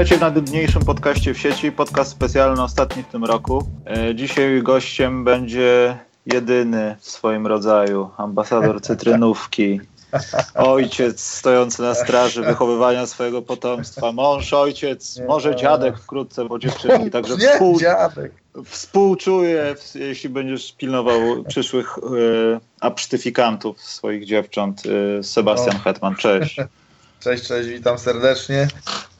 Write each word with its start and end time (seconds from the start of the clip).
Witajcie 0.00 0.18
w 0.18 0.20
najdudniejszym 0.20 0.84
podcaście 0.84 1.34
w 1.34 1.38
sieci, 1.38 1.72
podcast 1.72 2.10
specjalny 2.10 2.62
ostatni 2.62 3.02
w 3.02 3.06
tym 3.06 3.24
roku. 3.24 3.68
E, 3.86 4.14
dzisiaj 4.14 4.62
gościem 4.62 5.24
będzie 5.24 5.98
jedyny 6.26 6.96
w 7.00 7.10
swoim 7.10 7.46
rodzaju 7.46 8.10
ambasador 8.16 8.80
cytrynówki, 8.86 9.80
ojciec 10.54 11.20
stojący 11.20 11.82
na 11.82 11.94
straży 11.94 12.42
wychowywania 12.42 13.06
swojego 13.06 13.42
potomstwa, 13.42 14.12
mąż, 14.12 14.52
ojciec, 14.52 15.20
może 15.28 15.56
dziadek 15.56 15.98
wkrótce, 15.98 16.44
bo 16.44 16.58
dziewczynki, 16.58 17.10
także 17.10 17.36
współ, 17.36 17.78
współczuję, 18.64 19.74
jeśli 19.94 20.28
będziesz 20.28 20.72
pilnował 20.72 21.44
przyszłych 21.48 21.98
e, 21.98 22.00
absztyfikantów 22.80 23.80
swoich 23.80 24.24
dziewcząt. 24.26 24.82
E, 25.18 25.22
Sebastian 25.22 25.76
O. 25.76 25.78
Hetman, 25.78 26.16
cześć. 26.16 26.56
Cześć, 27.20 27.46
cześć, 27.46 27.68
witam 27.68 27.98
serdecznie. 27.98 28.68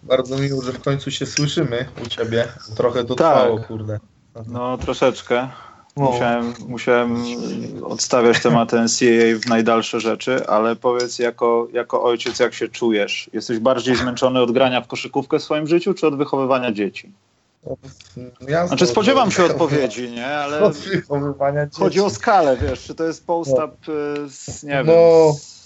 Bardzo 0.03 0.39
miło, 0.39 0.63
że 0.63 0.73
w 0.73 0.81
końcu 0.83 1.11
się 1.11 1.27
słyszymy 1.27 1.87
u 2.05 2.07
ciebie. 2.09 2.49
Trochę 2.77 3.05
to 3.05 3.15
Tak. 3.15 3.35
trwało, 3.37 3.59
kurde. 3.59 3.99
No 4.47 4.79
troszeczkę. 4.79 5.49
No. 5.97 6.11
Musiałem, 6.11 6.55
musiałem 6.69 7.25
odstawiać 7.85 8.43
tematy 8.43 8.77
NCAA 8.77 9.39
w 9.43 9.47
najdalsze 9.49 10.01
rzeczy, 10.01 10.47
ale 10.47 10.77
powiedz 10.77 11.19
jako, 11.19 11.69
jako 11.73 12.03
ojciec, 12.03 12.39
jak 12.39 12.55
się 12.55 12.69
czujesz? 12.69 13.31
Jesteś 13.33 13.59
bardziej 13.59 13.97
zmęczony 13.97 14.41
od 14.41 14.53
grania 14.53 14.81
w 14.81 14.87
koszykówkę 14.87 15.39
w 15.39 15.43
swoim 15.43 15.67
życiu, 15.67 15.95
czy 15.95 16.07
od 16.07 16.17
wychowywania 16.17 16.73
dzieci? 16.73 17.13
Jasne, 18.49 18.69
Znaczy 18.69 18.87
spodziewam 18.87 19.31
się 19.31 19.45
od- 19.45 19.51
odpowiedzi, 19.51 20.11
nie? 20.11 20.27
Ale 20.27 20.71
chodzi 21.79 22.01
o 22.01 22.11
skalę, 22.11 22.57
wiesz, 22.57 22.83
czy 22.83 22.95
to 22.95 23.05
jest 23.05 23.27
post-up 23.27 23.93
y, 23.93 24.29
z, 24.31 24.63
nie 24.63 24.71
wiem, 24.71 24.87
No. 24.87 25.33
z, 25.33 25.60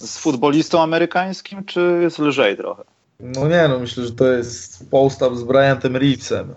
z 0.00 0.18
futbolistą 0.18 0.82
amerykańskim, 0.82 1.64
czy 1.64 1.98
jest 2.02 2.18
lżej 2.18 2.56
trochę? 2.56 2.84
No 3.20 3.48
nie, 3.48 3.68
no 3.68 3.78
myślę, 3.78 4.04
że 4.04 4.12
to 4.12 4.26
jest 4.26 4.90
post-up 4.90 5.36
z 5.36 5.42
Bryantem 5.42 5.96
Reevesem. 5.96 6.54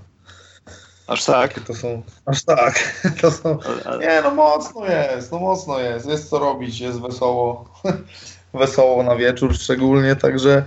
Aż 1.08 1.25
tak? 1.25 1.59
To 1.59 1.73
są, 1.73 2.03
aż 2.25 2.44
tak, 2.44 2.94
to 3.21 3.31
są, 3.31 3.59
nie 3.99 4.21
no 4.23 4.36
mocno 4.36 4.86
jest, 4.86 5.31
no 5.31 5.39
mocno 5.39 5.80
jest, 5.80 6.08
jest 6.08 6.30
co 6.30 6.39
robić, 6.39 6.80
jest 6.80 7.02
wesoło, 7.02 7.73
wesoło 8.53 9.03
na 9.03 9.16
wieczór 9.16 9.55
szczególnie, 9.55 10.16
także 10.16 10.66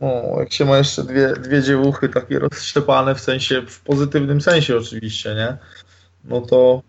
no, 0.00 0.40
jak 0.40 0.52
się 0.52 0.64
ma 0.64 0.78
jeszcze 0.78 1.04
dwie, 1.04 1.32
dwie 1.32 1.62
dziewuchy 1.62 2.08
takie 2.08 2.38
rozszczepane 2.38 3.14
w 3.14 3.20
sensie, 3.20 3.62
w 3.68 3.80
pozytywnym 3.80 4.40
sensie 4.40 4.76
oczywiście, 4.76 5.34
nie, 5.34 5.56
no 6.24 6.40
to, 6.40 6.82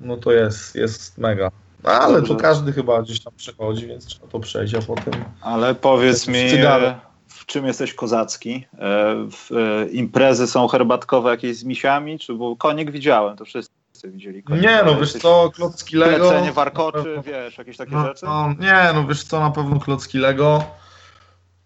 no 0.00 0.16
to 0.16 0.32
jest, 0.32 0.74
jest 0.74 1.18
mega. 1.18 1.50
No, 1.84 1.90
ale 1.90 2.14
Dobrze. 2.16 2.34
to 2.34 2.40
każdy 2.40 2.72
chyba 2.72 3.02
gdzieś 3.02 3.20
tam 3.20 3.32
przechodzi, 3.36 3.86
więc 3.86 4.06
trzeba 4.06 4.26
to 4.26 4.40
przejść, 4.40 4.74
a 4.74 4.82
potem 4.82 5.24
Ale 5.40 5.74
powiedz 5.74 6.28
mi, 6.28 6.38
e, 6.38 7.00
w 7.28 7.46
czym 7.46 7.66
jesteś 7.66 7.94
kozacki? 7.94 8.66
E, 8.78 9.14
W, 9.30 9.50
e, 9.52 9.88
imprezy 9.88 10.46
są 10.46 10.68
herbatkowe 10.68 11.30
jakieś 11.30 11.56
z 11.56 11.64
misiami? 11.64 12.18
Czy 12.18 12.34
bo 12.34 12.56
konik 12.56 12.90
widziałem, 12.90 13.36
to 13.36 13.44
wszyscy 13.44 13.72
widzieli 14.04 14.42
konika. 14.42 14.70
Nie, 14.70 14.82
no 14.84 15.00
wiesz 15.00 15.12
co, 15.12 15.50
klocki 15.54 15.96
Lego. 15.96 16.28
Plecenie 16.28 16.52
warkoczy, 16.52 17.22
wiesz, 17.26 17.58
jakieś 17.58 17.76
takie 17.76 17.92
no, 17.92 18.06
rzeczy? 18.06 18.26
No, 18.26 18.54
nie, 18.60 18.90
no 18.94 19.06
wiesz 19.06 19.24
co, 19.24 19.40
na 19.40 19.50
pewno 19.50 19.80
klocki 19.80 20.18
Lego. 20.18 20.64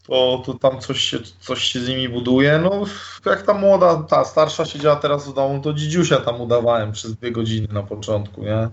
To, 0.06 0.42
to 0.46 0.54
tam 0.54 0.80
coś 0.80 1.00
się, 1.00 1.18
coś 1.40 1.62
się 1.62 1.80
z 1.80 1.88
nimi 1.88 2.08
buduje. 2.08 2.58
No, 2.58 2.84
jak 3.26 3.42
ta 3.42 3.54
młoda, 3.54 3.96
ta 3.96 4.24
starsza 4.24 4.64
siedziała 4.64 4.96
teraz 4.96 5.28
w 5.28 5.34
domu, 5.34 5.60
to 5.62 5.72
dzidziusia 5.72 6.16
tam 6.16 6.40
udawałem 6.40 6.92
przez 6.92 7.14
dwie 7.14 7.32
godziny 7.32 7.68
na 7.72 7.82
początku, 7.82 8.42
nie? 8.42 8.68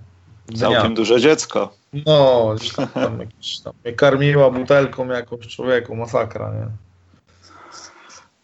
Całkiem 0.60 0.82
Dnia. 0.82 0.96
duże 0.96 1.22
dziecko. 1.22 1.74
No, 2.06 2.56
tam, 2.76 2.88
tam, 2.88 3.20
jakiś, 3.20 3.60
tam 3.60 3.74
mnie 3.84 3.94
karmiła 3.94 4.52
butelką 4.52 5.08
jakąś 5.08 5.48
człowieku, 5.48 5.96
masakra, 5.96 6.52
nie? 6.52 6.68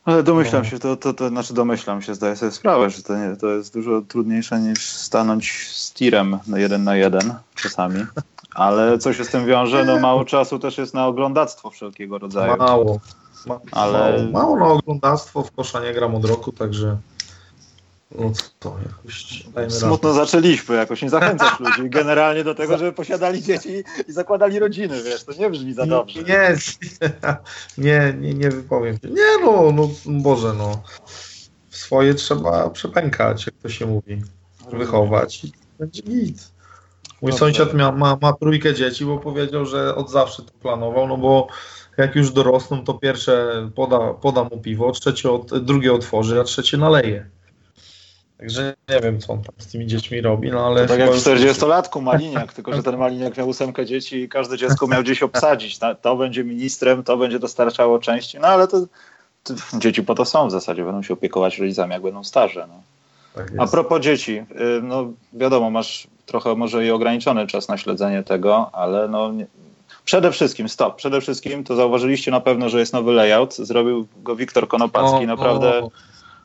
Ale 0.06 0.24
domyślam 0.24 0.64
No. 0.64 0.70
się, 0.70 0.80
to, 0.80 0.98
to, 0.98 1.14
to 1.14 1.30
znaczy 1.30 1.54
domyślam 1.54 2.02
się, 2.02 2.16
zdaję 2.16 2.36
sobie 2.36 2.52
sprawę, 2.52 2.90
że 2.90 3.04
to, 3.04 3.18
nie, 3.18 3.36
to 3.36 3.48
jest 3.48 3.74
dużo 3.74 4.02
trudniejsze 4.08 4.60
niż 4.60 4.90
stanąć 4.90 5.68
z 5.72 5.94
tirem 5.94 6.40
na 6.48 6.60
jeden 6.60 6.84
na 6.84 6.96
jeden 6.96 7.34
czasami. 7.56 8.06
Ale 8.56 8.98
co 8.98 9.14
się 9.14 9.26
z 9.26 9.30
tym 9.30 9.46
wiąże? 9.46 9.86
No 9.86 10.00
mało 10.00 10.26
czasu 10.26 10.60
też 10.60 10.78
jest 10.78 10.94
na 10.94 11.08
oglądactwo 11.08 11.70
wszelkiego 11.70 12.18
rodzaju. 12.18 12.58
Mało. 12.58 13.00
Ma, 13.46 13.60
Ale- 13.72 14.24
mało, 14.32 14.56
mało 14.56 14.58
na 14.58 14.66
oglądactwo, 14.74 15.44
w 15.44 15.52
kosza 15.52 15.80
nie 15.80 15.94
gram 15.94 16.16
od 16.16 16.26
roku, 16.26 16.52
także 16.52 16.98
no 18.12 18.32
co, 18.60 18.76
jakoś 18.86 19.44
Smutno 19.70 20.14
zaczęliśmy 20.14 20.76
jakoś, 20.76 21.02
nie 21.02 21.10
zachęcasz 21.10 21.60
ludzi 21.60 21.90
generalnie 21.90 22.44
do 22.44 22.56
tego, 22.56 22.78
żeby 22.78 22.94
posiadali 22.94 23.44
dzieci 23.44 23.84
i 24.08 24.12
zakładali 24.12 24.60
rodziny, 24.60 25.04
wiesz, 25.04 25.24
to 25.24 25.34
nie 25.34 25.50
brzmi 25.50 25.74
za 25.74 25.86
dobrze. 25.86 26.24
Nie, 26.24 26.56
nie, 27.78 28.14
nie, 28.20 28.34
nie 28.34 28.50
wypowiem 28.50 28.98
się. 28.98 29.10
Nie 29.10 29.46
no, 29.46 29.72
no 29.72 29.90
Boże, 30.06 30.54
no. 30.58 30.84
Swoje 31.70 32.14
trzeba 32.14 32.70
przepękać, 32.70 33.46
jak 33.46 33.56
to 33.56 33.70
się 33.70 33.86
mówi. 33.86 34.22
Wychować 34.72 35.44
i 35.44 35.52
będzie 35.80 36.02
git. 36.02 36.52
Mój 37.22 37.32
Dobrze. 37.32 37.38
sąsiad 37.38 37.74
mia, 37.74 37.92
ma, 37.92 38.18
ma 38.22 38.34
trójkę 38.34 38.74
dzieci, 38.74 39.06
bo 39.06 39.18
powiedział, 39.18 39.66
że 39.66 39.96
od 39.96 40.12
zawsze 40.12 40.44
to 40.44 40.52
planował, 40.62 41.08
no 41.08 41.18
bo 41.18 41.48
jak 41.98 42.16
już 42.16 42.32
dorosną, 42.32 42.84
to 42.84 42.94
pierwsze 42.94 43.70
poda, 43.76 44.14
poda 44.14 44.44
mu 44.44 44.62
piwo, 44.62 44.92
trzecie 44.92 45.32
od, 45.32 45.66
drugie 45.66 45.94
otworzy, 45.94 46.40
a 46.40 46.44
trzecie 46.44 46.78
naleje. 46.78 47.30
Także 48.40 48.74
nie 48.90 49.00
wiem, 49.00 49.20
co 49.20 49.34
on 49.34 49.44
tam 49.44 49.56
z 49.58 49.68
tymi 49.68 49.88
dziećmi 49.88 50.22
robi, 50.22 50.52
no 50.52 50.68
ale... 50.68 50.82
To 50.82 50.88
tak 50.88 51.00
jak 51.00 51.12
w 51.12 51.14
już- 51.14 51.24
40-latku 51.24 52.02
Maliniak, 52.02 52.54
tylko 52.54 52.74
że 52.74 52.84
ten 52.84 52.98
Maliniak 53.04 53.38
miał 53.38 53.50
ósemkę 53.50 53.86
dzieci 53.86 54.18
i 54.18 54.30
każde 54.30 54.58
dziecko 54.58 54.88
miał 54.88 55.04
gdzieś 55.04 55.24
obsadzić. 55.24 55.80
To 56.02 56.16
będzie 56.16 56.44
ministrem, 56.44 57.04
to 57.04 57.18
będzie 57.18 57.40
dostarczało 57.40 58.00
części, 58.00 58.40
no 58.40 58.48
ale 58.48 58.68
to, 58.68 58.82
to 59.44 59.54
dzieci 59.74 60.04
po 60.04 60.16
to 60.16 60.26
są 60.26 60.48
w 60.48 60.52
zasadzie, 60.52 60.84
będą 60.84 61.04
się 61.04 61.14
opiekować 61.14 61.58
rodzicami, 61.58 61.94
jak 61.94 62.02
będą 62.02 62.24
starze. 62.24 62.68
No. 62.68 62.82
Tak 63.36 63.52
A 63.58 63.68
propos 63.68 64.02
dzieci, 64.02 64.38
y, 64.38 64.46
no 64.84 65.12
wiadomo, 65.34 65.70
masz 65.70 66.08
trochę 66.26 66.56
może 66.56 66.86
i 66.86 66.92
ograniczony 66.92 67.48
czas 67.48 67.68
na 67.68 67.78
śledzenie 67.78 68.24
tego, 68.24 68.70
ale 68.74 69.08
no 69.08 69.32
nie, 69.32 69.46
przede 70.06 70.32
wszystkim, 70.32 70.70
stop, 70.70 70.96
przede 70.96 71.22
wszystkim 71.22 71.64
to 71.64 71.76
zauważyliście 71.76 72.32
na 72.32 72.40
pewno, 72.40 72.70
że 72.70 72.80
jest 72.80 72.94
nowy 72.94 73.12
layout, 73.12 73.56
zrobił 73.56 74.08
go 74.24 74.36
Wiktor 74.36 74.68
Konopacki, 74.68 75.24
O, 75.24 75.28
naprawdę 75.28 75.84
o, 75.84 75.92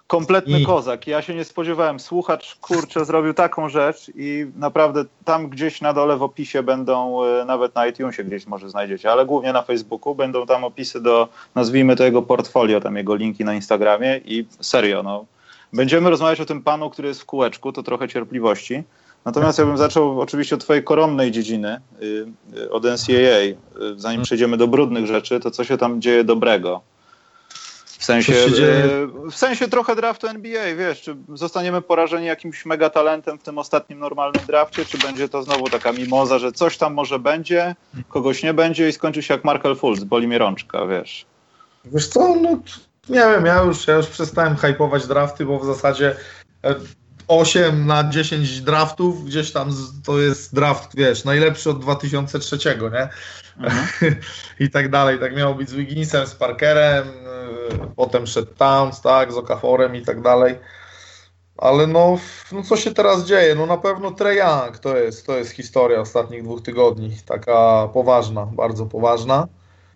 kompletny 0.06 0.60
I- 0.60 0.66
kozak. 0.66 1.06
Ja 1.06 1.22
się 1.22 1.34
nie 1.34 1.44
spodziewałem. 1.44 2.00
Słuchacz, 2.00 2.54
kurczę, 2.60 3.04
zrobił 3.04 3.34
taką 3.34 3.68
rzecz 3.68 4.10
i 4.16 4.46
naprawdę 4.56 5.04
tam 5.24 5.48
gdzieś 5.48 5.80
na 5.80 5.92
dole 5.92 6.16
w 6.16 6.22
opisie 6.22 6.62
będą, 6.62 7.24
e, 7.24 7.44
nawet 7.44 7.74
na 7.74 7.86
iTunesie 7.86 8.24
gdzieś 8.24 8.46
może 8.46 8.70
znajdziecie, 8.70 9.12
ale 9.12 9.26
głównie 9.26 9.52
na 9.52 9.62
Facebooku 9.62 10.14
będą 10.14 10.46
tam 10.46 10.64
opisy 10.64 11.00
do, 11.00 11.28
nazwijmy 11.54 11.96
to 11.96 12.04
jego 12.04 12.22
portfolio, 12.22 12.80
tam 12.80 12.96
jego 12.96 13.14
linki 13.14 13.44
na 13.44 13.54
Instagramie 13.54 14.20
i 14.24 14.46
serio, 14.60 15.02
no. 15.02 15.24
Będziemy 15.72 16.10
rozmawiać 16.10 16.40
o 16.40 16.44
tym 16.44 16.62
panu, 16.62 16.90
który 16.90 17.08
jest 17.08 17.20
w 17.22 17.24
kółeczku, 17.24 17.72
to 17.72 17.82
trochę 17.82 18.08
cierpliwości. 18.08 18.82
Natomiast 19.24 19.58
ja 19.58 19.64
bym 19.64 19.78
zaczął 19.78 20.20
oczywiście 20.20 20.54
od 20.54 20.60
twojej 20.60 20.84
koronnej 20.84 21.30
dziedziny, 21.30 21.80
y, 22.02 22.26
y, 22.58 22.70
od 22.70 22.84
NCAA. 22.84 23.40
Y, 23.40 23.56
Zanim 23.96 24.22
przejdziemy 24.22 24.56
do 24.56 24.68
brudnych 24.68 25.06
rzeczy, 25.06 25.40
to 25.40 25.50
co 25.50 25.64
się 25.64 25.78
tam 25.78 26.00
dzieje 26.00 26.24
dobrego? 26.24 26.80
W 28.04 28.06
sensie, 28.06 28.34
y, 28.34 29.30
w 29.30 29.34
sensie 29.34 29.68
trochę 29.68 29.96
draftu 29.96 30.26
NBA, 30.26 30.74
wiesz, 30.74 31.02
czy 31.02 31.16
zostaniemy 31.34 31.82
porażeni 31.82 32.26
jakimś 32.26 32.66
mega 32.66 32.90
talentem 32.90 33.38
w 33.38 33.42
tym 33.42 33.58
ostatnim 33.58 33.98
normalnym 33.98 34.46
drafcie, 34.46 34.84
czy 34.84 34.98
będzie 34.98 35.28
to 35.28 35.42
znowu 35.42 35.70
taka 35.70 35.92
mimoza, 35.92 36.38
że 36.38 36.52
coś 36.52 36.78
tam 36.78 36.94
może 36.94 37.18
będzie, 37.18 37.74
kogoś 38.08 38.42
nie 38.42 38.54
będzie 38.54 38.88
i 38.88 38.92
skończy 38.92 39.22
się 39.22 39.34
jak 39.34 39.44
Markel 39.44 39.76
Fultz, 39.76 40.04
boli 40.04 40.28
mnie 40.28 40.38
rączka, 40.38 40.86
wiesz. 40.86 41.26
Wiesz 41.84 42.08
co, 42.08 42.34
no 42.34 42.58
nie 43.08 43.20
wiem, 43.20 43.46
ja 43.46 43.62
już, 43.62 43.86
ja 43.86 43.94
już 43.94 44.06
przestałem 44.06 44.56
hypować 44.56 45.06
drafty, 45.06 45.44
bo 45.44 45.58
w 45.58 45.66
zasadzie 45.66 46.16
e, 46.64 46.74
8 47.28 47.86
na 47.86 48.10
10 48.10 48.60
draftów, 48.60 49.24
gdzieś 49.24 49.52
tam 49.52 49.70
to 50.04 50.20
jest 50.20 50.54
draft, 50.54 50.96
wiesz, 50.96 51.24
najlepszy 51.24 51.70
od 51.70 51.80
2003, 51.80 52.58
nie? 52.92 53.08
Mhm. 53.66 54.16
I 54.60 54.70
tak 54.70 54.90
dalej. 54.90 55.18
Tak 55.18 55.36
miało 55.36 55.54
być 55.54 55.68
z 55.68 55.74
Wigginsem, 55.74 56.26
z 56.26 56.34
Parkerem, 56.34 57.08
e, 57.08 57.86
potem 57.96 58.26
szedł 58.26 58.54
Towns, 58.54 59.00
tak, 59.00 59.32
z 59.32 59.36
Okaforem 59.36 59.96
i 59.96 60.02
tak 60.02 60.22
dalej. 60.22 60.58
Ale 61.56 61.86
no, 61.86 62.18
no 62.52 62.62
co 62.62 62.76
się 62.76 62.94
teraz 62.94 63.24
dzieje? 63.24 63.54
No 63.54 63.66
na 63.66 63.78
pewno 63.78 64.10
Trae 64.10 64.34
Young 64.34 64.78
to 64.78 64.96
jest, 64.96 65.26
to 65.26 65.36
jest 65.36 65.50
historia 65.50 66.00
ostatnich 66.00 66.42
dwóch 66.42 66.62
tygodni. 66.62 67.16
Taka 67.26 67.88
poważna, 67.92 68.46
bardzo 68.46 68.86
poważna. 68.86 69.48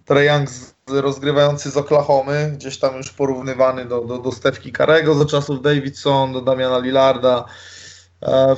Trae 0.04 0.24
Young 0.24 0.50
z, 0.50 0.74
rozgrywający 0.90 1.70
z 1.70 1.76
Oklahomy, 1.76 2.52
gdzieś 2.56 2.78
tam 2.78 2.96
już 2.96 3.10
porównywany 3.10 3.84
do, 3.84 4.00
do, 4.00 4.18
do 4.18 4.32
Stefki 4.32 4.72
Karego 4.72 5.14
za 5.14 5.24
czasów 5.24 5.62
Davidson, 5.62 6.32
do 6.32 6.40
Damiana 6.40 6.78
Lillarda. 6.78 7.44
E, 8.22 8.56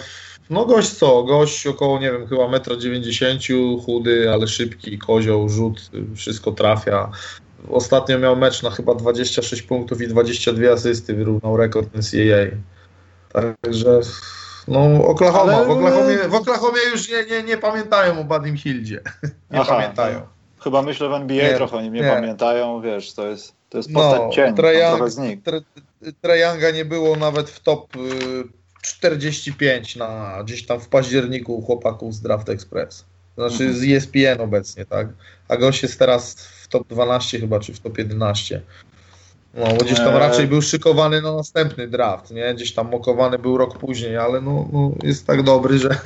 no 0.51 0.65
gość 0.67 0.91
co? 0.91 1.23
Gość 1.23 1.67
około, 1.67 1.99
nie 1.99 2.13
wiem, 2.13 2.27
chyba 2.27 2.43
1,90 2.43 3.55
m, 3.55 3.81
chudy, 3.81 4.33
ale 4.33 4.49
szybki, 4.49 4.99
kozioł, 4.99 5.49
rzut, 5.49 5.91
wszystko 6.17 6.53
trafia. 6.53 7.11
Ostatnio 7.69 8.19
miał 8.19 8.37
mecz 8.37 8.63
na 8.63 8.71
chyba 8.71 8.95
26 8.95 9.63
punktów 9.63 10.03
i 10.03 10.09
22 10.09 10.73
asysty, 10.73 11.15
wyrównał 11.15 11.57
rekord 11.57 11.89
NCAA. 11.95 12.57
Także 13.33 14.01
no 14.69 15.05
Oklahoma, 15.05 15.53
Ale- 15.53 15.67
w, 15.67 15.71
Oklahomie, 15.71 16.17
w 16.29 16.35
Oklahomie 16.35 16.81
już 16.93 17.09
nie, 17.09 17.25
nie, 17.25 17.43
nie 17.43 17.57
pamiętają 17.57 18.21
o 18.21 18.25
Badim 18.25 18.57
Hildzie. 18.57 19.01
Nie 19.51 19.61
Aha, 19.61 19.75
pamiętają. 19.75 20.27
Chyba 20.65 20.83
myślę 20.83 21.09
w 21.09 21.13
NBA 21.13 21.49
Nie, 21.49 21.55
trochę 21.55 21.77
o 21.77 21.83
nim 21.83 21.95
nie, 21.95 22.03
pamiętają, 22.03 22.81
wiesz, 22.81 23.13
to 23.13 23.27
jest... 23.27 23.53
To 23.71 23.79
jest 23.79 23.93
postać 23.93 24.21
No, 24.21 24.31
cień, 24.33 24.55
Trae 24.55 24.75
on 24.75 24.81
Young- 24.93 24.97
trochę 24.97 25.11
znikł. 25.11 25.43
Tra- 25.43 25.63
Trae 26.21 26.39
Younga 26.39 26.71
nie 26.71 26.85
było 26.85 27.17
nawet 27.17 27.51
w 27.51 27.61
top 27.61 27.97
y, 27.97 27.99
45 28.83 29.97
na 29.97 30.39
gdzieś 30.45 30.67
tam 30.67 30.81
w 30.81 30.89
październiku 30.89 31.63
chłopaków 31.63 32.15
z 32.15 32.21
Draft 32.21 32.49
Express. 32.49 33.05
Znaczy 33.37 33.65
Mhm. 33.65 33.75
z 33.75 33.83
ESPN 33.85 34.41
obecnie, 34.41 34.85
tak? 34.87 35.09
A 35.49 35.57
gość 35.57 35.83
jest 35.83 35.99
teraz 35.99 36.35
w 36.35 36.69
top 36.69 36.89
12 36.89 37.41
chyba, 37.41 37.61
czy 37.61 37.75
w 37.75 37.81
top 37.81 37.99
11. 37.99 38.63
No, 39.55 39.67
bo 39.67 39.85
gdzieś 39.85 39.99
tam 39.99 40.17
raczej 40.17 40.47
był 40.47 40.63
szykowany 40.63 41.23
na 41.23 41.33
następny 41.37 41.89
draft, 41.89 42.31
nie? 42.31 42.55
Gdzieś 42.55 42.75
tam 42.75 42.91
mokowany 42.91 43.39
był 43.39 43.57
rok 43.59 43.79
później, 43.79 44.17
ale 44.17 44.41
no, 44.41 44.69
no 44.73 44.93
jest 45.03 45.27
tak 45.27 45.43
dobry, 45.43 45.79
że... 45.79 45.89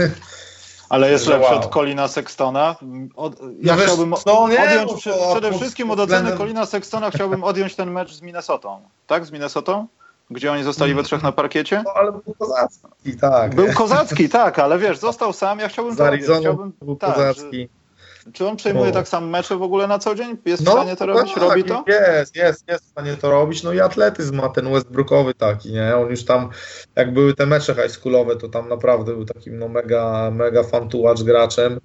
Ale 0.89 1.11
jest 1.11 1.27
lepszy 1.27 1.51
wow. 1.51 1.59
od 1.59 1.73
Colina 1.75 2.09
Sextona. 2.09 2.77
Od, 3.17 3.41
ja 3.41 3.73
No 3.73 3.77
wiesz 3.77 3.85
chciałbym 3.85 4.15
co, 4.25 4.49
nie, 4.49 4.63
odjąć 4.63 5.07
no 5.07 5.31
przede 5.31 5.51
pod 5.51 5.61
wszystkim 5.61 5.91
od 5.91 6.01
oceny 6.01 6.23
względem- 6.23 6.39
Colina 6.39 6.67
Sextona 6.67 7.11
chciałbym 7.11 7.45
odjąć 7.45 7.75
ten 7.75 7.91
mecz 7.91 8.15
z 8.15 8.23
Minnesotą. 8.23 8.81
Tak, 9.07 9.27
z 9.27 9.31
Minnesotą? 9.31 9.87
Gdzie 10.31 10.53
oni 10.53 10.63
zostali 10.63 10.95
we 10.95 11.03
trzech 11.03 11.23
na 11.23 11.33
parkiecie? 11.33 11.83
No, 11.85 11.91
ale 11.95 12.13
był 12.13 12.35
kozacki, 12.39 13.17
tak. 13.21 13.55
Był 13.55 13.73
kozacki, 13.75 14.29
tak, 14.29 14.59
ale 14.59 14.79
wiesz, 14.79 14.99
został 14.99 15.33
sam. 15.33 15.59
Ja 15.59 15.69
chciałbym 15.69 15.95
Z. 15.95 16.01
Arizoną 16.01 16.41
Chciałbym, 16.41 16.73
był 16.83 16.97
tak, 16.97 17.15
kozacki. 17.15 17.63
że, 17.63 17.84
czy 18.32 18.47
on 18.47 18.56
przejmuje 18.56 18.91
O. 18.91 18.93
tak 18.93 19.09
sam 19.09 19.29
mecze 19.31 19.56
w 19.56 19.62
ogóle 19.62 19.87
na 19.87 19.99
co 19.99 20.15
dzień? 20.15 20.37
Jest 20.44 20.62
w 20.62 20.69
stanie 20.71 20.97
to 20.97 21.06
robić? 21.06 21.35
tak, 21.35 21.43
Robi 21.43 21.65
to? 21.65 21.85
Jest, 21.88 22.37
jest, 22.37 22.69
jest 22.69 22.85
w 22.85 22.88
stanie 22.88 23.17
to 23.17 23.31
robić. 23.31 23.62
No 23.62 23.73
i 23.73 23.81
atletyzm 23.81 24.37
ma 24.37 24.49
ten 24.49 24.73
Westbrookowy 24.73 25.35
taki, 25.35 25.73
nie? 25.73 25.97
On 25.97 26.11
już 26.11 26.25
tam, 26.25 26.49
jak 26.97 27.12
były 27.12 27.35
te 27.35 27.47
mecze 27.47 27.75
high 27.75 27.91
schoolowe, 27.91 28.37
to 28.37 28.49
tam 28.49 28.69
naprawdę 28.69 29.12
był 29.12 29.25
takim 29.25 29.59
no 29.59 29.69
mega, 29.69 30.31
mega 30.31 30.62
fan 30.62 30.88
to 30.88 30.99
watch 30.99 31.23
graczem. 31.23 31.81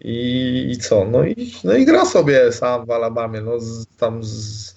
I, 0.00 0.66
I 0.70 0.78
co? 0.78 1.04
No 1.04 1.24
i, 1.24 1.52
no 1.64 1.72
i 1.72 1.84
gra 1.84 2.04
sobie 2.04 2.52
sam 2.52 2.86
w 2.86 2.90
Alabamie. 2.90 3.40
No 3.40 3.60
z, 3.60 3.86
tam 3.96 4.24
z, 4.24 4.74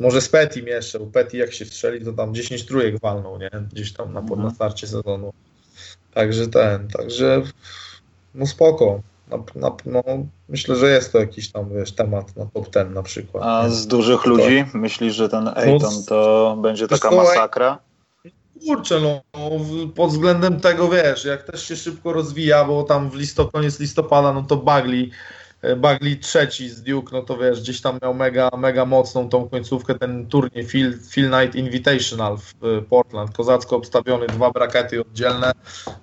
może 0.00 0.20
z 0.20 0.28
Petty 0.28 0.60
jeszcze, 0.60 0.98
bo 0.98 1.06
Petty 1.06 1.36
jak 1.36 1.52
się 1.52 1.64
strzeli, 1.64 2.04
to 2.04 2.12
tam 2.12 2.34
10 2.34 2.66
trójek 2.66 3.00
walnął, 3.00 3.38
nie? 3.38 3.50
Gdzieś 3.72 3.92
tam 3.92 4.12
na, 4.12 4.20
Mhm. 4.20 4.42
na 4.42 4.50
starcie 4.50 4.86
sezonu. 4.86 5.32
Także 6.14 6.48
ten, 6.48 6.88
także 6.88 7.42
no 8.34 8.46
spoko. 8.46 9.00
Na, 9.54 9.76
no, 9.86 10.02
myślę, 10.48 10.76
że 10.76 10.90
jest 10.90 11.12
to 11.12 11.18
jakiś 11.18 11.52
tam, 11.52 11.74
wiesz, 11.74 11.92
temat 11.92 12.36
na 12.36 12.46
top 12.46 12.70
ten 12.70 12.92
na 12.92 13.02
przykład. 13.02 13.44
A 13.46 13.64
nie? 13.64 13.74
z 13.74 13.86
dużych 13.86 14.26
ludzi 14.26 14.64
myślisz, 14.74 15.14
że 15.14 15.28
ten 15.28 15.48
Ayton 15.48 16.04
to 16.08 16.56
będzie 16.62 16.88
taka 16.88 17.10
masakra? 17.10 17.78
Kurczę, 18.66 19.00
no, 19.00 19.20
pod 19.94 20.10
względem 20.10 20.60
tego, 20.60 20.88
wiesz, 20.88 21.24
jak 21.24 21.42
też 21.42 21.68
się 21.68 21.76
szybko 21.76 22.12
rozwija, 22.12 22.64
bo 22.64 22.82
tam 22.82 23.10
w 23.10 23.14
listop, 23.14 23.52
koniec 23.52 23.80
listopada, 23.80 24.32
no 24.32 24.42
to 24.42 24.56
Bagley, 24.56 25.10
e, 25.62 25.76
Bagley 25.76 26.16
trzeci 26.16 26.68
z 26.68 26.82
Duke, 26.82 27.16
no 27.16 27.22
to 27.22 27.36
wiesz, 27.36 27.60
gdzieś 27.60 27.80
tam 27.80 27.98
miał 28.02 28.14
mega, 28.14 28.50
mega 28.56 28.84
mocną 28.84 29.28
tą 29.28 29.48
końcówkę, 29.48 29.94
ten 29.94 30.26
turniej 30.26 30.66
Phil, 30.66 30.98
Phil 31.10 31.30
Knight 31.30 31.54
Invitational 31.54 32.36
w 32.38 32.82
Portland, 32.88 33.36
kozacko 33.36 33.76
obstawiony, 33.76 34.26
dwa 34.26 34.50
brakety 34.50 35.00
oddzielne, 35.00 35.52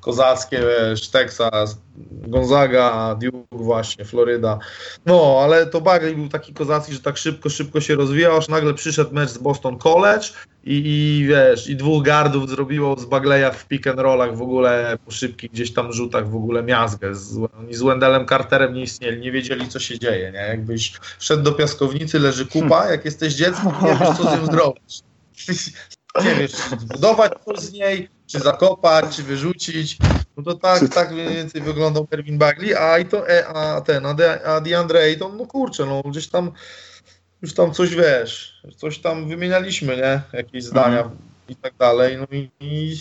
kozackie, 0.02 0.60
wiesz, 0.60 1.10
Texas, 1.10 1.78
Gonzaga, 2.12 3.16
Duke 3.22 3.48
właśnie, 3.52 4.06
Floryda, 4.06 4.60
no, 5.06 5.40
ale 5.44 5.66
to 5.66 5.82
Bagley 5.82 6.16
był 6.16 6.30
taki 6.30 6.54
kozacki, 6.54 6.94
że 6.94 7.00
tak 7.00 7.18
szybko, 7.18 7.50
szybko 7.50 7.82
się 7.82 7.96
rozwijał, 7.96 8.38
aż 8.38 8.48
nagle 8.48 8.74
przyszedł 8.74 9.14
mecz 9.14 9.30
z 9.30 9.38
Boston 9.38 9.78
College 9.78 10.26
i, 10.64 10.74
i 10.86 11.28
wiesz, 11.28 11.70
i 11.70 11.76
dwóch 11.76 12.04
gardów 12.04 12.50
zrobiło 12.50 13.00
z 13.00 13.06
Bagleya 13.06 13.52
w 13.54 13.68
pick 13.68 13.88
and 13.88 14.00
rollach 14.00 14.38
w 14.38 14.42
ogóle 14.42 14.98
po 15.06 15.12
szybkich 15.12 15.52
gdzieś 15.52 15.74
tam 15.74 15.94
rzutach 15.94 16.30
w 16.30 16.36
ogóle 16.36 16.64
miazgę. 16.64 17.16
Z, 17.16 17.38
oni 17.60 17.74
z 17.74 17.82
Wendelem 17.82 18.26
Carterem 18.26 18.74
nie 18.74 18.84
istnieli, 18.84 19.22
nie 19.22 19.32
wiedzieli 19.32 19.68
co 19.68 19.80
się 19.80 20.00
dzieje, 20.00 20.32
nie? 20.32 20.40
Jakbyś 20.40 20.94
wszedł 21.20 21.44
do 21.44 21.52
piaskownicy, 21.52 22.20
leży 22.20 22.46
kupa, 22.46 22.92
jak 22.92 23.06
jesteś 23.06 23.34
dzieckiem, 23.34 23.72
nie 23.84 23.96
wiesz 23.96 24.18
co 24.18 24.24
z 24.24 24.40
nią 24.40 24.46
zrobić. 24.46 25.04
Nie 26.24 26.36
wiesz, 26.36 26.52
czy 26.52 26.80
zbudować 26.80 27.32
coś 27.46 27.60
z 27.60 27.74
niej, 27.74 28.10
czy 28.28 28.40
zakopać, 28.40 29.16
czy 29.16 29.24
wyrzucić. 29.24 29.98
No 30.38 30.44
to 30.44 30.54
tak, 30.54 30.90
tak 30.94 31.12
mniej 31.12 31.30
więcej 31.30 31.62
wyglądał 31.62 32.08
Erwin 32.12 32.38
Bagley, 32.38 32.76
a, 32.76 33.00
i 33.00 33.06
to, 33.06 33.30
e, 33.30 33.48
a 33.48 33.82
ten, 33.82 34.06
a, 34.06 34.14
De, 34.14 34.46
a 34.46 34.62
DeAndre 34.62 35.00
Ayton, 35.00 35.38
no 35.38 35.46
kurczę, 35.46 35.86
no 35.86 36.02
gdzieś 36.02 36.28
tam 36.28 36.52
już 37.42 37.54
tam 37.54 37.74
coś 37.74 37.96
wiesz, 37.96 38.62
coś 38.78 39.00
tam 39.00 39.30
wymienialiśmy, 39.30 39.98
nie? 39.98 40.22
Jakieś 40.34 40.64
zdania 40.64 41.10
i 41.50 41.56
tak 41.56 41.74
dalej. 41.80 42.18
No 42.18 42.26
i, 42.32 42.50
i 42.60 43.00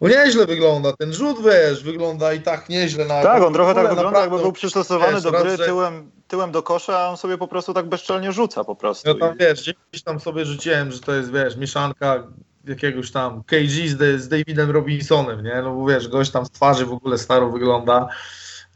no 0.00 0.08
nieźle 0.08 0.46
wygląda. 0.46 0.92
Ten 0.92 1.12
rzut, 1.12 1.44
wiesz, 1.44 1.82
wygląda 1.84 2.32
i 2.32 2.40
tak 2.40 2.68
nieźle. 2.68 3.04
Na, 3.04 3.22
Tak, 3.22 3.42
on 3.42 3.52
trochę 3.52 3.74
tak 3.74 3.88
wygląda, 3.88 4.20
jakby 4.20 4.38
był 4.38 4.52
przystosowany 4.52 5.14
wiesz, 5.14 5.22
do 5.22 5.30
gry 5.32 5.56
że- 5.56 5.64
tyłem, 5.66 6.10
tyłem 6.28 6.52
do 6.52 6.62
kosza, 6.62 6.98
a 6.98 7.08
on 7.08 7.16
sobie 7.16 7.38
po 7.38 7.48
prostu 7.48 7.74
tak 7.74 7.88
bezczelnie 7.88 8.32
rzuca 8.32 8.64
po 8.64 8.76
prostu. 8.76 9.08
Ja 9.08 9.14
tam 9.14 9.34
I- 9.34 9.38
wiesz, 9.38 9.74
gdzieś 9.90 10.02
tam 10.02 10.20
sobie 10.20 10.44
rzuciłem, 10.44 10.92
że 10.92 11.00
to 11.00 11.14
jest, 11.14 11.32
wiesz, 11.32 11.56
mieszanka 11.56 12.24
jakiegoś 12.64 13.10
tam 13.10 13.42
KG 13.42 13.88
z, 13.88 14.20
z 14.22 14.28
Davidem 14.28 14.70
Robinsonem, 14.70 15.44
nie? 15.44 15.62
No 15.62 15.74
bo 15.74 15.86
wiesz, 15.86 16.08
gość 16.08 16.30
tam 16.30 16.46
z 16.46 16.50
twarzy 16.50 16.86
w 16.86 16.92
ogóle 16.92 17.18
staro 17.18 17.50
wygląda. 17.50 18.08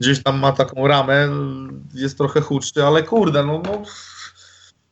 Gdzieś 0.01 0.23
tam 0.23 0.39
ma 0.39 0.53
taką 0.53 0.87
ramę, 0.87 1.29
jest 1.95 2.19
trochę 2.19 2.41
chudszy, 2.41 2.85
ale 2.85 3.03
kurde, 3.03 3.45
no, 3.45 3.63
no, 3.65 3.83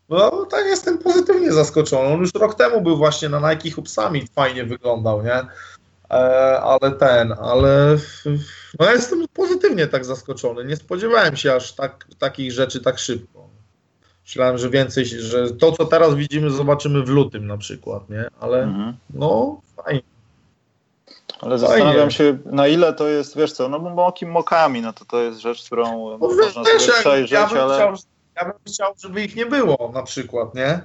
no 0.08 0.46
tak 0.46 0.66
jestem 0.66 0.98
pozytywnie 0.98 1.52
zaskoczony. 1.52 2.08
On 2.14 2.20
już 2.20 2.34
rok 2.34 2.54
temu 2.54 2.80
był 2.80 2.96
właśnie 2.96 3.28
na 3.28 3.52
Nike 3.52 3.70
Hub 3.70 3.88
Summit, 3.88 4.32
fajnie 4.34 4.64
wyglądał, 4.64 5.22
nie? 5.22 5.46
E, 6.10 6.60
ale 6.60 6.90
ten, 6.90 7.34
ale 7.42 7.96
no 8.78 8.86
ja 8.86 8.92
jestem 8.92 9.28
pozytywnie 9.34 9.86
tak 9.86 10.04
zaskoczony. 10.04 10.64
Nie 10.64 10.76
spodziewałem 10.76 11.36
się 11.36 11.54
aż 11.54 11.72
tak, 11.72 12.06
takich 12.18 12.52
rzeczy 12.52 12.80
tak 12.80 12.98
szybko. 12.98 13.48
Myślałem, 14.24 14.58
że 14.58 14.70
więcej, 14.70 15.04
że 15.04 15.50
to, 15.50 15.72
co 15.72 15.84
teraz 15.84 16.14
widzimy, 16.14 16.50
zobaczymy 16.50 17.02
w 17.02 17.08
lutym 17.08 17.46
na 17.46 17.58
przykład, 17.58 18.10
nie? 18.10 18.28
Ale 18.40 18.62
Mhm. 18.62 18.96
no, 19.14 19.60
fajnie. 19.76 20.02
Ale 21.40 21.58
zastanawiam 21.58 22.10
się, 22.10 22.38
na 22.44 22.68
ile 22.68 22.92
to 22.92 23.08
jest, 23.08 23.36
wiesz 23.36 23.52
co, 23.52 23.68
no 23.68 23.80
bo 23.80 23.90
moki 23.90 24.26
mokami, 24.26 24.82
no 24.82 24.92
to 24.92 25.04
to 25.04 25.20
jest 25.22 25.40
rzecz, 25.40 25.66
którą 25.66 26.10
No, 26.10 26.18
można 26.18 26.42
wiesz, 26.44 26.52
sobie 26.52 26.78
przejrzeć, 26.78 27.30
ja, 27.30 27.46
bym 27.48 27.58
ale... 27.58 27.74
chciał, 27.74 27.94
ja 28.36 28.44
bym 28.44 28.52
chciał, 28.66 28.92
żeby 28.98 29.22
ich 29.24 29.36
nie 29.36 29.46
było 29.46 29.90
na 29.94 30.02
przykład, 30.02 30.54
nie? 30.54 30.80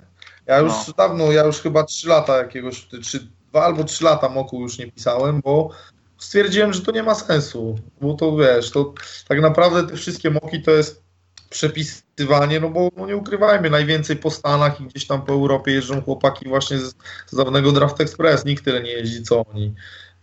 Ja 0.45 0.59
już 0.59 0.71
No. 0.87 0.93
dawno, 0.97 1.31
ja 1.31 1.43
już 1.43 1.61
chyba 1.61 1.83
3 1.83 2.09
lata 2.09 2.37
jakiegoś, 2.37 2.87
czy 2.87 3.27
dwa 3.55 3.65
albo 3.65 3.83
3 3.83 4.03
lata 4.03 4.29
moku 4.29 4.61
już 4.61 4.77
nie 4.77 4.91
pisałem, 4.91 5.41
bo 5.41 5.69
stwierdziłem, 6.17 6.73
że 6.73 6.81
to 6.81 6.91
nie 6.91 7.03
ma 7.03 7.15
sensu, 7.15 7.75
bo 8.01 8.13
to 8.13 8.37
wiesz, 8.37 8.71
to 8.71 8.93
tak 9.27 9.41
naprawdę 9.41 9.87
te 9.87 9.95
wszystkie 9.95 10.29
moki 10.29 10.61
to 10.61 10.71
jest 10.71 11.03
przepisywanie, 11.49 12.59
no 12.59 12.69
bo 12.69 12.89
no 12.97 13.07
nie 13.07 13.15
ukrywajmy, 13.15 13.69
najwięcej 13.69 14.15
po 14.15 14.31
Stanach 14.31 14.81
i 14.81 14.83
gdzieś 14.83 15.07
tam 15.07 15.21
po 15.21 15.33
Europie 15.33 15.71
jeżdżą 15.71 16.01
chłopaki 16.01 16.49
właśnie 16.49 16.77
z, 16.77 16.95
z 17.27 17.35
dawnego 17.35 17.71
Draft 17.71 18.01
Express, 18.01 18.45
nikt 18.45 18.65
tyle 18.65 18.83
nie 18.83 18.91
jeździ 18.91 19.23
co 19.23 19.45
oni. 19.45 19.75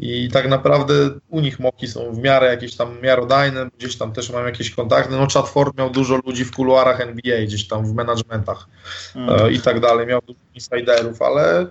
I 0.05 0.29
tak 0.33 0.49
naprawdę 0.49 0.95
u 1.29 1.41
nich 1.41 1.61
moki 1.61 1.89
są 1.89 2.13
w 2.13 2.19
miarę 2.19 2.47
jakieś 2.47 2.77
tam 2.77 3.01
miarodajne, 3.01 3.69
gdzieś 3.79 3.97
tam 3.97 4.13
też 4.13 4.31
mam 4.31 4.47
jakieś 4.47 4.71
kontakty. 4.71 5.13
No 5.13 5.27
Chad 5.35 5.49
Ford 5.49 5.79
miał 5.79 5.91
dużo 5.91 6.21
ludzi 6.27 6.45
w 6.45 6.53
kuluarach 6.53 7.01
NBA, 7.01 7.43
gdzieś 7.43 7.69
tam 7.69 7.87
w 7.87 7.95
managementach 7.95 8.67
Mm. 9.15 9.47
e, 9.47 9.53
i 9.53 9.61
tak 9.61 9.81
dalej, 9.81 10.07
miał 10.07 10.21
dużo 10.27 10.39
insiderów, 10.55 11.23
ale 11.23 11.67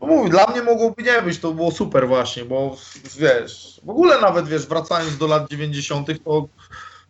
no 0.00 0.06
mówię, 0.06 0.30
dla 0.30 0.46
mnie 0.46 0.62
mogłoby 0.62 1.02
nie 1.02 1.22
być, 1.22 1.38
to 1.38 1.52
było 1.52 1.70
super 1.70 2.08
właśnie, 2.08 2.44
bo 2.44 2.76
wiesz, 3.18 3.80
w 3.84 3.90
ogóle 3.90 4.20
nawet 4.20 4.48
wiesz, 4.48 4.66
wracając 4.66 5.18
do 5.18 5.26
lat 5.26 5.50
90., 5.50 6.24
to 6.24 6.48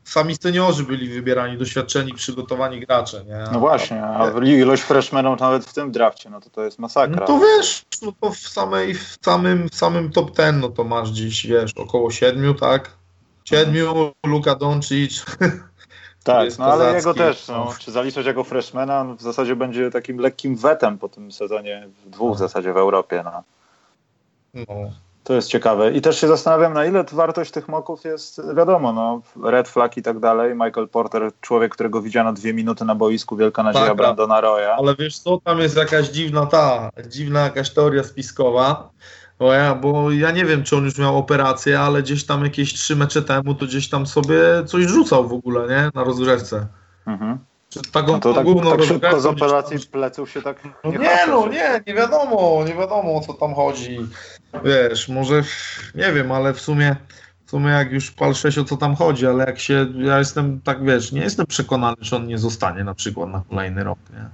sami 0.04 0.36
seniorzy 0.36 0.84
byli 0.84 1.08
wybierani, 1.08 1.58
doświadczeni, 1.58 2.14
przygotowani 2.14 2.80
gracze, 2.80 3.24
nie? 3.24 3.44
No 3.52 3.60
właśnie, 3.60 4.04
a 4.04 4.30
ilość 4.44 4.82
freshmenów 4.82 5.40
nawet 5.40 5.64
w 5.64 5.74
tym 5.74 5.92
drafcie, 5.92 6.30
no 6.30 6.40
to 6.40 6.50
to 6.50 6.64
jest 6.64 6.78
masakra. 6.78 7.20
No 7.20 7.26
to 7.26 7.38
wiesz, 7.38 7.84
no 8.02 8.12
to 8.20 8.30
w, 8.30 8.38
samej, 8.38 8.94
w, 8.94 9.16
samym, 9.22 9.68
w 9.68 9.74
samym 9.74 10.10
top 10.10 10.36
ten, 10.36 10.60
no 10.60 10.68
to 10.68 10.84
masz 10.84 11.08
dziś, 11.08 11.46
wiesz, 11.46 11.72
około 11.76 12.10
siedmiu, 12.10 12.54
tak? 12.54 12.90
Siedmiu, 13.44 14.12
Luka 14.26 14.54
Doncic. 14.54 15.24
tak, 16.24 16.58
no 16.58 16.64
ale 16.64 16.94
jego 16.94 17.14
też, 17.14 17.48
no, 17.48 17.74
czy 17.78 17.92
zaliczać 17.92 18.26
jako 18.26 18.44
freshmana, 18.44 19.00
on 19.00 19.16
w 19.16 19.22
zasadzie 19.22 19.56
będzie 19.56 19.90
takim 19.90 20.18
lekkim 20.18 20.56
wetem 20.56 20.98
po 20.98 21.08
tym 21.08 21.32
sezonie, 21.32 21.88
w 22.04 22.10
dwóch 22.10 22.36
w 22.36 22.38
zasadzie 22.38 22.72
w 22.72 22.76
Europie, 22.76 23.22
no. 23.24 23.42
No. 24.54 24.90
To 25.24 25.34
jest 25.34 25.48
ciekawe. 25.48 25.92
I 25.92 26.00
też 26.00 26.20
się 26.20 26.28
zastanawiam, 26.28 26.72
na 26.72 26.84
ile 26.86 27.04
wartość 27.12 27.50
tych 27.50 27.68
moków 27.68 28.04
jest, 28.04 28.40
wiadomo, 28.56 28.92
no, 28.92 29.22
red 29.50 29.68
flag 29.68 29.96
i 29.96 30.02
tak 30.02 30.18
dalej. 30.18 30.54
Michael 30.54 30.88
Porter, 30.88 31.30
człowiek, 31.40 31.72
którego 31.72 32.02
widziano 32.02 32.32
dwie 32.32 32.54
minuty 32.54 32.84
na 32.84 32.94
boisku, 32.94 33.36
wielka 33.36 33.62
nadzieja 33.62 33.84
Tak, 33.84 33.90
tak. 33.90 33.96
Brandona 33.96 34.40
Roya. 34.40 34.76
Ale 34.78 34.96
wiesz 34.96 35.18
co, 35.18 35.38
tam 35.44 35.58
jest 35.58 35.76
jakaś 35.76 36.08
dziwna 36.08 36.46
ta, 36.46 36.90
dziwna 37.08 37.40
jakaś 37.40 37.70
teoria 37.70 38.04
spiskowa. 38.04 38.90
Bo 39.38 39.52
ja, 39.52 39.74
bo 39.74 40.10
ja 40.10 40.30
nie 40.30 40.44
wiem, 40.44 40.64
czy 40.64 40.76
on 40.76 40.84
już 40.84 40.98
miał 40.98 41.18
operację, 41.18 41.80
ale 41.80 42.02
gdzieś 42.02 42.26
tam 42.26 42.44
jakieś 42.44 42.74
trzy 42.74 42.96
mecze 42.96 43.22
temu, 43.22 43.54
to 43.54 43.66
gdzieś 43.66 43.88
tam 43.88 44.06
sobie 44.06 44.36
coś 44.66 44.84
rzucał 44.84 45.28
w 45.28 45.32
ogóle, 45.32 45.68
nie? 45.68 45.90
Na 45.94 46.04
rozgrzewce. 46.04 46.66
Mhm. 47.06 47.38
Taką 47.92 48.12
No 48.12 48.18
to 48.18 48.34
tak, 48.34 48.44
główną 48.44 48.70
tak 48.70 48.82
szybko 48.82 49.20
z 49.20 49.26
gdzieś 49.26 49.38
tam- 49.40 49.48
operacji 49.48 49.78
pleców 49.92 50.30
się 50.30 50.42
tak 50.42 50.56
No 50.84 50.90
nie 50.90 50.98
nie, 50.98 51.04
patrzy, 51.08 51.30
no 51.30 51.46
nie, 51.48 51.80
nie 51.86 51.94
wiadomo, 51.94 52.64
nie 52.66 52.74
wiadomo 52.74 53.16
o 53.16 53.20
co 53.20 53.34
tam 53.34 53.54
chodzi. 53.54 53.98
Wiesz, 54.64 55.08
może 55.08 55.42
nie 55.94 56.12
wiem, 56.12 56.32
ale 56.32 56.54
w 56.54 56.60
sumie 56.60 56.96
w 57.46 57.50
sumie 57.50 57.70
jak 57.70 57.92
już 57.92 58.10
pal 58.10 58.34
6 58.34 58.58
o 58.58 58.64
co 58.64 58.76
tam 58.76 58.96
chodzi, 58.96 59.26
ale 59.26 59.44
jak 59.44 59.58
się, 59.58 59.86
ja 59.98 60.18
jestem 60.18 60.60
tak, 60.60 60.84
wiesz, 60.84 61.12
nie 61.12 61.20
jestem 61.20 61.46
przekonany, 61.46 61.96
że 62.00 62.16
on 62.16 62.26
nie 62.26 62.38
zostanie 62.38 62.84
na 62.84 62.94
przykład 62.94 63.28
na 63.28 63.42
kolejny 63.48 63.84
rok, 63.84 63.98
nie? 64.12 64.24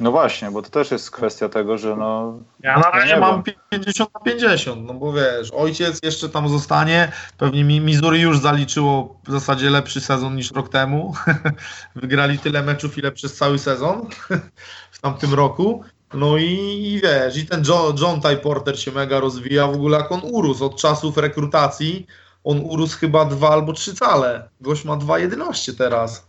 No 0.00 0.10
właśnie, 0.10 0.50
bo 0.50 0.62
to 0.62 0.70
też 0.70 0.90
jest 0.90 1.10
kwestia 1.10 1.48
tego, 1.48 1.78
że 1.78 1.96
no... 1.96 2.38
Ja 2.62 2.78
na 2.78 2.90
razie 2.90 3.12
ja 3.12 3.20
mam 3.20 3.42
50 3.70 4.14
na 4.14 4.20
50, 4.20 4.86
no 4.86 4.94
bo 4.94 5.12
wiesz, 5.12 5.50
ojciec 5.50 6.00
jeszcze 6.02 6.28
tam 6.28 6.48
zostanie, 6.48 7.12
pewnie 7.38 7.80
Missouri 7.80 8.20
już 8.20 8.38
zaliczyło 8.38 9.20
w 9.26 9.30
zasadzie 9.32 9.70
lepszy 9.70 10.00
sezon 10.00 10.36
niż 10.36 10.52
rok 10.52 10.68
temu. 10.68 11.14
Wygrali 11.96 12.38
tyle 12.38 12.62
meczów, 12.62 12.98
ile 12.98 13.12
przez 13.12 13.36
cały 13.36 13.58
sezon 13.58 14.06
w 14.92 15.00
tamtym 15.00 15.34
roku. 15.34 15.84
No 16.14 16.36
i, 16.36 16.52
i 16.82 17.00
wiesz, 17.00 17.36
i 17.36 17.46
ten 17.46 17.62
John, 17.68 17.96
John 18.00 18.20
Ty 18.20 18.36
Porter 18.36 18.80
się 18.80 18.92
mega 18.92 19.20
rozwija, 19.20 19.66
w 19.66 19.74
ogóle 19.74 19.98
jak 19.98 20.12
on 20.12 20.20
urósł 20.24 20.64
od 20.64 20.76
czasów 20.76 21.16
rekrutacji, 21.16 22.06
on 22.44 22.60
urósł 22.64 22.98
chyba 22.98 23.24
dwa 23.24 23.50
albo 23.50 23.72
trzy 23.72 23.94
cale. 23.94 24.48
Gość 24.60 24.84
ma 24.84 24.96
2,11 24.96 25.78
teraz. 25.78 26.26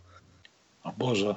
O 0.83 0.91
Boże. 0.97 1.35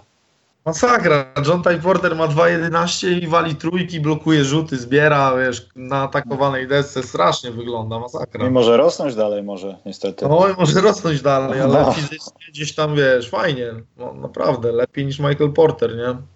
Masakra. 0.64 1.26
John 1.46 1.62
Ty 1.62 1.78
Porter 1.78 2.16
ma 2.16 2.28
2,11 2.28 3.22
i 3.22 3.26
wali 3.26 3.56
trójki, 3.56 4.00
blokuje 4.00 4.44
rzuty, 4.44 4.76
zbiera, 4.76 5.36
wiesz, 5.36 5.68
na 5.76 6.02
atakowanej 6.02 6.68
desce. 6.68 7.02
Strasznie 7.02 7.50
wygląda, 7.50 7.98
masakra. 7.98 8.46
I 8.46 8.50
może 8.50 8.76
rosnąć 8.76 9.14
dalej, 9.14 9.42
może, 9.42 9.76
niestety. 9.86 10.28
No 10.28 10.48
i 10.48 10.54
może 10.58 10.80
rosnąć 10.80 11.22
dalej, 11.22 11.60
ale 11.60 11.82
no. 11.82 11.92
fizycznie 11.92 12.48
gdzieś 12.48 12.74
tam, 12.74 12.96
wiesz, 12.96 13.30
fajnie. 13.30 13.74
No, 13.96 14.14
naprawdę, 14.14 14.72
lepiej 14.72 15.06
niż 15.06 15.18
Michael 15.18 15.52
Porter, 15.52 15.96
nie? 15.96 16.33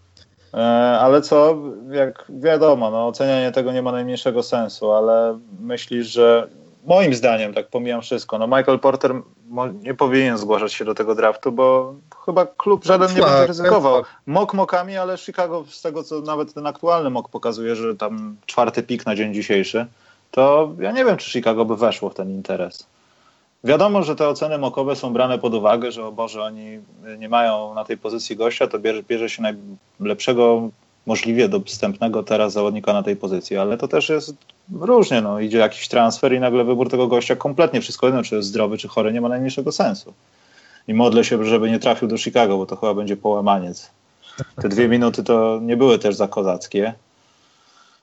E, 0.55 0.59
ale 1.01 1.23
co, 1.23 1.57
jak 1.91 2.25
wiadomo, 2.29 2.91
no, 2.91 3.07
ocenianie 3.07 3.53
tego 3.53 3.73
nie 3.73 3.83
ma 3.83 3.93
najmniejszego 3.93 4.43
sensu, 4.43 4.93
ale 4.93 5.39
myślisz, 5.61 6.07
że 6.07 6.49
moim 6.87 7.15
zdaniem, 7.15 7.55
tak 7.55 7.69
pomijam 7.69 8.03
wszystko, 8.03 8.39
no 8.39 8.47
Michael 8.47 8.79
Porter 8.79 9.15
nie 9.83 9.95
powinien 9.95 10.39
zgłaszać 10.39 10.73
się 10.73 10.85
do 10.85 10.95
tego 10.95 11.15
draftu, 11.15 11.53
bo 11.53 11.95
chyba 12.25 12.47
klub 12.47 12.85
żaden 12.85 13.15
nie 13.15 13.21
tak, 13.21 13.31
będzie 13.31 13.47
ryzykował. 13.47 14.03
Tak. 14.03 14.17
Mok 14.27 14.55
mokami, 14.55 14.97
ale 14.97 15.19
Chicago 15.19 15.65
z 15.71 15.83
tego, 15.83 16.03
co 16.03 16.21
nawet 16.21 16.55
ten 16.55 16.67
aktualny 16.67 17.11
mok 17.11 17.29
pokazuje, 17.29 17.77
że 17.77 17.97
tam 17.97 18.37
czwarty 18.47 18.83
pik 18.83 19.07
na 19.07 19.15
dzień 19.15 19.35
dzisiejszy, 19.35 19.87
to 20.31 20.73
ja 20.81 20.93
nie 20.93 21.05
wiem, 21.05 21.17
czy 21.17 21.31
Chicago 21.31 21.65
by 21.65 21.77
weszło 21.77 22.11
w 22.11 22.15
ten 22.15 22.31
interes. 22.31 22.87
Wiadomo, 23.65 24.03
że 24.03 24.17
te 24.17 24.29
oceny 24.29 24.59
mokowe 24.59 24.97
są 24.97 25.13
brane 25.13 25.39
pod 25.39 25.55
uwagę, 25.55 25.93
że 25.93 26.07
o 26.07 26.13
Boże, 26.13 26.43
oni 26.43 26.79
nie 27.19 27.29
mają 27.29 27.75
na 27.75 27.85
tej 27.85 27.99
pozycji 27.99 28.37
gościa, 28.37 28.67
to 28.67 28.79
bierze, 28.79 29.03
bierze 29.03 29.31
się 29.31 29.43
najlepszego 30.01 30.71
możliwie 31.07 31.49
dostępnego 31.49 32.23
teraz 32.23 32.53
zawodnika 32.53 32.93
na 32.93 33.03
tej 33.03 33.17
pozycji, 33.17 33.57
ale 33.57 33.79
to 33.79 33.89
też 33.89 34.09
jest 34.09 34.35
różnie, 34.81 35.21
no, 35.21 35.41
idzie 35.41 35.59
jakiś 35.59 35.89
transfer 35.89 36.35
i 36.35 36.41
nagle 36.41 36.65
wybór 36.65 36.91
tego 36.91 37.07
gościa 37.07 37.37
kompletnie 37.37 37.81
wszystko 37.81 38.07
jedno, 38.07 38.23
czy 38.23 38.37
jest 38.37 38.49
zdrowy, 38.49 38.79
czy 38.79 38.89
chory, 38.89 39.13
nie 39.13 39.21
ma 39.21 39.29
najmniejszego 39.29 39.73
sensu. 39.73 40.15
I 40.89 40.95
modlę 40.95 41.25
się, 41.25 41.45
żeby 41.45 41.71
nie 41.71 41.79
trafił 41.79 42.09
do 42.09 42.19
Chicago, 42.19 42.59
bo 42.59 42.67
to 42.67 42.77
chyba 42.77 42.95
będzie 42.95 43.17
połamaniec. 43.17 43.91
Te 44.63 44.69
dwie 44.69 44.89
minuty 44.89 45.25
to 45.25 45.59
nie 45.63 45.77
były 45.77 45.99
też 45.99 46.15
za 46.15 46.29
kozackie. 46.29 46.95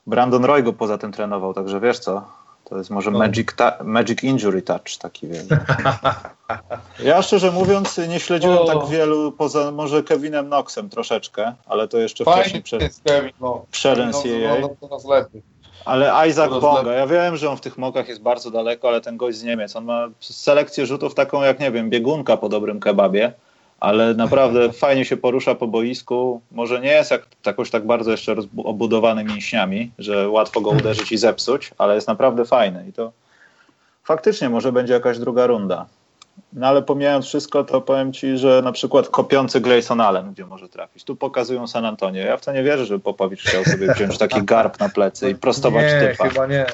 Brandon 0.07 0.45
Roy 0.45 0.63
go 0.63 0.73
poza 0.73 0.97
tym 0.97 1.11
trenował, 1.11 1.53
także 1.53 1.79
wiesz 1.79 1.99
co, 1.99 2.27
to 2.69 2.77
jest 2.77 2.89
może 2.89 3.11
no. 3.11 3.19
magic, 3.19 3.47
magic 3.83 4.23
injury 4.23 4.61
touch 4.61 4.97
taki 4.99 5.27
wiele. 5.27 5.43
Ja 7.03 7.21
szczerze 7.21 7.51
mówiąc 7.51 7.97
nie 7.97 8.19
śledziłem 8.19 8.57
o. 8.57 8.65
tak 8.65 8.89
wielu, 8.89 9.31
poza 9.31 9.71
może 9.71 10.03
Kevinem 10.03 10.45
Knoxem 10.45 10.89
troszeczkę, 10.89 11.53
ale 11.65 11.87
to 11.87 11.97
jeszcze 11.97 12.23
Fajnie 12.23 12.41
wcześniej 12.41 12.63
przed, 12.63 13.01
Kevin, 13.03 13.31
no. 13.41 13.65
przed. 13.71 13.99
No, 13.99 14.13
no. 14.61 14.69
Ale 15.85 16.29
Isaac 16.29 16.51
Bonga, 16.61 16.93
ja 16.93 17.07
wiem, 17.07 17.37
że 17.37 17.49
on 17.49 17.57
w 17.57 17.61
tych 17.61 17.77
mokach 17.77 18.07
jest 18.07 18.21
bardzo 18.21 18.51
daleko, 18.51 18.87
ale 18.87 19.01
ten 19.01 19.17
gość 19.17 19.37
z 19.37 19.43
Niemiec, 19.43 19.75
on 19.75 19.85
ma 19.85 20.07
selekcję 20.19 20.85
rzutów 20.85 21.15
taką 21.15 21.41
jak, 21.41 21.59
nie 21.59 21.71
wiem, 21.71 21.89
biegunka 21.89 22.37
po 22.37 22.49
dobrym 22.49 22.79
kebabie 22.79 23.33
ale 23.79 24.13
naprawdę 24.13 24.71
fajnie 24.73 25.05
się 25.05 25.17
porusza 25.17 25.55
po 25.55 25.67
boisku. 25.67 26.41
Może 26.51 26.81
nie 26.81 26.91
jest 26.91 27.11
jak, 27.11 27.27
jakoś 27.45 27.69
tak 27.69 27.85
bardzo 27.85 28.11
jeszcze 28.11 28.35
obudowany 28.57 29.23
mięśniami, 29.23 29.91
że 29.99 30.29
łatwo 30.29 30.61
go 30.61 30.69
uderzyć 30.69 31.11
i 31.11 31.17
zepsuć, 31.17 31.71
ale 31.77 31.95
jest 31.95 32.07
naprawdę 32.07 32.45
fajny 32.45 32.85
i 32.89 32.93
to 32.93 33.11
faktycznie 34.03 34.49
może 34.49 34.71
będzie 34.71 34.93
jakaś 34.93 35.19
druga 35.19 35.47
runda. 35.47 35.85
No 36.53 36.67
ale 36.67 36.81
pomijając 36.81 37.25
wszystko, 37.25 37.63
to 37.63 37.81
powiem 37.81 38.13
Ci, 38.13 38.37
że 38.37 38.61
na 38.61 38.71
przykład 38.71 39.09
kopiący 39.09 39.61
Grayson 39.61 40.01
Allen, 40.01 40.33
gdzie 40.33 40.45
może 40.45 40.69
trafić. 40.69 41.03
Tu 41.03 41.15
pokazują 41.15 41.67
San 41.67 41.85
Antonio. 41.85 42.21
Ja 42.21 42.37
w 42.37 42.41
to 42.41 42.53
nie 42.53 42.63
wierzę, 42.63 42.85
że 42.85 42.99
Popowicz 42.99 43.41
chciał 43.41 43.63
sobie 43.63 43.93
wziąć 43.93 44.17
taki 44.17 44.43
garb 44.43 44.79
na 44.79 44.89
plecy 44.89 45.29
i 45.29 45.35
prostować 45.35 45.85
nie, 45.85 46.07
typa. 46.07 46.29
chyba 46.29 46.47
nie. 46.47 46.65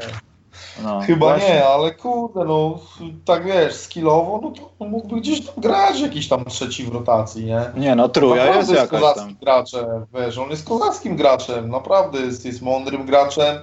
No, 0.83 1.01
Chyba 1.01 1.25
właśnie. 1.25 1.49
nie, 1.49 1.65
ale 1.67 1.91
kurde, 1.91 2.45
no 2.45 2.79
tak 3.25 3.45
wiesz, 3.45 3.73
skillowo, 3.73 4.39
no 4.43 4.51
to 4.51 4.85
mógłby 4.85 5.15
gdzieś 5.21 5.45
tam 5.45 5.55
grać 5.57 5.99
jakiś 5.99 6.27
tam 6.27 6.45
trzeci 6.45 6.83
w 6.83 6.93
rotacji, 6.93 7.45
nie? 7.45 7.61
Nie, 7.77 7.95
no 7.95 8.09
Truja 8.09 8.45
jest, 8.55 8.69
jest 8.69 8.91
jakaś 8.91 9.15
tam. 9.15 9.35
graczem, 9.41 9.85
wiesz, 10.13 10.37
on 10.37 10.49
jest 10.49 10.67
kozackim 10.67 11.15
graczem, 11.15 11.69
naprawdę 11.69 12.19
jest, 12.19 12.45
jest 12.45 12.61
mądrym 12.61 13.05
graczem, 13.05 13.57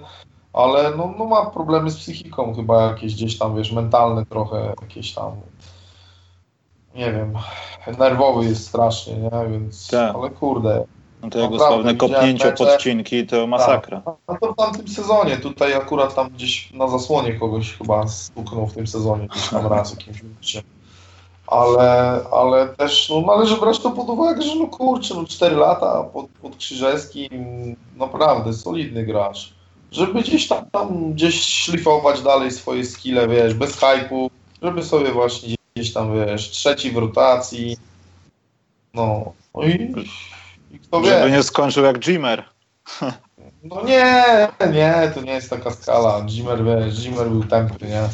ale 0.53 0.91
no, 0.97 1.15
no 1.19 1.25
ma 1.25 1.47
problemy 1.47 1.91
z 1.91 1.97
psychiką 1.97 2.55
chyba 2.55 2.83
jakieś 2.83 3.15
gdzieś 3.15 3.39
tam, 3.39 3.57
wiesz, 3.57 3.73
mentalne 3.73 4.27
trochę, 4.27 4.75
jakieś 4.83 5.15
tam, 5.15 5.33
nie 6.95 7.13
wiem, 7.13 7.35
nerwowy 7.99 8.45
jest 8.45 8.67
strasznie, 8.67 9.17
nie? 9.17 9.31
Więc, 9.51 9.89
tak. 9.89 10.15
ale 10.15 10.31
kurde, 10.31 10.85
no 11.23 11.31
to 11.31 11.39
jego 11.39 11.59
sławne 11.59 11.95
kopnięcie 11.95 12.53
podcinki 12.53 13.27
to 13.27 13.47
masakra. 13.47 14.01
Tak. 14.01 14.15
No 14.29 14.37
to 14.41 14.53
w 14.53 14.57
tamtym 14.57 14.89
sezonie, 14.89 15.37
tutaj 15.37 15.75
akurat 15.75 16.15
tam 16.15 16.29
gdzieś 16.29 16.73
na 16.73 16.89
zasłonie 16.89 17.35
kogoś 17.35 17.79
chyba 17.79 18.09
stuknął 18.09 18.67
w 18.67 18.75
tym 18.75 18.87
sezonie, 18.87 19.27
gdzieś 19.27 19.49
tam 19.49 19.67
raz 19.67 19.91
jakimś 19.91 20.23
minucie. 20.23 20.63
Ale, 21.47 22.21
ale 22.33 22.69
też 22.69 23.09
no, 23.09 23.21
należy 23.21 23.57
brać 23.57 23.79
to 23.79 23.91
pod 23.91 24.09
uwagę, 24.09 24.43
że 24.43 24.55
no 24.55 24.67
kurczę, 24.67 25.15
no 25.15 25.25
4 25.25 25.57
lata 25.57 26.03
pod, 26.03 26.27
pod 26.43 26.57
Krzyżewskim, 26.57 27.77
naprawdę 27.97 28.53
solidny 28.53 29.05
gracz. 29.05 29.53
Żeby 29.93 30.23
gdzieś 30.23 30.49
tam, 30.49 30.71
tam 30.71 31.13
gdzieś 31.13 31.43
szlifować 31.43 32.23
dalej 32.23 32.51
swoje 32.51 32.85
skille, 32.85 33.29
wiesz, 33.29 33.55
bez 33.55 33.77
hypu, 33.81 34.31
żeby 34.63 34.85
sobie 34.85 35.13
właśnie 35.13 35.55
gdzieś 35.75 35.93
tam, 35.93 36.15
wiesz, 36.15 36.51
trzeci 36.51 36.91
w 36.91 36.97
rotacji, 36.97 37.77
no, 38.95 39.33
no 39.55 39.63
i 39.63 39.95
kto 40.83 41.01
wie. 41.01 41.19
Żeby 41.19 41.31
nie 41.31 41.43
skończył 41.43 41.85
jak 41.85 42.07
Jimmer. 42.07 42.45
No 43.65 43.83
nie, 43.85 44.25
nie, 44.73 45.13
to 45.15 45.21
nie 45.21 45.33
jest 45.33 45.51
taka 45.51 45.71
skala. 45.71 46.27
Jimmer, 46.29 46.65
wiesz, 46.65 47.05
Jimmer 47.05 47.29
był 47.29 47.45
tępy, 47.45 47.87
nie? 47.87 48.09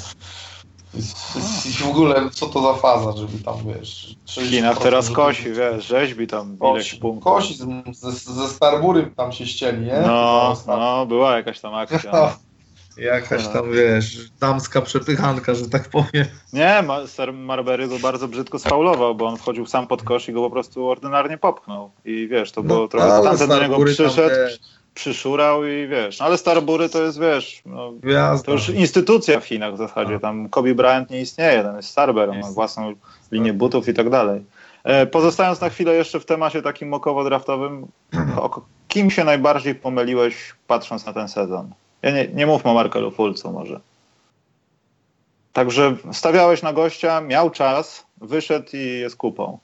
I 1.66 1.72
w 1.72 1.88
ogóle, 1.88 2.30
co 2.30 2.46
to 2.46 2.62
za 2.62 2.74
faza, 2.74 3.12
żeby 3.16 3.38
tam, 3.44 3.54
wiesz... 3.66 4.16
China 4.26 4.74
teraz 4.74 5.10
kosi, 5.10 5.52
wiesz, 5.52 5.86
rzeźbi 5.86 6.26
tam 6.26 6.58
ileś 6.70 6.94
punktów. 6.94 7.24
Kosi, 7.24 7.54
ze, 7.92 8.12
ze 8.12 8.48
Starbury 8.48 9.10
tam 9.16 9.32
się 9.32 9.46
ścieli, 9.46 9.86
nie? 9.86 10.00
No, 10.06 10.56
no, 10.66 11.06
była 11.06 11.36
jakaś 11.36 11.60
tam 11.60 11.74
akcja. 11.74 12.12
No. 12.96 13.02
Jakaś 13.02 13.48
tam, 13.48 13.72
wiesz, 13.72 14.30
damska 14.30 14.82
przepychanka, 14.82 15.54
że 15.54 15.68
tak 15.68 15.88
powiem. 15.88 16.26
Nie, 16.52 16.84
Marbury 17.32 17.88
go 17.88 17.98
bardzo 17.98 18.28
brzydko 18.28 18.58
sfaulował, 18.58 19.14
bo 19.14 19.26
on 19.26 19.36
wchodził 19.36 19.66
sam 19.66 19.86
pod 19.86 20.02
kosz 20.02 20.28
i 20.28 20.32
go 20.32 20.40
po 20.40 20.50
prostu 20.50 20.88
ordynarnie 20.88 21.38
popchnął. 21.38 21.90
I 22.04 22.28
wiesz, 22.28 22.52
to 22.52 22.62
było 22.62 22.78
no, 22.78 22.88
trochę... 22.88 23.22
Tamten 23.22 23.48
do 23.48 23.62
niego 23.62 23.84
przyszedł, 23.84 24.34
przyszurał 24.94 25.66
i 25.66 25.88
wiesz. 25.88 26.18
No, 26.18 26.26
ale 26.26 26.38
Starbury 26.38 26.88
to 26.88 27.02
jest, 27.02 27.20
wiesz, 27.20 27.62
no, 27.66 27.92
to 28.44 28.52
już 28.52 28.68
instytucja 28.68 29.40
w 29.40 29.44
Chinach 29.44 29.74
w 29.74 29.78
zasadzie. 29.78 30.20
Tam 30.20 30.48
Kobe 30.48 30.74
Bryant 30.74 31.10
nie 31.10 31.20
istnieje, 31.20 31.62
ten 31.62 31.76
jest 31.76 31.88
Starber, 31.88 32.30
on 32.30 32.40
ma 32.40 32.50
własną 32.50 32.94
linię 33.32 33.52
butów 33.52 33.88
i 33.88 33.94
tak 33.94 34.10
dalej. 34.10 34.44
E, 34.84 35.06
pozostając 35.06 35.60
na 35.60 35.68
chwilę 35.68 35.94
jeszcze 35.94 36.20
w 36.20 36.24
temacie 36.24 36.62
takim 36.62 36.88
mokowo-draftowym, 36.88 37.86
kim 38.88 39.10
się 39.10 39.24
najbardziej 39.24 39.74
pomyliłeś 39.74 40.54
patrząc 40.66 41.06
na 41.06 41.12
ten 41.12 41.28
sezon? 41.28 41.74
Ja 42.04 42.10
nie, 42.10 42.28
nie 42.28 42.46
mówmy 42.46 42.70
o 42.70 42.74
Markelu 42.74 43.10
Fulcu 43.10 43.52
może. 43.52 43.80
Także 45.52 45.96
stawiałeś 46.12 46.62
na 46.62 46.72
gościa, 46.72 47.20
miał 47.20 47.50
czas, 47.50 48.06
wyszedł 48.20 48.68
i 48.72 49.00
jest 49.00 49.16
kupą. 49.16 49.58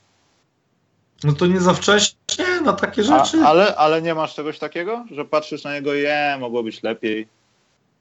No 1.23 1.33
to 1.33 1.47
nie 1.47 1.59
za 1.59 1.73
wcześnie 1.73 2.61
na 2.65 2.73
takie 2.73 3.03
rzeczy. 3.03 3.37
A, 3.43 3.47
ale, 3.47 3.75
ale 3.75 4.01
nie 4.01 4.15
masz 4.15 4.35
czegoś 4.35 4.59
takiego, 4.59 5.05
że 5.11 5.25
patrzysz 5.25 5.63
na 5.63 5.73
niego 5.73 5.93
i 5.93 5.99
je, 5.99 6.37
mogło 6.39 6.63
być 6.63 6.83
lepiej. 6.83 7.27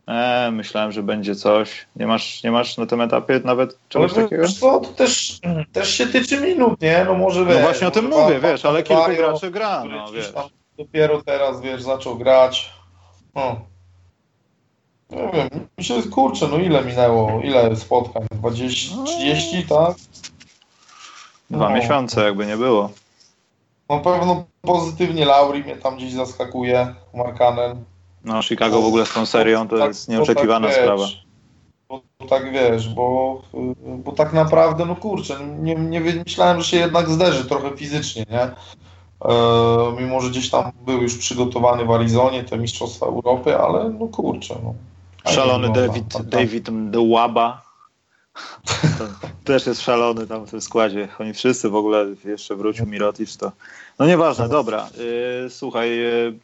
E, 0.08 0.50
myślałem, 0.52 0.92
że 0.92 1.02
będzie 1.02 1.34
coś. 1.34 1.86
Nie 1.96 2.06
masz, 2.06 2.42
nie 2.42 2.50
masz 2.50 2.76
na 2.76 2.86
tym 2.86 3.00
etapie 3.00 3.40
nawet 3.44 3.78
czegoś 3.88 4.12
ale 4.12 4.22
takiego? 4.22 4.48
Co, 4.48 4.80
to 4.80 4.88
też, 4.88 5.40
też 5.72 5.94
się 5.94 6.06
tyczy 6.06 6.40
minut, 6.40 6.80
nie? 6.80 7.04
No 7.04 7.14
może 7.14 7.44
wiesz. 7.44 7.56
No 7.56 7.62
właśnie 7.62 7.88
o 7.88 7.90
tym 7.90 8.08
mówię, 8.08 8.40
wiesz, 8.40 8.64
ale 8.64 8.82
kilku 8.82 9.10
graczy 9.16 9.50
gra. 9.50 9.84
No, 9.84 10.12
wiesz. 10.12 10.32
Dopiero 10.78 11.22
teraz, 11.22 11.60
wiesz, 11.60 11.82
zaczął 11.82 12.18
grać. 12.18 12.72
No. 13.34 13.69
Nie 15.12 15.30
wiem, 15.32 15.48
mi 15.78 15.84
się 15.84 16.02
kurczę, 16.02 16.48
no 16.48 16.58
ile 16.58 16.84
minęło, 16.84 17.40
ile 17.44 17.76
spotkań? 17.76 18.26
20, 18.32 18.96
30, 19.04 19.66
no. 19.70 19.76
tak? 19.76 19.96
Dwa 21.50 21.68
no. 21.68 21.76
miesiące, 21.76 22.24
jakby 22.24 22.46
nie 22.46 22.56
było. 22.56 22.90
Na 23.88 23.98
pewno 23.98 24.44
pozytywnie 24.62 25.24
Lauri 25.24 25.64
mnie 25.64 25.76
tam 25.76 25.96
gdzieś 25.96 26.12
zaskakuje, 26.12 26.94
Markanen. 27.14 27.84
No, 28.24 28.42
Chicago 28.42 28.82
w 28.82 28.86
ogóle 28.86 29.06
z 29.06 29.12
tą 29.12 29.26
serią 29.26 29.68
to 29.68 29.78
tak, 29.78 29.88
jest 29.88 30.08
nieoczekiwana 30.08 30.68
tak, 30.68 30.76
sprawa. 30.76 31.02
Wiesz, 31.02 31.26
bo, 31.88 32.02
tak 32.28 32.52
wiesz, 32.52 32.94
bo, 32.94 33.42
bo 33.82 34.12
tak 34.12 34.32
naprawdę, 34.32 34.86
no 34.86 34.96
kurczę, 34.96 35.36
nie, 35.58 35.74
nie 35.74 36.00
myślałem, 36.00 36.60
że 36.60 36.70
się 36.70 36.76
jednak 36.76 37.10
zderzy 37.10 37.44
trochę 37.44 37.76
fizycznie, 37.76 38.26
nie? 38.30 38.42
e, 38.42 38.52
mimo 39.98 40.20
że 40.20 40.30
gdzieś 40.30 40.50
tam 40.50 40.72
był 40.86 41.02
już 41.02 41.18
przygotowany 41.18 41.84
w 41.84 41.90
Arizonie, 41.90 42.44
te 42.44 42.58
Mistrzostwa 42.58 43.06
Europy, 43.06 43.58
ale 43.58 43.90
no 43.90 44.06
kurczę, 44.06 44.54
no. 44.64 44.74
Szalony 45.26 45.72
David, 45.72 46.22
David 46.24 46.90
Dewaba. 46.90 47.62
też 49.44 49.66
jest 49.66 49.80
szalony 49.80 50.26
tam 50.26 50.46
w 50.46 50.50
tym 50.50 50.60
składzie. 50.60 51.08
Oni 51.18 51.32
wszyscy 51.32 51.68
w 51.68 51.74
ogóle, 51.74 52.06
jeszcze 52.24 52.56
wrócił 52.56 52.86
Mirotic, 52.86 53.36
to... 53.36 53.52
No 53.98 54.06
nieważne, 54.06 54.48
dobra. 54.48 54.88
Yy, 55.42 55.50
słuchaj, 55.50 55.96
yy, 55.96 56.38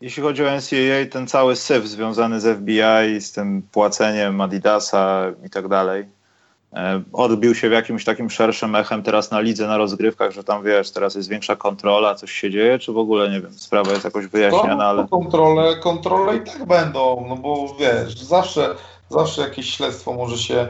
jeśli 0.00 0.22
chodzi 0.22 0.44
o 0.44 0.56
NCAA, 0.56 1.10
ten 1.10 1.26
cały 1.26 1.56
syf 1.56 1.86
związany 1.86 2.40
z 2.40 2.58
FBI, 2.58 3.20
z 3.20 3.32
tym 3.32 3.62
płaceniem 3.72 4.40
Adidasa 4.40 5.32
i 5.46 5.50
tak 5.50 5.68
dalej, 5.68 6.04
odbił 7.12 7.54
się 7.54 7.68
w 7.68 7.72
jakimś 7.72 8.04
takim 8.04 8.30
szerszym 8.30 8.76
echem 8.76 9.02
teraz 9.02 9.30
na 9.30 9.40
lidze, 9.40 9.66
na 9.66 9.76
rozgrywkach, 9.76 10.32
że 10.32 10.44
tam 10.44 10.64
wiesz, 10.64 10.90
teraz 10.90 11.14
jest 11.14 11.28
większa 11.28 11.56
kontrola, 11.56 12.14
coś 12.14 12.32
się 12.32 12.50
dzieje, 12.50 12.78
czy 12.78 12.92
w 12.92 12.98
ogóle 12.98 13.30
nie 13.30 13.40
wiem, 13.40 13.52
sprawa 13.52 13.90
jest 13.90 14.04
jakoś 14.04 14.26
wyjaśniana, 14.26 14.84
ale. 14.84 15.08
Kontrole, 15.08 15.76
kontrole 15.76 16.36
i 16.36 16.40
tak 16.40 16.66
będą, 16.66 17.26
no 17.28 17.36
bo 17.36 17.76
wiesz, 17.80 18.18
zawsze, 18.18 18.74
zawsze 19.08 19.42
jakieś 19.42 19.70
śledztwo 19.70 20.12
może 20.12 20.38
się 20.38 20.68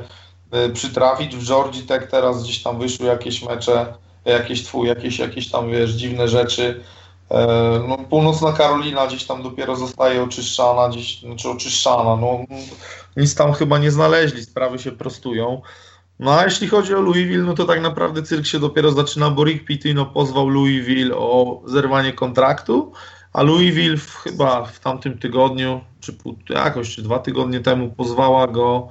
y, 0.67 0.71
przytrafić. 0.71 1.37
W 1.37 1.47
Georgii 1.47 1.83
Tech 1.83 2.11
teraz 2.11 2.43
gdzieś 2.43 2.62
tam 2.62 2.78
wyszły 2.78 3.07
jakieś 3.07 3.43
mecze, 3.43 3.87
jakieś 4.25 4.64
twój, 4.64 4.88
jakieś, 4.88 5.19
jakieś 5.19 5.50
tam 5.50 5.71
wiesz, 5.71 5.90
dziwne 5.90 6.28
rzeczy 6.28 6.81
E, 7.31 7.47
no, 7.88 7.99
północna 7.99 8.52
Karolina 8.52 9.07
gdzieś 9.07 9.25
tam 9.25 9.43
dopiero 9.43 9.76
zostaje 9.76 10.23
oczyszczana, 10.23 10.88
gdzieś, 10.88 11.21
znaczy 11.21 11.49
oczyszczana. 11.49 12.17
No, 12.17 12.38
nic 13.17 13.35
tam 13.35 13.52
chyba 13.52 13.78
nie 13.78 13.90
znaleźli, 13.90 14.45
sprawy 14.45 14.78
się 14.78 14.93
prostują. 14.93 15.62
No 16.19 16.39
a 16.39 16.45
jeśli 16.45 16.69
chodzi 16.69 16.95
o 16.95 17.01
Louisville, 17.01 17.45
no 17.45 17.55
to 17.55 17.65
tak 17.65 17.83
naprawdę 17.83 18.23
cyrk 18.23 18.47
się 18.47 18.59
dopiero 18.59 18.93
zaczyna, 18.93 19.31
bo 19.31 19.45
Rick 19.45 19.65
Pitino 19.65 20.07
pozwał 20.07 20.49
Louisville 20.49 21.17
o 21.17 21.63
zerwanie 21.65 22.13
kontraktu, 22.13 22.93
a 23.33 23.43
Louisville 23.43 23.97
w, 23.97 24.15
chyba 24.15 24.65
w 24.65 24.81
tamtym 24.81 25.19
tygodniu, 25.19 25.81
czy 26.01 26.17
jakoś, 26.51 26.95
czy 26.95 27.03
dwa 27.03 27.19
tygodnie 27.19 27.61
temu 27.61 27.91
pozwała 27.91 28.47
go 28.47 28.89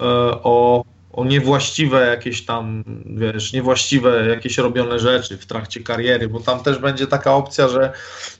e, 0.00 0.04
o 0.42 0.84
o 1.16 1.24
niewłaściwe 1.24 2.06
jakieś 2.06 2.44
tam, 2.44 2.84
wiesz, 3.06 3.52
niewłaściwe 3.52 4.26
jakieś 4.28 4.58
robione 4.58 4.98
rzeczy 4.98 5.38
w 5.38 5.46
trakcie 5.46 5.80
kariery, 5.80 6.28
bo 6.28 6.40
tam 6.40 6.60
też 6.60 6.78
będzie 6.78 7.06
taka 7.06 7.34
opcja, 7.34 7.68
że 7.68 7.92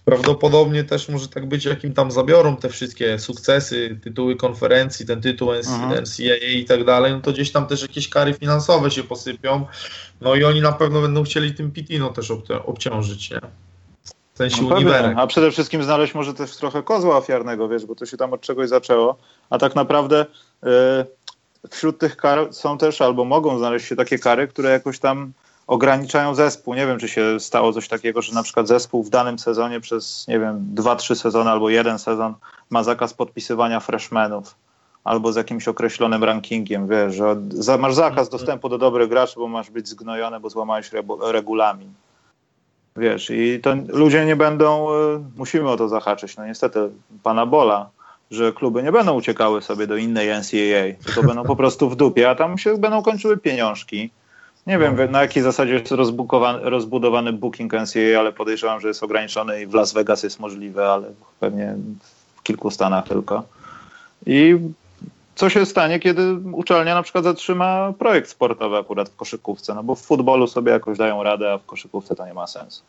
prawdopodobnie 0.04 0.84
też 0.84 1.08
może 1.08 1.28
tak 1.28 1.46
być, 1.46 1.64
jakim 1.64 1.92
tam 1.92 2.10
zabiorą 2.10 2.56
te 2.56 2.68
wszystkie 2.68 3.18
sukcesy, 3.18 3.98
tytuły 4.02 4.36
konferencji, 4.36 5.06
ten 5.06 5.20
tytuł 5.20 5.52
NCAA 5.52 5.84
mhm. 5.84 6.04
i 6.42 6.64
tak 6.64 6.84
dalej, 6.84 7.12
no 7.12 7.20
to 7.20 7.32
gdzieś 7.32 7.52
tam 7.52 7.66
też 7.66 7.82
jakieś 7.82 8.08
kary 8.08 8.34
finansowe 8.34 8.90
się 8.90 9.04
posypią, 9.04 9.66
no 10.20 10.34
i 10.34 10.44
oni 10.44 10.60
na 10.60 10.72
pewno 10.72 11.00
będą 11.00 11.24
chcieli 11.24 11.54
tym 11.54 11.70
Pitino 11.70 12.08
też 12.10 12.32
obciążyć, 12.64 13.30
nie? 13.30 13.40
W 14.34 14.38
sensie 14.38 14.62
no 14.62 14.74
uniwerek. 14.74 15.16
A 15.16 15.26
przede 15.26 15.50
wszystkim 15.50 15.82
znaleźć 15.82 16.14
może 16.14 16.34
też 16.34 16.56
trochę 16.56 16.82
kozła 16.82 17.16
ofiarnego, 17.16 17.68
wiesz, 17.68 17.86
bo 17.86 17.94
to 17.94 18.06
się 18.06 18.16
tam 18.16 18.32
od 18.32 18.40
czegoś 18.40 18.68
zaczęło, 18.68 19.16
a 19.50 19.58
tak 19.58 19.74
naprawdę... 19.74 20.26
Yy 20.62 20.70
wśród 21.70 21.98
tych 21.98 22.16
kar 22.16 22.54
są 22.54 22.78
też 22.78 23.00
albo 23.00 23.24
mogą 23.24 23.58
znaleźć 23.58 23.86
się 23.86 23.96
takie 23.96 24.18
kary, 24.18 24.48
które 24.48 24.70
jakoś 24.70 24.98
tam 24.98 25.32
ograniczają 25.66 26.34
zespół. 26.34 26.74
Nie 26.74 26.86
wiem, 26.86 26.98
czy 26.98 27.08
się 27.08 27.40
stało 27.40 27.72
coś 27.72 27.88
takiego, 27.88 28.22
że 28.22 28.34
na 28.34 28.42
przykład 28.42 28.68
zespół 28.68 29.02
w 29.02 29.10
danym 29.10 29.38
sezonie 29.38 29.80
przez, 29.80 30.28
nie 30.28 30.40
wiem, 30.40 30.58
dwa, 30.60 30.96
trzy 30.96 31.16
sezony 31.16 31.50
albo 31.50 31.70
jeden 31.70 31.98
sezon 31.98 32.34
ma 32.70 32.82
zakaz 32.82 33.14
podpisywania 33.14 33.80
freshmenów 33.80 34.54
albo 35.04 35.32
z 35.32 35.36
jakimś 35.36 35.68
określonym 35.68 36.24
rankingiem, 36.24 36.88
wiesz, 36.88 37.14
że 37.14 37.78
masz 37.78 37.94
zakaz 37.94 38.28
dostępu 38.28 38.68
do 38.68 38.78
dobrych 38.78 39.08
graczy, 39.08 39.34
bo 39.36 39.48
masz 39.48 39.70
być 39.70 39.88
zgnojony, 39.88 40.40
bo 40.40 40.50
złamałeś 40.50 40.90
regulamin. 41.20 41.92
Wiesz, 42.96 43.30
i 43.30 43.60
to 43.62 43.74
ludzie 43.88 44.24
nie 44.24 44.36
będą, 44.36 44.88
y, 44.90 45.20
musimy 45.36 45.70
o 45.70 45.76
to 45.76 45.88
zahaczyć, 45.88 46.36
no 46.36 46.46
niestety, 46.46 46.90
pana 47.22 47.46
Bola 47.46 47.90
że 48.34 48.52
kluby 48.52 48.82
nie 48.82 48.92
będą 48.92 49.14
uciekały 49.14 49.62
sobie 49.62 49.86
do 49.86 49.96
innej 49.96 50.28
NCAA, 50.28 51.04
tylko 51.04 51.22
będą 51.22 51.44
po 51.44 51.56
prostu 51.56 51.90
w 51.90 51.96
dupie, 51.96 52.30
a 52.30 52.34
tam 52.34 52.58
się 52.58 52.78
będą 52.78 53.02
kończyły 53.02 53.36
pieniążki. 53.36 54.10
Nie 54.66 54.78
wiem 54.78 55.10
na 55.10 55.22
jakiej 55.22 55.42
zasadzie 55.42 55.72
jest 55.72 55.92
rozbudowany 56.62 57.32
booking 57.32 57.72
NCAA, 57.72 58.20
ale 58.20 58.32
podejrzewam, 58.32 58.80
że 58.80 58.88
jest 58.88 59.02
ograniczony 59.02 59.62
i 59.62 59.66
w 59.66 59.74
Las 59.74 59.92
Vegas 59.92 60.22
jest 60.22 60.40
możliwe, 60.40 60.92
ale 60.92 61.12
pewnie 61.40 61.74
w 62.36 62.42
kilku 62.42 62.70
stanach 62.70 63.08
tylko. 63.08 63.42
I 64.26 64.58
co 65.34 65.50
się 65.50 65.66
stanie, 65.66 66.00
kiedy 66.00 66.32
uczelnia 66.52 66.94
na 66.94 67.02
przykład 67.02 67.24
zatrzyma 67.24 67.92
projekt 67.98 68.30
sportowy 68.30 68.76
akurat 68.76 69.08
w 69.08 69.16
koszykówce, 69.16 69.74
no 69.74 69.82
bo 69.82 69.94
w 69.94 70.00
futbolu 70.00 70.46
sobie 70.46 70.72
jakoś 70.72 70.98
dają 70.98 71.22
radę, 71.22 71.52
a 71.52 71.58
w 71.58 71.66
koszykówce 71.66 72.14
to 72.14 72.26
nie 72.26 72.34
ma 72.34 72.46
sensu. 72.46 72.82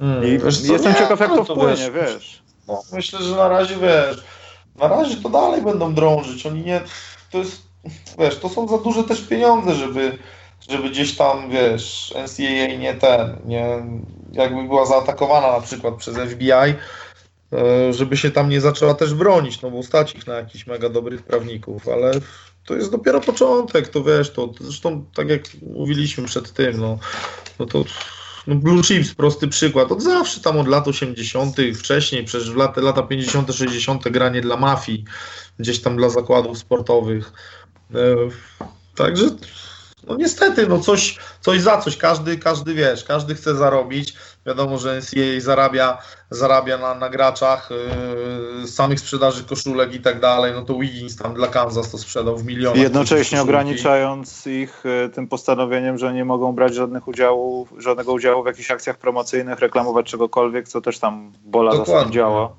Mm, 0.00 0.24
I 0.24 0.30
jestem 0.72 0.92
nie, 0.92 0.98
ciekaw, 0.98 1.20
jak 1.20 1.30
no 1.30 1.36
to, 1.36 1.44
to 1.44 1.54
wpłynie, 1.54 1.90
wiesz. 1.90 2.14
wiesz. 2.14 2.42
No, 2.68 2.82
myślę, 2.92 3.22
że 3.22 3.36
na 3.36 3.48
razie, 3.48 3.76
wiesz, 3.76 4.24
na 4.80 4.88
razie 4.88 5.16
to 5.16 5.28
dalej 5.28 5.62
będą 5.62 5.94
drążyć. 5.94 6.46
Oni 6.46 6.62
nie. 6.62 6.80
To 7.30 7.38
jest. 7.38 7.68
Wiesz, 8.18 8.38
to 8.38 8.48
są 8.48 8.68
za 8.68 8.78
duże 8.78 9.04
też 9.04 9.20
pieniądze, 9.20 9.74
żeby, 9.74 10.18
żeby 10.68 10.90
gdzieś 10.90 11.16
tam, 11.16 11.50
wiesz, 11.50 12.14
NCAA 12.24 12.78
nie 12.78 12.94
ten, 12.94 13.36
nie, 13.44 13.82
jakby 14.32 14.62
była 14.62 14.86
zaatakowana 14.86 15.52
na 15.52 15.60
przykład 15.60 15.94
przez 15.94 16.16
FBI, 16.16 16.52
e, 16.52 16.74
żeby 17.92 18.16
się 18.16 18.30
tam 18.30 18.48
nie 18.48 18.60
zaczęła 18.60 18.94
też 18.94 19.14
bronić, 19.14 19.62
no 19.62 19.70
bo 19.70 19.82
stać 19.82 20.14
ich 20.14 20.26
na 20.26 20.34
jakichś 20.34 20.66
mega 20.66 20.88
dobrych 20.88 21.22
prawników, 21.22 21.88
ale 21.88 22.12
to 22.64 22.74
jest 22.74 22.90
dopiero 22.90 23.20
początek, 23.20 23.88
to 23.88 24.04
wiesz, 24.04 24.32
to, 24.32 24.48
zresztą 24.60 25.04
tak 25.14 25.28
jak 25.28 25.42
mówiliśmy 25.76 26.24
przed 26.24 26.52
tym, 26.52 26.80
no, 26.80 26.98
no 27.58 27.66
to 27.66 27.84
Blue 28.54 28.82
Chips, 28.82 29.14
prosty 29.14 29.48
przykład. 29.48 29.92
Od 29.92 30.02
zawsze 30.02 30.40
tam 30.40 30.58
od 30.58 30.68
lat 30.68 30.88
80., 30.88 31.56
wcześniej, 31.74 32.24
przecież 32.24 32.50
w 32.50 32.56
lata, 32.56 32.80
lata 32.80 33.02
50., 33.02 33.54
60. 33.54 34.08
granie 34.08 34.40
dla 34.40 34.56
mafii, 34.56 35.04
gdzieś 35.58 35.80
tam 35.80 35.96
dla 35.96 36.08
zakładów 36.08 36.58
sportowych. 36.58 37.32
E, 37.94 38.16
także 38.94 39.24
no 40.06 40.16
niestety, 40.16 40.66
no 40.66 40.78
coś, 40.78 41.18
coś 41.40 41.60
za 41.60 41.80
coś, 41.80 41.96
każdy, 41.96 42.38
każdy 42.38 42.74
wiesz, 42.74 43.04
każdy 43.04 43.34
chce 43.34 43.54
zarobić. 43.54 44.14
Wiadomo, 44.46 44.78
że 44.78 44.98
NCAA 44.98 45.40
zarabia, 45.40 45.98
zarabia 46.30 46.78
na, 46.78 46.94
na 46.94 47.08
graczach, 47.08 47.68
yy, 48.60 48.68
samych 48.68 49.00
sprzedaży 49.00 49.44
koszulek 49.44 49.94
i 49.94 50.00
tak 50.00 50.20
dalej. 50.20 50.52
No 50.54 50.62
to 50.62 50.74
Wiggins 50.74 51.16
tam 51.16 51.34
dla 51.34 51.46
Kansas 51.46 51.90
to 51.90 51.98
sprzedał 51.98 52.36
w 52.36 52.44
milionach. 52.44 52.78
Jednocześnie 52.78 53.42
ograniczając 53.42 54.46
ich 54.46 54.82
yy, 54.84 55.08
tym 55.08 55.28
postanowieniem, 55.28 55.98
że 55.98 56.12
nie 56.12 56.24
mogą 56.24 56.52
brać 56.52 56.74
żadnych 56.74 57.08
udziałów, 57.08 57.72
żadnego 57.78 58.12
udziału 58.12 58.42
w 58.42 58.46
jakichś 58.46 58.70
akcjach 58.70 58.98
promocyjnych, 58.98 59.58
reklamować 59.58 60.06
czegokolwiek, 60.06 60.68
co 60.68 60.80
też 60.80 60.98
tam 60.98 61.32
bola 61.44 61.72
Dokładnie. 61.72 62.12
działa. 62.12 62.52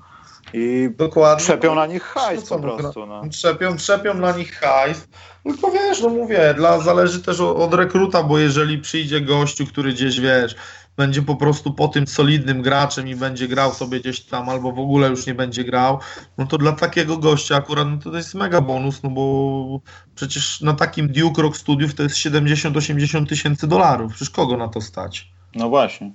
I 0.53 0.89
Dokładnie. 0.97 1.43
trzepią 1.43 1.75
na 1.75 1.85
nich 1.85 2.03
hajs 2.03 2.49
no 2.49 2.59
po 2.59 2.63
prostu. 2.63 3.05
No. 3.05 3.21
Trzepią, 3.31 3.77
trzepią 3.77 4.13
na 4.13 4.31
nich 4.31 4.53
hajs. 4.53 5.07
Tylko 5.43 5.71
wiesz, 5.71 6.01
no 6.01 6.09
mówię, 6.09 6.53
dla, 6.57 6.79
zależy 6.79 7.23
też 7.23 7.39
od, 7.39 7.57
od 7.57 7.73
rekruta, 7.73 8.23
bo 8.23 8.39
jeżeli 8.39 8.77
przyjdzie 8.77 9.21
gościu, 9.21 9.65
który 9.65 9.93
gdzieś, 9.93 10.19
wiesz, 10.19 10.55
będzie 10.99 11.21
po 11.21 11.35
prostu 11.35 11.73
po 11.73 11.87
tym 11.87 12.07
solidnym 12.07 12.61
graczem 12.61 13.07
i 13.07 13.15
będzie 13.15 13.47
grał 13.47 13.73
sobie 13.73 13.99
gdzieś 13.99 14.21
tam, 14.21 14.49
albo 14.49 14.71
w 14.71 14.79
ogóle 14.79 15.09
już 15.09 15.25
nie 15.27 15.35
będzie 15.35 15.63
grał, 15.63 15.99
no 16.37 16.45
to 16.45 16.57
dla 16.57 16.71
takiego 16.71 17.17
gościa 17.17 17.55
akurat 17.55 17.87
no 17.87 17.97
to 17.97 18.17
jest 18.17 18.35
mega 18.35 18.61
bonus, 18.61 19.03
no 19.03 19.09
bo 19.09 19.79
przecież 20.15 20.61
na 20.61 20.73
takim 20.73 21.07
Duke 21.07 21.41
Rock 21.41 21.57
Studiów 21.57 21.95
to 21.95 22.03
jest 22.03 22.15
70-80 22.15 23.27
tysięcy 23.27 23.67
dolarów. 23.67 24.11
Przecież 24.11 24.29
kogo 24.29 24.57
na 24.57 24.67
to 24.67 24.81
stać? 24.81 25.31
No 25.55 25.69
właśnie. 25.69 26.11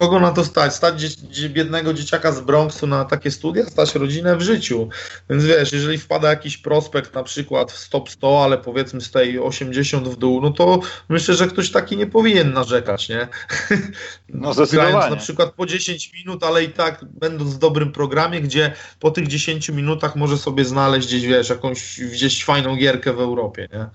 Kogo 0.00 0.20
na 0.20 0.30
to 0.30 0.44
stać? 0.44 0.74
Stać 0.74 1.00
dzie 1.12 1.48
biednego 1.48 1.94
dzieciaka 1.94 2.32
z 2.32 2.40
Bronxu 2.40 2.86
na 2.86 3.04
takie 3.04 3.30
studia? 3.30 3.66
Stać 3.66 3.94
rodzinę 3.94 4.36
w 4.36 4.42
życiu. 4.42 4.88
Więc 5.30 5.44
wiesz, 5.44 5.72
jeżeli 5.72 5.98
wpada 5.98 6.30
jakiś 6.30 6.58
prospekt 6.58 7.14
na 7.14 7.22
przykład 7.22 7.72
w 7.72 7.78
stop 7.78 8.10
100, 8.10 8.44
ale 8.44 8.58
powiedzmy 8.58 9.00
z 9.00 9.10
tej 9.10 9.38
80 9.38 10.08
w 10.08 10.16
dół, 10.16 10.40
no 10.40 10.50
to 10.50 10.80
myślę, 11.08 11.34
że 11.34 11.46
ktoś 11.46 11.70
taki 11.70 11.96
nie 11.96 12.06
powinien 12.06 12.52
narzekać, 12.52 13.08
nie? 13.08 13.28
No 14.28 14.54
zdecydowanie. 14.54 14.92
Grając 14.92 15.10
na 15.10 15.16
przykład 15.16 15.52
po 15.52 15.66
10 15.66 16.12
minut, 16.12 16.44
ale 16.44 16.64
i 16.64 16.68
tak 16.68 17.04
będąc 17.04 17.54
w 17.54 17.58
dobrym 17.58 17.92
programie, 17.92 18.40
gdzie 18.40 18.72
po 19.00 19.10
tych 19.10 19.26
10 19.26 19.68
minutach 19.68 20.16
może 20.16 20.38
sobie 20.38 20.64
znaleźć 20.64 21.08
gdzieś, 21.08 21.26
wiesz, 21.26 21.48
jakąś 21.48 22.00
gdzieś 22.00 22.44
fajną 22.44 22.76
gierkę 22.76 23.12
w 23.12 23.20
Europie, 23.20 23.68
nie? 23.72 23.86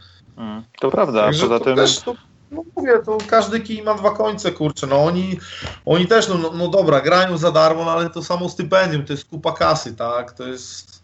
Mm, 0.44 0.64
to 0.80 0.92
prawda, 0.92 1.26
Także 1.26 1.42
poza 1.42 1.60
tym... 1.60 1.76
Też, 1.76 2.00
to 2.00 2.16
no 2.52 2.64
mówię, 2.76 3.00
to 3.06 3.18
każdy 3.28 3.60
kij 3.60 3.84
ma 3.84 3.94
dwa 3.94 4.12
końce, 4.12 4.52
kurczę, 4.52 4.88
no 4.88 5.04
oni, 5.04 5.40
oni 5.86 6.08
też, 6.08 6.28
no, 6.28 6.38
no, 6.38 6.52
no 6.54 6.68
dobra, 6.68 7.02
grają 7.02 7.38
za 7.38 7.52
darmo, 7.52 7.86
no, 7.86 7.92
ale 7.92 8.10
to 8.10 8.24
samo 8.24 8.50
stypendium, 8.50 9.06
to 9.06 9.14
jest 9.14 9.30
kupa 9.30 9.52
kasy, 9.52 9.96
tak, 9.96 10.32
to 10.32 10.48
jest, 10.48 11.04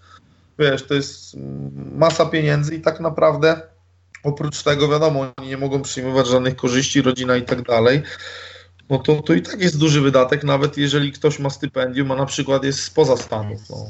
wiesz, 0.60 0.88
to 0.88 0.94
jest 0.94 1.38
masa 1.96 2.26
pieniędzy 2.26 2.76
i 2.76 2.82
tak 2.82 3.00
naprawdę 3.00 3.62
oprócz 4.24 4.64
tego, 4.64 4.88
wiadomo, 4.88 5.26
oni 5.38 5.48
nie 5.48 5.58
mogą 5.58 5.82
przyjmować 5.82 6.28
żadnych 6.28 6.56
korzyści, 6.56 7.02
rodzina 7.02 7.36
i 7.36 7.44
tak 7.44 7.62
dalej, 7.62 8.04
no 8.90 9.00
to, 9.00 9.22
to 9.22 9.34
i 9.34 9.42
tak 9.42 9.62
jest 9.62 9.80
duży 9.80 10.02
wydatek, 10.02 10.44
nawet 10.44 10.78
jeżeli 10.78 11.12
ktoś 11.12 11.40
ma 11.40 11.50
stypendium, 11.50 12.12
a 12.12 12.16
na 12.16 12.26
przykład 12.26 12.64
jest 12.64 12.84
spoza 12.84 13.18
Stanów, 13.18 13.70
no. 13.70 13.86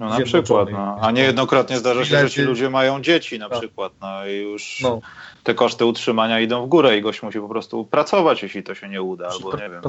No 0.00 0.08
na 0.08 0.20
przykład, 0.20 0.68
no. 0.72 0.98
a 1.00 1.10
niejednokrotnie 1.10 1.78
zdarza 1.78 2.04
się, 2.04 2.20
że 2.20 2.30
ci 2.30 2.42
ludzie 2.42 2.70
mają 2.70 3.02
dzieci 3.02 3.38
na 3.38 3.48
tak. 3.48 3.58
przykład, 3.58 3.92
no 4.00 4.26
i 4.26 4.36
już 4.36 4.80
no. 4.82 5.00
Te 5.42 5.54
koszty 5.54 5.84
utrzymania 5.84 6.40
idą 6.40 6.66
w 6.66 6.68
górę 6.68 6.96
i 6.96 7.02
gość 7.02 7.22
musi 7.22 7.40
po 7.40 7.48
prostu 7.48 7.84
pracować, 7.84 8.42
jeśli 8.42 8.62
to 8.62 8.74
się 8.74 8.88
nie 8.88 9.02
uda, 9.02 9.28
albo 9.28 9.56
nie 9.56 9.70
wiem. 9.70 9.82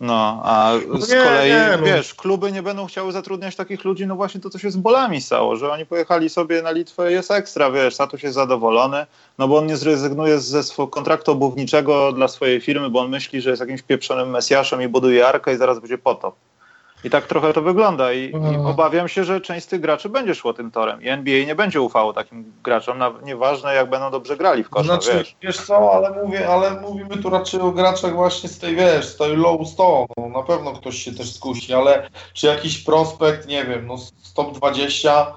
No, 0.00 0.40
a 0.44 0.72
no 0.88 1.00
z 1.00 1.08
kolei, 1.08 1.52
no. 1.78 1.86
wiesz, 1.86 2.14
kluby 2.14 2.52
nie 2.52 2.62
będą 2.62 2.86
chciały 2.86 3.12
zatrudniać 3.12 3.56
takich 3.56 3.84
ludzi, 3.84 4.06
no 4.06 4.16
właśnie 4.16 4.40
to, 4.40 4.50
co 4.50 4.58
się 4.58 4.70
z 4.70 4.76
bolami 4.76 5.20
stało, 5.20 5.56
że 5.56 5.72
oni 5.72 5.86
pojechali 5.86 6.30
sobie 6.30 6.62
na 6.62 6.70
Litwę 6.70 7.12
jest 7.12 7.30
ekstra, 7.30 7.70
wiesz, 7.70 7.94
Satuś 7.94 8.22
jest 8.22 8.34
zadowolony, 8.34 9.06
no 9.38 9.48
bo 9.48 9.58
on 9.58 9.66
nie 9.66 9.76
zrezygnuje 9.76 10.38
ze 10.38 10.62
swojego 10.62 10.90
kontraktu 10.90 11.32
obuwniczego 11.32 12.12
dla 12.12 12.28
swojej 12.28 12.60
firmy, 12.60 12.90
bo 12.90 13.00
on 13.00 13.10
myśli, 13.10 13.40
że 13.40 13.50
jest 13.50 13.60
jakimś 13.60 13.82
pieprzonym 13.82 14.30
mesjaszem 14.30 14.82
i 14.82 14.88
buduje 14.88 15.28
arkę 15.28 15.54
i 15.54 15.56
zaraz 15.56 15.78
będzie 15.78 15.98
potop. 15.98 16.34
I 17.04 17.10
tak 17.10 17.26
trochę 17.26 17.52
to 17.52 17.62
wygląda 17.62 18.12
I, 18.12 18.30
i, 18.30 18.34
mhm. 18.34 18.66
obawiam 18.66 19.08
się, 19.08 19.24
że 19.24 19.40
część 19.40 19.66
z 19.66 19.68
tych 19.68 19.80
graczy 19.80 20.08
będzie 20.08 20.34
szło 20.34 20.54
tym 20.54 20.70
torem 20.70 21.02
i 21.02 21.08
NBA 21.08 21.46
nie 21.46 21.54
będzie 21.54 21.80
ufało 21.80 22.12
takim 22.12 22.52
graczom, 22.62 22.98
na, 22.98 23.12
nieważne 23.22 23.74
jak 23.74 23.90
będą 23.90 24.10
dobrze 24.10 24.36
grali 24.36 24.64
w 24.64 24.70
kosza, 24.70 24.84
znaczy, 24.84 25.14
wiesz. 25.14 25.36
wiesz 25.42 25.56
co, 25.56 25.92
ale 25.92 26.22
mówię, 26.22 26.48
ale 26.48 26.80
mówimy 26.80 27.16
tu 27.16 27.30
raczej 27.30 27.60
o 27.60 27.70
graczach 27.70 28.14
właśnie 28.14 28.48
z 28.48 28.58
tej, 28.58 28.76
wiesz, 28.76 29.06
z 29.06 29.16
tej 29.16 29.36
low 29.36 29.68
stone, 29.68 30.06
no, 30.16 30.28
na 30.28 30.42
pewno 30.42 30.72
ktoś 30.72 31.02
się 31.02 31.12
też 31.12 31.34
skusi, 31.34 31.74
ale 31.74 32.08
czy 32.32 32.46
jakiś 32.46 32.78
prospekt, 32.78 33.48
nie 33.48 33.64
wiem, 33.64 33.86
no 33.86 33.96
stop 34.22 34.56
20 34.56 35.34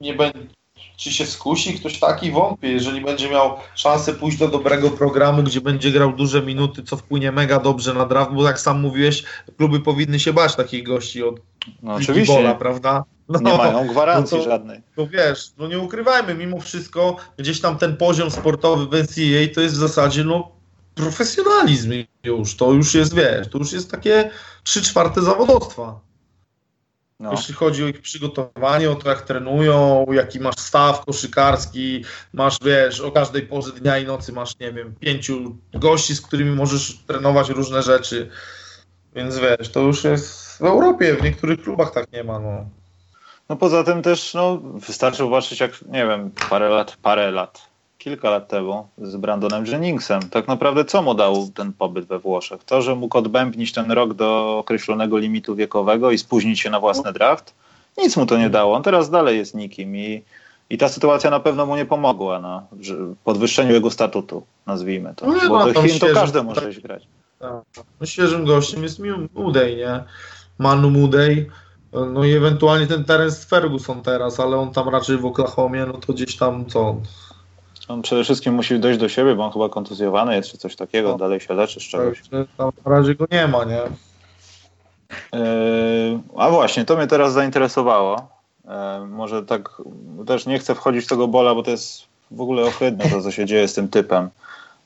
nie 0.00 0.14
będzie, 0.14 0.59
czy 1.00 1.12
się 1.12 1.26
skusi 1.26 1.74
ktoś 1.74 1.98
taki? 1.98 2.30
Wątpię. 2.30 2.72
Jeżeli 2.72 3.00
będzie 3.00 3.30
miał 3.30 3.56
szansę 3.74 4.14
pójść 4.14 4.38
do 4.38 4.48
dobrego 4.48 4.90
programu, 4.90 5.42
gdzie 5.42 5.60
będzie 5.60 5.90
grał 5.90 6.12
duże 6.12 6.42
minuty, 6.42 6.82
co 6.82 6.96
wpłynie 6.96 7.32
mega 7.32 7.60
dobrze 7.60 7.94
na 7.94 8.06
draft, 8.06 8.32
bo 8.32 8.44
jak 8.44 8.60
sam 8.60 8.80
mówiłeś, 8.80 9.24
kluby 9.56 9.80
powinny 9.80 10.20
się 10.20 10.32
bać 10.32 10.56
takich 10.56 10.84
gości 10.84 11.22
od 11.22 11.40
no, 11.82 11.94
oczywiście. 11.94 12.34
Bola, 12.34 12.54
prawda? 12.54 13.04
No, 13.28 13.40
nie 13.40 13.56
mają 13.56 13.86
gwarancji 13.86 14.38
no 14.38 14.44
to, 14.44 14.50
żadnej. 14.50 14.80
To 14.96 15.06
wiesz, 15.06 15.52
no 15.58 15.68
nie 15.68 15.78
ukrywajmy, 15.78 16.34
mimo 16.34 16.60
wszystko 16.60 17.16
gdzieś 17.38 17.60
tam 17.60 17.78
ten 17.78 17.96
poziom 17.96 18.30
sportowy 18.30 18.86
w 18.86 19.02
NCAA 19.02 19.54
to 19.54 19.60
jest 19.60 19.74
w 19.74 19.78
zasadzie 19.78 20.24
no 20.24 20.52
profesjonalizm 20.94 21.92
już. 22.24 22.56
To 22.56 22.72
już 22.72 22.94
jest, 22.94 23.14
wiesz, 23.14 23.48
to 23.50 23.58
już 23.58 23.72
jest 23.72 23.90
takie 23.90 24.30
trzy 24.64 24.82
czwarte 24.82 25.22
zawodowstwa. 25.22 26.00
No. 27.20 27.30
Jeśli 27.32 27.54
chodzi 27.54 27.84
o 27.84 27.88
ich 27.88 28.00
przygotowanie, 28.00 28.90
o 28.90 28.94
to 28.94 29.08
jak 29.08 29.22
trenują, 29.22 30.06
jaki 30.12 30.40
masz 30.40 30.54
staw 30.56 31.04
koszykarski, 31.04 32.04
masz, 32.32 32.58
wiesz, 32.64 33.00
o 33.00 33.12
każdej 33.12 33.42
porze 33.42 33.72
dnia 33.72 33.98
i 33.98 34.06
nocy 34.06 34.32
masz, 34.32 34.58
nie 34.58 34.72
wiem, 34.72 34.94
pięciu 35.00 35.56
gości, 35.74 36.14
z 36.16 36.20
którymi 36.20 36.50
możesz 36.50 36.98
trenować 37.06 37.48
różne 37.48 37.82
rzeczy. 37.82 38.30
Więc 39.14 39.38
wiesz, 39.38 39.68
to 39.68 39.80
już 39.80 40.04
jest 40.04 40.58
w 40.58 40.62
Europie, 40.62 41.14
w 41.14 41.22
niektórych 41.22 41.62
klubach 41.62 41.92
tak 41.92 42.12
nie 42.12 42.24
ma, 42.24 42.38
no. 42.38 42.64
No 43.48 43.56
poza 43.56 43.84
tym 43.84 44.02
też, 44.02 44.34
no, 44.34 44.56
wystarczy 44.58 45.18
zobaczyć, 45.18 45.60
jak, 45.60 45.82
nie 45.82 46.06
wiem, 46.06 46.30
parę 46.50 46.68
lat, 46.68 46.96
parę 47.02 47.30
lat, 47.30 47.69
kilka 48.00 48.30
lat 48.30 48.48
temu 48.48 48.88
z 48.98 49.16
Brandonem 49.16 49.66
Jenningsem. 49.66 50.20
Tak 50.30 50.48
naprawdę 50.48 50.84
co 50.84 51.02
mu 51.02 51.14
dał 51.14 51.48
ten 51.54 51.72
pobyt 51.72 52.04
we 52.04 52.18
Włoszech? 52.18 52.64
To, 52.64 52.82
że 52.82 52.94
mógł 52.94 53.18
odbębnić 53.18 53.72
ten 53.72 53.90
rok 53.92 54.14
do 54.14 54.58
określonego 54.58 55.18
limitu 55.18 55.56
wiekowego 55.56 56.10
i 56.10 56.18
spóźnić 56.18 56.60
się 56.60 56.70
na 56.70 56.80
własny 56.80 57.12
draft? 57.12 57.54
Nic 57.98 58.16
mu 58.16 58.26
to 58.26 58.38
nie 58.38 58.50
dało. 58.50 58.76
On 58.76 58.82
teraz 58.82 59.10
dalej 59.10 59.38
jest 59.38 59.54
nikim 59.54 59.96
i, 59.96 60.22
i 60.70 60.78
ta 60.78 60.88
sytuacja 60.88 61.30
na 61.30 61.40
pewno 61.40 61.66
mu 61.66 61.76
nie 61.76 61.84
pomogła 61.84 62.40
na 62.40 62.62
podwyższeniu 63.24 63.72
jego 63.72 63.90
statutu, 63.90 64.42
nazwijmy 64.66 65.14
to. 65.16 65.26
No, 65.26 65.48
Bo 65.48 65.72
do 65.72 65.82
Chin 65.82 65.98
to 65.98 66.06
każdy 66.14 66.42
może 66.42 66.70
iść 66.70 66.80
grać. 66.80 67.06
Tak. 67.38 67.62
No, 68.00 68.06
świeżym 68.06 68.44
gościem 68.44 68.82
jest 68.82 69.00
Mudej, 69.34 69.76
nie? 69.76 70.04
Manu 70.58 70.90
Mudej. 70.90 71.50
No 71.92 72.24
i 72.24 72.32
ewentualnie 72.32 72.86
ten 72.86 73.04
teren 73.04 73.30
z 73.30 73.44
Ferguson 73.44 74.02
teraz, 74.02 74.40
ale 74.40 74.56
on 74.56 74.72
tam 74.72 74.88
raczej 74.88 75.16
w 75.16 75.26
Oklahomie, 75.26 75.86
no 75.86 75.92
to 75.92 76.12
gdzieś 76.12 76.36
tam 76.36 76.66
co 76.66 76.96
on 77.90 78.02
przede 78.02 78.24
wszystkim 78.24 78.54
musi 78.54 78.80
dojść 78.80 78.98
do 78.98 79.08
siebie, 79.08 79.34
bo 79.34 79.44
on 79.44 79.52
chyba 79.52 79.68
kontuzjowany 79.68 80.36
jest, 80.36 80.50
czy 80.50 80.58
coś 80.58 80.76
takiego, 80.76 81.08
no. 81.08 81.18
dalej 81.18 81.40
się 81.40 81.54
leczy 81.54 81.80
z 81.80 81.82
czegoś. 81.82 82.22
Tam 82.56 82.72
na 82.86 82.92
razie 82.92 83.14
go 83.14 83.24
nie 83.32 83.48
ma, 83.48 83.64
nie? 83.64 83.82
Yy, 85.32 86.20
a 86.36 86.50
właśnie, 86.50 86.84
to 86.84 86.96
mnie 86.96 87.06
teraz 87.06 87.32
zainteresowało. 87.32 88.28
Yy, 88.64 89.06
może 89.08 89.42
tak, 89.42 89.82
też 90.26 90.46
nie 90.46 90.58
chcę 90.58 90.74
wchodzić 90.74 91.04
w 91.04 91.08
tego 91.08 91.28
bola, 91.28 91.54
bo 91.54 91.62
to 91.62 91.70
jest 91.70 92.02
w 92.30 92.40
ogóle 92.40 92.62
ohydne 92.62 93.10
to, 93.10 93.22
co 93.22 93.30
się 93.30 93.46
dzieje 93.46 93.68
z 93.68 93.74
tym 93.74 93.88
typem. 93.88 94.30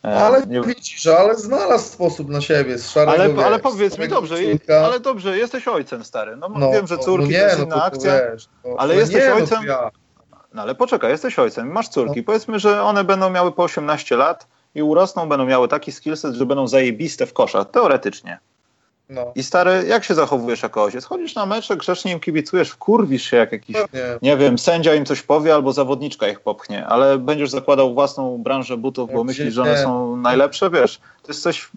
Yy, 0.04 0.10
ale 0.10 0.46
nie... 0.46 0.60
widzisz, 0.60 1.06
ale 1.06 1.36
znalazł 1.36 1.84
sposób 1.84 2.28
na 2.28 2.40
siebie 2.40 2.78
z 2.78 2.90
szarego, 2.90 3.22
Ale, 3.22 3.34
wiesz, 3.34 3.44
ale 3.44 3.58
powiedz 3.58 3.98
mi, 3.98 4.08
dobrze, 4.08 4.36
ale 4.84 5.00
dobrze, 5.00 5.38
jesteś 5.38 5.68
ojcem 5.68 6.04
stary. 6.04 6.36
No, 6.36 6.48
no 6.48 6.72
wiem, 6.72 6.86
że 6.86 6.98
córki 6.98 7.26
no 7.26 7.32
nie, 7.32 7.38
to 7.38 7.44
jest 7.44 7.58
inna 7.58 7.66
no 7.66 7.76
to 7.76 7.84
akcja, 7.84 8.12
wiesz, 8.32 8.48
to, 8.62 8.80
ale 8.80 8.96
jesteś 8.96 9.24
no 9.28 9.34
ojcem. 9.34 9.58
No 9.66 9.72
ja. 9.72 9.90
No 10.54 10.62
ale 10.62 10.74
poczekaj, 10.74 11.10
jesteś 11.10 11.38
ojcem, 11.38 11.72
masz 11.72 11.88
córki. 11.88 12.20
No. 12.20 12.24
Powiedzmy, 12.26 12.58
że 12.58 12.82
one 12.82 13.04
będą 13.04 13.30
miały 13.30 13.52
po 13.52 13.62
18 13.62 14.16
lat 14.16 14.46
i 14.74 14.82
urosną, 14.82 15.28
będą 15.28 15.46
miały 15.46 15.68
taki 15.68 15.92
skillset, 15.92 16.34
że 16.34 16.46
będą 16.46 16.66
zajebiste 16.66 17.26
w 17.26 17.32
koszach, 17.32 17.70
teoretycznie. 17.70 18.38
No. 19.08 19.32
I 19.34 19.42
stary, 19.42 19.84
jak 19.88 20.04
się 20.04 20.14
zachowujesz 20.14 20.62
jako 20.62 20.82
ojciec? 20.82 21.04
Chodzisz 21.04 21.34
na 21.34 21.46
mecze, 21.46 21.76
grzecznie 21.76 22.12
im 22.12 22.20
kibicujesz, 22.20 22.70
wkurwisz 22.70 23.22
się 23.22 23.36
jak 23.36 23.52
jakiś, 23.52 23.76
nie. 23.76 24.18
nie 24.22 24.36
wiem, 24.36 24.58
sędzia 24.58 24.94
im 24.94 25.04
coś 25.04 25.22
powie 25.22 25.54
albo 25.54 25.72
zawodniczka 25.72 26.28
ich 26.28 26.40
popchnie, 26.40 26.86
ale 26.86 27.18
będziesz 27.18 27.50
zakładał 27.50 27.94
własną 27.94 28.38
branżę 28.38 28.76
butów, 28.76 29.12
bo 29.12 29.24
myślisz, 29.24 29.54
że 29.54 29.62
one 29.62 29.82
są 29.82 30.16
najlepsze, 30.16 30.70
wiesz, 30.70 31.00
to 31.22 31.28
jest 31.28 31.42
coś 31.42 31.70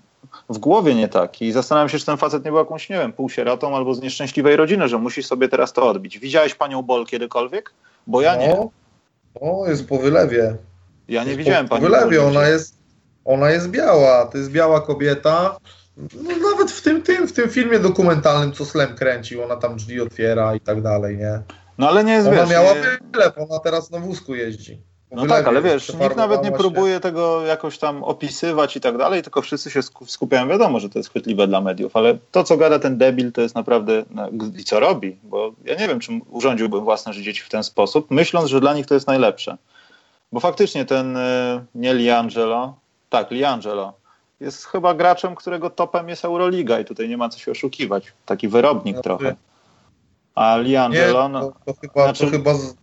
w 0.49 0.57
głowie 0.57 0.95
nie 0.95 1.07
tak 1.07 1.41
i 1.41 1.51
zastanawiam 1.51 1.89
się, 1.89 1.99
czy 1.99 2.05
ten 2.05 2.17
facet 2.17 2.45
nie 2.45 2.51
był 2.51 2.59
jakąś, 2.59 2.89
nie 2.89 2.97
wiem, 2.97 3.13
półsieratą 3.13 3.75
albo 3.75 3.93
z 3.93 4.01
nieszczęśliwej 4.01 4.55
rodziny, 4.55 4.87
że 4.87 4.97
musi 4.97 5.23
sobie 5.23 5.49
teraz 5.49 5.73
to 5.73 5.87
odbić. 5.89 6.19
Widziałeś 6.19 6.55
panią 6.55 6.81
Bol 6.81 7.05
kiedykolwiek? 7.05 7.73
Bo 8.07 8.21
ja 8.21 8.35
nie. 8.35 8.53
O, 8.53 8.69
no, 9.41 9.69
jest 9.69 9.87
po 9.87 9.97
wylewie. 9.97 10.55
Ja 11.07 11.23
nie 11.23 11.29
jest 11.29 11.37
widziałem 11.37 11.65
po, 11.65 11.69
pani. 11.69 11.85
Po 11.85 11.91
wylewie, 11.91 12.23
ona 12.23 12.47
jest, 12.47 12.75
ona 13.25 13.51
jest 13.51 13.69
biała. 13.69 14.25
To 14.25 14.37
jest 14.37 14.51
biała 14.51 14.81
kobieta. 14.81 15.57
No, 15.97 16.49
nawet 16.51 16.71
w 16.71 16.81
tym, 16.81 17.01
tym, 17.01 17.27
w 17.27 17.33
tym 17.33 17.49
filmie 17.49 17.79
dokumentalnym, 17.79 18.53
co 18.53 18.65
Slem 18.65 18.95
kręcił, 18.95 19.43
ona 19.43 19.55
tam 19.55 19.75
drzwi 19.75 20.01
otwiera 20.01 20.55
i 20.55 20.59
tak 20.59 20.81
dalej, 20.81 21.17
nie? 21.17 21.41
No 21.77 21.89
ale 21.89 22.03
nie 22.03 22.13
jest, 22.13 22.27
Ona 22.27 22.37
wiesz, 22.37 22.49
miała 22.49 22.73
nie... 22.73 22.81
wylew, 23.13 23.37
ona 23.37 23.59
teraz 23.59 23.91
na 23.91 23.99
wózku 23.99 24.35
jeździ. 24.35 24.81
No 25.11 25.25
tak, 25.25 25.47
ale 25.47 25.61
wiesz, 25.61 25.93
nikt 25.93 26.15
nawet 26.15 26.43
nie 26.43 26.51
próbuje 26.51 26.99
tego 26.99 27.45
jakoś 27.45 27.77
tam 27.77 28.03
opisywać 28.03 28.75
i 28.75 28.81
tak 28.81 28.97
dalej, 28.97 29.23
tylko 29.23 29.41
wszyscy 29.41 29.71
się 29.71 29.79
skupiają, 30.05 30.47
wiadomo, 30.47 30.79
że 30.79 30.89
to 30.89 30.99
jest 30.99 31.09
chwytliwe 31.09 31.47
dla 31.47 31.61
mediów, 31.61 31.95
ale 31.95 32.17
to, 32.31 32.43
co 32.43 32.57
gada 32.57 32.79
ten 32.79 32.97
debil, 32.97 33.31
to 33.31 33.41
jest 33.41 33.55
naprawdę, 33.55 34.03
no, 34.11 34.29
i 34.57 34.63
co 34.63 34.79
robi, 34.79 35.17
bo 35.23 35.51
ja 35.65 35.75
nie 35.75 35.87
wiem, 35.87 35.99
czy 35.99 36.11
urządziłbym 36.29 36.83
własne 36.83 37.13
życie 37.13 37.43
w 37.43 37.49
ten 37.49 37.63
sposób, 37.63 38.11
myśląc, 38.11 38.49
że 38.49 38.59
dla 38.59 38.73
nich 38.73 38.85
to 38.85 38.93
jest 38.93 39.07
najlepsze. 39.07 39.57
Bo 40.31 40.39
faktycznie 40.39 40.85
ten, 40.85 41.17
y, 41.17 41.65
nie 41.75 41.93
Liangelo, 41.93 42.75
tak, 43.09 43.31
Liangelo, 43.31 43.93
jest 44.39 44.65
chyba 44.65 44.93
graczem, 44.93 45.35
którego 45.35 45.69
topem 45.69 46.09
jest 46.09 46.25
Euroliga 46.25 46.79
i 46.79 46.85
tutaj 46.85 47.09
nie 47.09 47.17
ma 47.17 47.29
co 47.29 47.39
się 47.39 47.51
oszukiwać. 47.51 48.13
Taki 48.25 48.47
wyrobnik 48.47 48.95
no, 48.95 49.01
trochę. 49.01 49.35
A 50.35 50.57
Liangelo, 50.57 51.29
no, 51.29 51.41
to, 51.41 51.53
to, 51.65 51.79
chyba, 51.81 52.03
znaczy, 52.03 52.25
to 52.25 52.31
chyba 52.31 52.53
z 52.53 52.75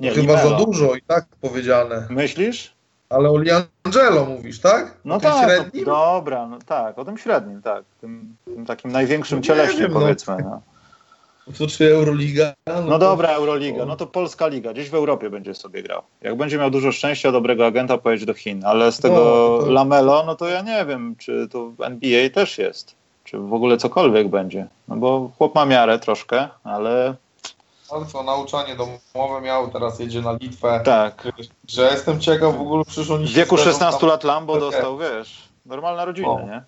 nie, 0.00 0.10
Chyba 0.10 0.42
za 0.42 0.50
dużo 0.50 0.94
i 0.94 1.02
tak 1.02 1.26
powiedziane. 1.40 2.06
Myślisz? 2.10 2.76
Ale 3.08 3.30
o 3.30 3.38
Liangelo 3.38 4.24
mówisz, 4.24 4.60
tak? 4.60 4.96
No 5.04 5.20
tak, 5.20 5.70
no, 5.74 5.84
dobra, 5.84 6.46
no 6.46 6.58
tak, 6.66 6.98
o 6.98 7.04
tym 7.04 7.18
średnim, 7.18 7.62
tak. 7.62 7.84
Tym, 8.00 8.36
tym 8.44 8.66
takim 8.66 8.92
największym 8.92 9.38
no 9.38 9.44
cieleśnie, 9.44 9.80
wiem, 9.80 9.92
no. 9.92 10.00
powiedzmy. 10.00 10.36
No. 10.42 10.50
no. 10.50 11.52
To 11.58 11.66
czy 11.66 11.94
Euroliga? 11.94 12.52
No, 12.66 12.82
no 12.82 12.98
dobra, 12.98 13.28
Euroliga, 13.28 13.84
no 13.84 13.96
to 13.96 14.06
polska 14.06 14.46
liga, 14.46 14.72
gdzieś 14.72 14.90
w 14.90 14.94
Europie 14.94 15.30
będzie 15.30 15.54
sobie 15.54 15.82
grał. 15.82 16.02
Jak 16.22 16.36
będzie 16.36 16.58
miał 16.58 16.70
dużo 16.70 16.92
szczęścia, 16.92 17.32
dobrego 17.32 17.66
agenta, 17.66 17.98
pojedzie 17.98 18.26
do 18.26 18.34
Chin, 18.34 18.64
ale 18.64 18.92
z 18.92 18.98
tego 18.98 19.16
to... 19.16 19.70
Lamelo, 19.70 20.24
no 20.26 20.34
to 20.34 20.48
ja 20.48 20.62
nie 20.62 20.84
wiem, 20.84 21.16
czy 21.18 21.48
to 21.50 21.70
w 21.70 21.80
NBA 21.80 22.30
też 22.30 22.58
jest, 22.58 22.94
czy 23.24 23.38
w 23.38 23.54
ogóle 23.54 23.76
cokolwiek 23.76 24.28
będzie. 24.28 24.66
No 24.88 24.96
bo 24.96 25.30
chłop 25.38 25.54
ma 25.54 25.66
miarę 25.66 25.98
troszkę, 25.98 26.48
ale 26.64 27.14
co, 28.12 28.22
nauczanie 28.22 28.76
domowe 28.76 29.40
miał, 29.40 29.70
teraz 29.70 29.98
jedzie 29.98 30.22
na 30.22 30.32
Litwę. 30.32 30.80
Tak. 30.84 31.28
Że 31.68 31.82
jestem 31.82 32.20
ciekaw 32.20 32.56
w 32.56 32.60
ogóle, 32.60 32.84
oni 33.12 33.26
W 33.26 33.32
wieku 33.32 33.56
16 33.56 34.00
tam... 34.00 34.08
lat 34.08 34.24
Lambo 34.24 34.60
dostał, 34.60 34.98
wiesz, 34.98 35.48
normalna 35.66 36.04
rodzina, 36.04 36.28
no. 36.28 36.46
nie? 36.46 36.62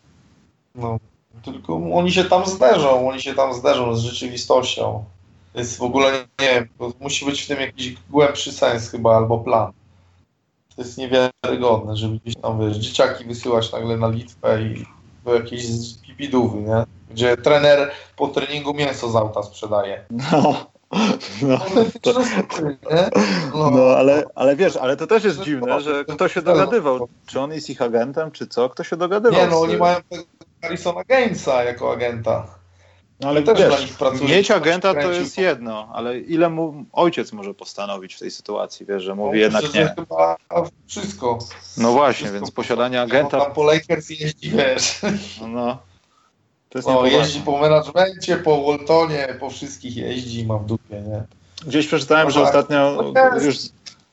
No, 0.75 0.99
tylko 1.45 1.81
oni 1.95 2.13
się 2.13 2.25
tam 2.25 2.47
zderzą, 2.47 3.09
oni 3.09 3.23
się 3.23 3.35
tam 3.35 3.55
zderzą 3.55 3.97
z 3.97 4.01
rzeczywistością. 4.01 5.05
Jest 5.55 5.79
w 5.79 5.83
ogóle, 5.83 6.13
nie 6.41 6.47
wiem, 6.47 6.69
musi 7.01 7.27
być 7.27 7.43
w 7.43 7.49
tym 7.49 7.61
jakiś 7.61 7.95
głębszy 8.11 8.53
sens 8.53 8.91
chyba, 8.91 9.17
albo 9.17 9.39
plan. 9.39 9.73
To 10.77 10.83
jest 10.83 10.99
niewiarygodne, 10.99 11.97
żeby 11.97 12.19
gdzieś 12.19 12.37
tam, 12.37 12.61
wiesz, 12.61 12.77
dzieciaki 12.77 13.25
wysyłać 13.25 13.73
nagle 13.73 13.97
na 13.97 14.09
Litwę 14.09 14.63
i 14.63 14.87
do 15.25 15.35
jakiejś 15.35 15.65
pipidówy, 16.07 16.61
nie? 16.61 16.85
Gdzie 17.11 17.37
trener 17.37 17.91
po 18.17 18.29
treningu 18.29 18.75
mięso 18.75 19.11
z 19.11 19.17
auta 19.17 19.43
sprzedaje. 19.43 20.05
No. 20.11 20.67
No, 21.43 21.59
to, 22.03 22.13
no, 23.55 23.71
no, 23.71 23.83
ale, 23.97 24.25
ale 24.35 24.57
wiesz, 24.57 24.77
ale 24.77 24.97
to 24.97 25.07
też 25.07 25.25
jest 25.25 25.41
dziwne, 25.41 25.81
że 25.81 26.05
kto 26.05 26.29
się 26.29 26.43
dogadywał. 26.43 27.09
Czy 27.27 27.41
on 27.41 27.53
jest 27.53 27.71
ich 27.71 27.83
agentem, 27.83 28.31
czy 28.31 28.47
co? 28.47 28.69
Kto 28.69 28.85
się 28.85 28.97
dogadywał? 28.97 29.41
Nie, 29.41 29.47
no 29.47 29.61
oni 29.61 29.77
mają 29.77 29.97
Harrisona 30.63 31.05
Gainsa 31.05 31.65
jako 31.65 31.93
agenta. 31.93 32.47
No 33.21 33.29
ale 33.29 33.43
też 33.43 33.59
wiesz, 33.59 33.95
mieć 34.29 34.51
agenta 34.51 34.95
to 34.95 35.13
jest 35.13 35.39
jedno, 35.39 35.89
ale 35.93 36.19
ile 36.19 36.51
mu 36.51 36.85
ojciec 36.93 37.33
może 37.33 37.55
postanowić 37.55 38.15
w 38.15 38.19
tej 38.19 38.31
sytuacji, 38.31 38.87
wiesz, 38.87 39.03
że 39.03 39.15
mówi 39.15 39.39
no, 39.39 39.45
jednak 39.45 39.75
nie. 39.75 39.95
chyba 39.97 40.37
wszystko. 40.87 41.39
No 41.77 41.93
właśnie, 41.93 42.15
wszystko 42.15 42.35
więc 42.35 42.51
posiadanie 42.51 43.01
agenta... 43.01 43.41
Tam 43.41 43.53
po 43.53 43.65
Lakers 43.65 44.11
jeździ, 44.11 44.51
wiesz. 44.51 45.01
No, 45.49 45.79
to 46.71 46.79
jest 46.79 46.89
no, 46.89 47.07
jeździ 47.07 47.41
po 47.41 47.59
menadżmencie, 47.59 48.37
po 48.37 48.63
Waltonie, 48.63 49.37
po 49.41 49.51
wszystkich 49.51 49.97
jeździ, 49.97 50.47
ma 50.47 50.59
w 50.59 50.67
dupie, 50.67 51.01
nie? 51.01 51.23
Gdzieś 51.67 51.87
przeczytałem, 51.87 52.25
no, 52.25 52.31
że 52.31 52.41
tak. 52.41 52.49
ostatnio 52.49 53.13
no, 53.15 53.41
już 53.41 53.57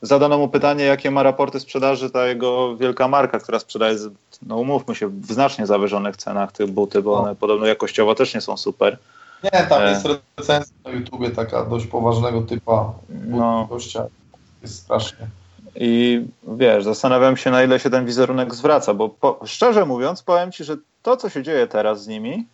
zadano 0.02 0.38
mu 0.38 0.48
pytanie, 0.48 0.84
jakie 0.84 1.12
ma 1.12 1.24
raporty 1.24 1.60
sprzedaży 1.60 2.10
ta 2.10 2.28
jego 2.28 2.78
wielka 2.78 3.08
marka, 3.08 3.39
która 3.39 3.60
sprzedaje, 3.60 3.98
no 4.46 4.58
umówmy 4.58 4.96
się, 4.96 5.08
w 5.08 5.32
znacznie 5.32 5.65
zawyżonych 5.65 6.18
cenach 6.18 6.52
tych 6.52 6.68
buty, 6.72 7.02
bo 7.02 7.12
no. 7.12 7.22
one 7.22 7.36
podobno 7.36 7.65
jakościowo 7.65 8.15
też 8.15 8.34
nie 8.34 8.41
są 8.41 8.58
super. 8.58 8.98
Nie, 9.44 9.63
tam 9.70 9.82
e... 9.82 9.89
jest 9.89 10.06
recenzja 10.38 10.76
na 10.86 10.91
YouTubie 10.91 11.30
taka 11.30 11.65
dość 11.65 11.88
poważnego 11.88 12.41
typa 12.41 12.94
no. 13.28 13.68
gościa. 13.70 14.06
Jest 14.62 14.76
strasznie. 14.76 15.28
I 15.76 16.22
wiesz, 16.48 16.84
zastanawiam 16.84 17.38
się, 17.38 17.52
na 17.52 17.63
ile 17.63 17.80
się 17.80 17.89
ten 17.89 18.06
wizerunek 18.06 18.56
zwraca, 18.56 18.94
bo 18.94 19.10
po, 19.10 19.39
szczerze 19.46 19.86
mówiąc, 19.86 20.24
powiem 20.24 20.52
ci, 20.52 20.63
że 20.63 20.78
to, 21.06 21.18
co 21.18 21.30
się 21.30 21.44
dzieje 21.44 21.68
teraz 21.68 22.04
z 22.04 22.08
nimi, 22.08 22.46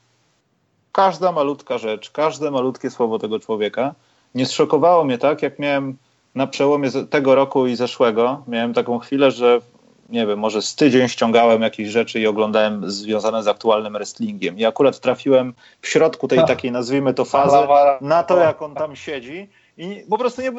każda 0.92 1.32
malutka 1.32 1.78
rzecz, 1.78 2.12
każde 2.12 2.52
malutkie 2.52 2.90
słowo 2.90 3.20
tego 3.20 3.40
człowieka 3.40 3.96
nie 4.36 4.46
zszokowało 4.46 5.04
mnie 5.04 5.18
tak, 5.18 5.42
jak 5.42 5.60
miałem 5.60 5.98
na 6.36 6.48
przełomie 6.48 6.90
tego 7.10 7.36
roku 7.36 7.68
i 7.68 7.76
zeszłego. 7.76 8.44
Miałem 8.48 8.74
taką 8.74 9.00
chwilę, 9.00 9.32
że 9.32 9.62
nie 10.10 10.28
wiem, 10.28 10.40
może 10.40 10.62
z 10.62 10.76
tydzień 10.76 11.08
ściągałem 11.08 11.62
jakieś 11.62 11.90
rzeczy 11.90 12.20
i 12.20 12.28
oglądałem 12.28 12.92
związane 12.92 13.44
z 13.44 13.48
aktualnym 13.48 13.94
wrestlingiem. 13.94 14.58
I 14.58 14.66
akurat 14.66 15.00
trafiłem 15.00 15.54
w 15.82 15.88
środku 15.88 16.28
tej 16.28 16.46
takiej, 16.46 16.72
nazwijmy 16.72 17.14
to, 17.14 17.26
fazy 17.26 17.58
na 18.02 18.24
to, 18.24 18.38
jak 18.38 18.62
on 18.62 18.76
tam 18.76 18.96
siedzi. 18.96 19.50
I 19.78 20.06
po 20.10 20.18
prostu 20.18 20.42
nie, 20.42 20.52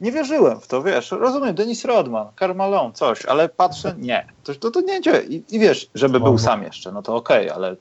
nie 0.00 0.12
wierzyłem 0.12 0.60
w 0.60 0.66
to, 0.66 0.82
wiesz. 0.82 1.10
Rozumiem, 1.10 1.54
Denis 1.54 1.84
Rodman, 1.84 2.26
Carmalon, 2.38 2.92
coś, 2.92 3.26
ale 3.26 3.48
patrzę, 3.48 3.94
nie. 3.98 4.26
To, 4.44 4.54
to, 4.54 4.70
to 4.70 4.80
nie 4.80 5.00
dzieje. 5.00 5.22
I, 5.22 5.44
I, 5.50 5.58
wiesz, 5.58 5.90
żeby 5.94 6.20
był 6.20 6.38
sam 6.38 6.62
jeszcze, 6.62 6.92
no 6.92 7.02
to 7.02 7.16
okej, 7.16 7.46
okay, 7.46 7.56
ale 7.56 7.76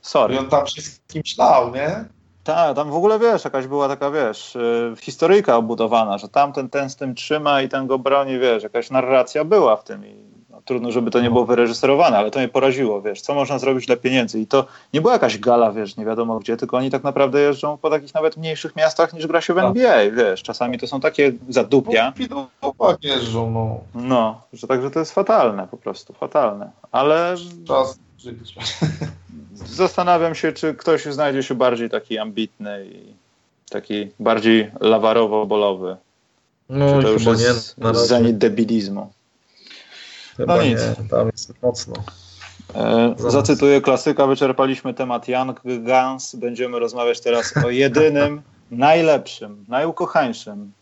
sorry. 0.00 0.34
I 0.34 0.38
on 0.38 0.48
tam 0.48 0.66
wszystkim 0.66 1.22
ślał, 1.24 1.74
nie? 1.74 2.04
Tak, 2.44 2.76
tam 2.76 2.90
w 2.90 2.94
ogóle 2.94 3.18
wiesz, 3.18 3.44
jakaś 3.44 3.66
była 3.66 3.88
taka, 3.88 4.10
wiesz, 4.10 4.54
yy, 4.54 4.94
historyjka 5.00 5.56
obudowana, 5.56 6.18
że 6.18 6.28
tamten 6.28 6.68
ten 6.68 6.90
z 6.90 6.96
tym 6.96 7.14
trzyma 7.14 7.62
i 7.62 7.68
ten 7.68 7.86
go 7.86 7.98
broni, 7.98 8.38
wiesz, 8.38 8.62
jakaś 8.62 8.90
narracja 8.90 9.44
była 9.44 9.76
w 9.76 9.84
tym 9.84 10.06
i 10.06 10.14
no, 10.14 10.31
trudno, 10.64 10.92
żeby 10.92 11.10
to 11.10 11.20
nie 11.20 11.30
było 11.30 11.46
wyreżyserowane, 11.46 12.18
ale 12.18 12.30
to 12.30 12.38
mnie 12.38 12.48
poraziło, 12.48 13.02
wiesz, 13.02 13.20
co 13.20 13.34
można 13.34 13.58
zrobić 13.58 13.86
dla 13.86 13.96
pieniędzy 13.96 14.40
i 14.40 14.46
to 14.46 14.66
nie 14.94 15.00
była 15.00 15.12
jakaś 15.12 15.38
gala, 15.38 15.72
wiesz, 15.72 15.96
nie 15.96 16.04
wiadomo 16.04 16.38
gdzie, 16.38 16.56
tylko 16.56 16.76
oni 16.76 16.90
tak 16.90 17.04
naprawdę 17.04 17.40
jeżdżą 17.40 17.78
po 17.78 17.90
takich 17.90 18.14
nawet 18.14 18.36
mniejszych 18.36 18.76
miastach 18.76 19.12
niż 19.12 19.26
gra 19.26 19.40
się 19.40 19.54
w 19.54 19.56
tak. 19.56 19.64
NBA, 19.64 20.10
wiesz, 20.10 20.42
czasami 20.42 20.78
to 20.78 20.86
są 20.86 21.00
takie 21.00 21.32
zadupia. 21.48 22.12
No, 22.30 22.48
jeżdżą, 23.02 23.50
no. 23.50 23.80
No, 23.94 24.40
że 24.52 24.66
także 24.66 24.90
to 24.90 24.98
jest 24.98 25.12
fatalne 25.12 25.68
po 25.70 25.76
prostu, 25.76 26.12
fatalne, 26.12 26.70
ale... 26.92 27.34
Czas 27.66 27.98
żyć. 28.18 28.54
Zastanawiam 29.54 30.34
się, 30.34 30.52
czy 30.52 30.74
ktoś 30.74 31.04
znajdzie 31.04 31.42
się 31.42 31.54
bardziej 31.54 31.90
taki 31.90 32.18
ambitny 32.18 32.86
i 32.86 33.14
taki 33.70 34.08
bardziej 34.20 34.70
lawarowo-bolowy. 34.80 35.96
No, 36.68 36.96
czy 36.96 37.02
to 37.02 37.12
już 37.12 37.24
jest 37.24 37.78
nie, 37.78 37.94
zenit 37.94 38.38
debilizmu. 38.38 39.12
Chyba 40.36 40.56
no 40.56 40.62
nic. 40.62 40.78
nie, 40.78 41.08
tam 41.08 41.26
jest 41.26 41.62
mocno. 41.62 41.94
E, 42.74 43.14
zacytuję 43.16 43.80
klasyka, 43.80 44.26
wyczerpaliśmy 44.26 44.94
temat 44.94 45.28
Young 45.28 45.60
Guns. 45.62 46.34
Będziemy 46.34 46.78
rozmawiać 46.78 47.20
teraz 47.20 47.54
o 47.64 47.70
jedynym, 47.70 48.42
najlepszym, 48.70 49.64
najukochańszym, 49.68 50.72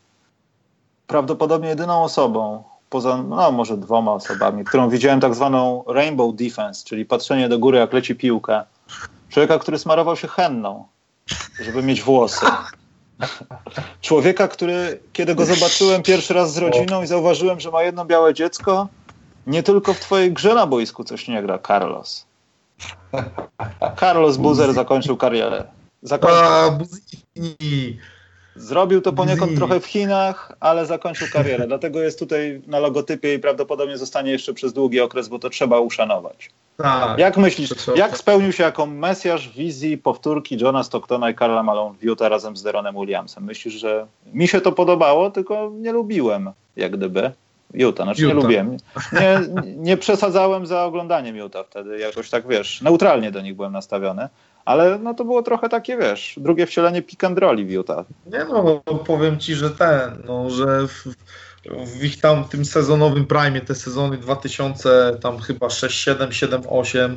prawdopodobnie 1.07 1.69
jedyną 1.69 2.03
osobą, 2.03 2.63
poza 2.91 3.17
no, 3.17 3.53
może 3.53 3.77
dwoma 3.77 4.13
osobami, 4.13 4.65
którą 4.65 4.89
widziałem 4.89 5.21
tak 5.21 5.35
zwaną 5.35 5.85
rainbow 5.87 6.37
defense, 6.37 6.85
czyli 6.85 7.05
patrzenie 7.05 7.49
do 7.49 7.59
góry 7.59 7.79
jak 7.79 7.93
leci 7.93 8.15
piłka. 8.15 8.65
Człowieka, 9.29 9.59
który 9.59 9.79
smarował 9.79 10.17
się 10.17 10.29
henną, 10.29 10.85
żeby 11.65 11.83
mieć 11.83 12.03
włosy. 12.03 12.47
Człowieka, 14.01 14.49
który, 14.49 15.01
kiedy 15.13 15.35
go 15.35 15.45
zobaczyłem 15.45 16.03
pierwszy 16.03 16.35
raz 16.35 16.53
z 16.53 16.59
rodziną 16.59 17.03
i 17.03 17.07
zauważyłem, 17.07 17.61
że 17.61 17.71
ma 17.71 17.83
jedno 17.83 18.05
białe 18.05 18.35
dziecko, 18.35 18.89
nie 19.47 19.63
tylko 19.63 19.95
w 19.95 20.01
twojej 20.01 20.33
grze 20.33 20.55
na 20.55 20.67
boisku 20.67 21.05
coś 21.05 21.29
nie 21.29 21.43
gra, 21.43 21.59
Carlos. 21.59 22.27
Carlos 24.01 24.37
Buzer 24.37 24.73
zakończył 24.73 25.17
karierę. 25.17 25.65
Zakończył. 26.03 26.45
A, 26.45 26.71
Buzini. 26.71 27.99
Zrobił 28.57 29.01
to 29.01 29.13
poniekąd 29.13 29.57
trochę 29.57 29.81
w 29.81 29.87
Chinach, 29.87 30.53
ale 30.61 30.87
zakończył 30.87 31.29
karierę. 31.33 31.67
Dlatego 31.67 32.01
jest 32.01 32.19
tutaj 32.19 32.63
na 32.67 32.79
logotypie 32.79 33.35
i 33.35 33.39
prawdopodobnie 33.39 33.99
zostanie 33.99 34.33
jeszcze 34.33 34.55
przez 34.55 34.73
długi 34.73 35.01
okres, 35.01 35.29
bo 35.29 35.39
to 35.39 35.51
trzeba 35.51 35.81
uszanować. 35.81 36.51
Tak, 36.77 37.19
jak 37.19 37.37
myślisz, 37.37 37.71
jak 37.97 38.19
spełnił 38.19 38.53
się 38.53 38.63
jako 38.63 38.87
mesjasz 38.87 39.49
wizji 39.49 39.99
powtórki 39.99 40.59
Johna 40.61 40.83
Stocktona 40.83 41.31
i 41.31 41.35
Karla 41.35 41.63
Malone 41.63 41.99
w 41.99 42.03
Utah 42.03 42.31
razem 42.31 42.57
z 42.57 42.63
Deronem 42.63 42.95
Williamsem? 42.95 43.45
Myślisz, 43.45 43.75
że 43.75 44.07
mi 44.33 44.49
się 44.49 44.61
to 44.61 44.73
podobało, 44.73 45.31
tylko 45.31 45.71
nie 45.75 45.93
lubiłem, 45.93 46.51
jak 46.77 46.97
gdyby. 46.97 47.33
Utah, 47.75 48.05
znaczy 48.05 48.23
Utah. 48.23 48.35
nie 48.35 48.43
lubiłem. 48.43 48.77
Nie, 49.13 49.41
nie 49.77 49.97
przesadzałem 49.97 50.67
za 50.67 50.85
oglądaniem 50.85 51.37
Utah 51.37 51.67
wtedy, 51.67 51.99
jakoś 51.99 52.31
tak, 52.31 52.49
wiesz, 52.49 52.83
neutralnie 52.83 53.31
do 53.31 53.41
nich 53.41 53.57
byłem 53.57 53.73
nastawiony. 53.73 54.29
Ale 54.65 54.99
no 54.99 55.15
to 55.15 55.25
było 55.25 55.43
trochę 55.43 55.69
takie, 55.69 55.97
wiesz, 55.97 56.35
drugie 56.37 56.67
wcielenie 56.67 57.03
pick 57.03 57.25
and 57.25 57.39
rolli 57.39 57.65
w 57.65 57.71
Utah. 57.71 58.05
Nie 58.27 58.45
no, 58.45 58.83
powiem 59.07 59.39
ci, 59.39 59.55
że 59.55 59.71
ten, 59.71 60.23
no, 60.27 60.51
że 60.51 60.87
w, 60.89 61.05
w 61.87 62.05
ich 62.05 62.21
tam 62.21 62.45
tym 62.45 62.65
sezonowym 62.65 63.27
prime, 63.27 63.61
te 63.61 63.75
sezony 63.75 64.17
2000, 64.17 65.19
tam 65.23 65.39
chyba 65.39 65.71
6, 65.71 66.05
7, 66.05 66.33
7, 66.33 66.63
8, 66.69 67.17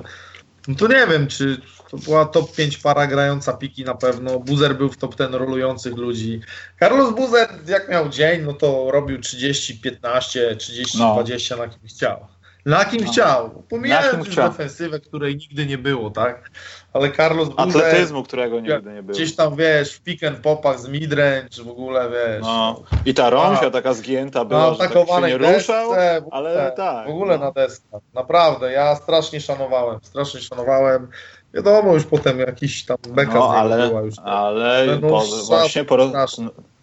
no 0.67 0.75
to 0.75 0.87
nie 0.87 1.07
wiem, 1.07 1.27
czy 1.27 1.61
to 1.93 1.97
była 1.97 2.25
top 2.25 2.55
5 2.55 2.77
para 2.77 3.07
grająca 3.07 3.53
piki 3.53 3.83
na 3.83 3.95
pewno. 3.95 4.39
Buzer 4.39 4.75
był 4.75 4.89
w 4.89 4.97
top 4.97 5.15
10 5.15 5.35
rolujących 5.35 5.97
ludzi. 5.97 6.41
Carlos 6.79 7.15
Buzer, 7.15 7.49
jak 7.67 7.89
miał 7.89 8.09
dzień, 8.09 8.41
no 8.41 8.53
to 8.53 8.91
robił 8.91 9.19
30, 9.19 9.79
15, 9.79 10.55
30, 10.55 10.97
no. 10.97 11.13
20 11.13 11.55
na 11.55 11.67
kim 11.67 11.79
chciał. 11.87 12.27
Na 12.65 12.85
kim 12.85 13.05
no. 13.05 13.11
chciał. 13.11 13.63
Pomijając 13.69 14.25
już 14.25 14.35
defensywę, 14.35 14.99
której 14.99 15.35
nigdy 15.35 15.65
nie 15.65 15.77
było, 15.77 16.09
tak? 16.09 16.51
Ale 16.93 17.11
Carlos 17.11 17.49
Buzer... 17.49 17.67
Atletyzmu, 17.67 18.23
którego 18.23 18.59
nigdy 18.59 18.93
nie 18.93 19.03
było. 19.03 19.15
Gdzieś 19.15 19.35
tam, 19.35 19.55
wiesz, 19.55 19.93
w 19.93 20.01
pick 20.01 20.23
and 20.23 20.37
popach 20.37 20.79
z 20.79 20.87
midrange, 20.87 21.63
w 21.63 21.69
ogóle, 21.69 22.09
wiesz. 22.09 22.41
No. 22.41 22.83
I 23.05 23.13
ta 23.13 23.29
rąsia 23.29 23.71
taka 23.71 23.93
zgięta 23.93 24.45
była, 24.45 24.67
na 24.67 24.73
że 24.73 24.79
tak 24.79 24.93
się 24.93 25.21
nie 25.27 25.37
ruszał, 25.37 25.89
desce, 25.89 26.23
ale 26.31 26.71
tak. 26.77 27.07
W 27.07 27.09
ogóle 27.09 27.37
no. 27.37 27.45
na 27.45 27.51
deskach. 27.51 28.01
Naprawdę, 28.13 28.71
ja 28.71 28.95
strasznie 28.95 29.41
szanowałem, 29.41 29.99
strasznie 30.03 30.39
szanowałem. 30.39 31.07
Wiadomo, 31.53 31.93
już 31.93 32.03
potem 32.03 32.39
jakiś 32.39 32.85
tam 32.85 32.97
beka 33.09 33.33
no, 33.33 33.55
ale, 33.55 33.87
była 33.89 34.01
już. 34.01 34.15
Ale 34.23 34.97
no, 35.01 35.09
po, 35.09 35.23
właśnie 35.47 35.83
po, 35.85 36.11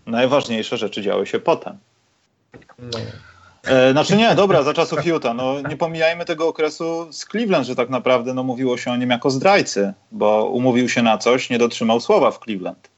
najważniejsze 0.07 0.77
rzeczy 0.77 1.03
działy 1.03 1.27
się 1.27 1.39
potem. 1.39 1.79
No. 2.79 2.99
E, 3.65 3.93
znaczy 3.93 4.17
nie, 4.17 4.35
dobra, 4.35 4.63
za 4.63 4.75
czasów 4.75 5.07
Utah. 5.07 5.37
No, 5.37 5.61
nie 5.61 5.77
pomijajmy 5.77 6.25
tego 6.25 6.49
okresu 6.49 7.13
z 7.13 7.25
Cleveland, 7.25 7.67
że 7.67 7.77
tak 7.77 7.91
naprawdę 7.91 8.35
no, 8.35 8.43
mówiło 8.43 8.77
się 8.77 8.93
o 8.93 8.97
nim 8.97 9.11
jako 9.11 9.31
zdrajcy, 9.31 9.93
bo 10.13 10.45
umówił 10.45 10.89
się 10.89 11.03
na 11.03 11.19
coś, 11.19 11.51
nie 11.51 11.59
dotrzymał 11.59 12.01
słowa 12.01 12.31
w 12.31 12.39
Cleveland. 12.39 12.91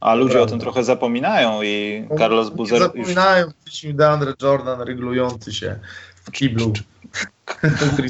A 0.00 0.14
ludzie 0.14 0.32
Prawda. 0.32 0.46
o 0.46 0.50
tym 0.50 0.60
trochę 0.60 0.84
zapominają 0.84 1.62
i 1.62 2.04
no, 2.10 2.18
Carlos 2.18 2.50
Buzer... 2.50 2.78
Zapominają, 2.78 3.46
już... 3.66 3.94
DeAndre 3.94 4.32
Jordan 4.42 4.80
ryglujący 4.80 5.52
się 5.52 5.78
w 6.24 6.30
kiblu. 6.30 6.72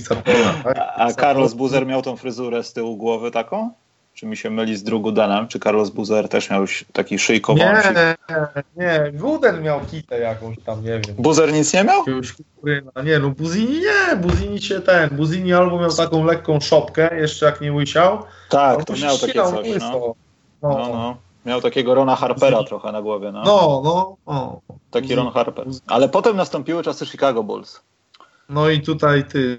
Tak? 0.09 0.79
A 0.97 1.13
Carlos 1.13 1.55
Buzer 1.55 1.87
miał 1.87 2.03
tą 2.03 2.17
fryzurę 2.17 2.63
z 2.63 2.73
tyłu 2.73 2.97
głowy 2.97 3.31
taką? 3.31 3.71
Czy 4.15 4.27
mi 4.27 4.37
się 4.37 4.51
myli 4.51 4.77
z 4.77 4.83
Drugudanem? 4.83 5.49
Czy 5.49 5.59
Carlos 5.59 5.91
Buzer 5.91 6.29
też 6.29 6.51
miał 6.51 6.65
taki 6.93 7.19
szyjkową? 7.19 7.59
Nie, 7.59 8.17
nie, 8.77 9.13
Guden 9.13 9.63
miał 9.63 9.81
kitę 9.81 10.19
jakąś 10.19 10.57
tam, 10.65 10.85
nie 10.85 10.91
wiem. 10.91 11.17
Buzer 11.19 11.53
nic 11.53 11.75
nie 11.75 11.85
miał? 11.85 12.05
Nie, 13.05 13.19
no 13.19 13.31
Buzini 13.31 13.81
nie, 13.81 14.17
Buzini 14.17 14.63
się 14.63 14.81
ten, 14.81 15.11
Buzini 15.11 15.53
albo 15.53 15.81
miał 15.81 15.93
taką 15.93 16.25
lekką 16.25 16.61
szopkę, 16.61 17.21
jeszcze 17.21 17.47
jak 17.47 17.61
nie 17.61 17.73
łysiał. 17.73 18.23
Tak, 18.51 18.85
to 18.85 18.93
miał 19.03 19.19
takie 19.19 19.43
coś, 19.43 19.81
no. 19.81 20.15
No. 20.63 20.69
no. 20.69 20.89
no. 20.89 21.17
Miał 21.47 21.61
takiego 21.61 21.95
Rona 21.95 22.17
Harpera 22.17 22.65
trochę 22.65 22.93
na 22.93 23.03
głowie, 23.03 23.33
no. 23.33 23.43
No, 23.45 23.83
no. 23.85 24.17
O. 24.27 24.61
Taki 24.91 25.15
Ron 25.15 25.31
Harper. 25.33 25.67
Ale 25.87 26.09
potem 26.09 26.37
nastąpiły 26.37 26.83
czasy 26.83 27.07
Chicago 27.07 27.43
Bulls. 27.43 27.81
No 28.49 28.71
i 28.71 28.81
tutaj 28.81 29.25
ty, 29.25 29.59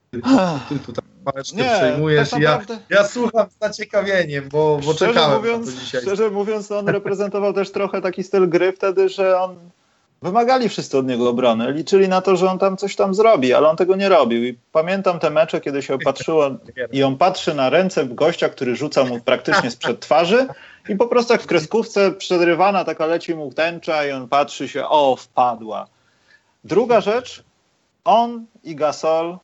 ty 0.70 0.80
tutaj 0.80 1.06
pałeczkę 1.26 1.58
nie, 1.58 1.64
przejmujesz 1.78 2.30
tak 2.30 2.42
naprawdę... 2.42 2.80
ja, 2.90 2.98
ja 2.98 3.08
słucham 3.08 3.48
z 3.50 3.60
zaciekawieniem, 3.60 4.50
bo, 4.52 4.80
bo 4.86 4.94
szczerze 4.94 5.14
czekałem 5.14 5.38
mówiąc, 5.38 5.74
dzisiaj. 5.74 6.02
Szczerze 6.02 6.30
mówiąc, 6.30 6.72
on 6.72 6.90
reprezentował 6.90 7.54
też 7.54 7.72
trochę 7.72 8.02
taki 8.02 8.24
styl 8.24 8.50
gry 8.50 8.72
wtedy, 8.72 9.10
że 9.10 9.40
on 9.40 9.56
wymagali 10.22 10.70
wszyscy 10.70 10.98
od 10.98 11.08
niego 11.08 11.30
obrony. 11.30 11.72
Liczyli 11.72 12.08
na 12.08 12.22
to, 12.22 12.36
że 12.36 12.50
on 12.50 12.60
tam 12.60 12.78
coś 12.78 12.96
tam 12.96 13.16
zrobi, 13.16 13.54
ale 13.54 13.70
on 13.70 13.78
tego 13.78 13.96
nie 13.96 14.10
robił. 14.10 14.44
I 14.44 14.58
pamiętam 14.72 15.20
te 15.20 15.30
mecze, 15.30 15.62
kiedy 15.62 15.82
się 15.82 15.94
opatrzyło 15.94 16.50
i 16.92 17.04
on 17.04 17.18
patrzy 17.18 17.54
na 17.54 17.70
ręce 17.70 18.06
gościa, 18.06 18.50
który 18.50 18.76
rzuca 18.76 19.04
mu 19.04 19.20
praktycznie 19.20 19.72
sprzed 19.72 20.00
twarzy 20.00 20.48
i 20.90 20.96
po 20.96 21.08
prostu 21.08 21.34
jak 21.34 21.42
w 21.42 21.48
kreskówce 21.48 22.12
przedrywana 22.12 22.86
taka 22.86 23.06
leci 23.06 23.36
mu 23.36 23.54
tęcza 23.54 24.06
i 24.06 24.12
on 24.12 24.28
patrzy 24.28 24.68
się, 24.68 24.86
o, 24.86 25.16
wpadła. 25.16 25.88
Druga 26.64 27.02
rzecz, 27.02 27.44
on 28.08 28.46
i 28.64 28.76
Gasol, 28.76 29.38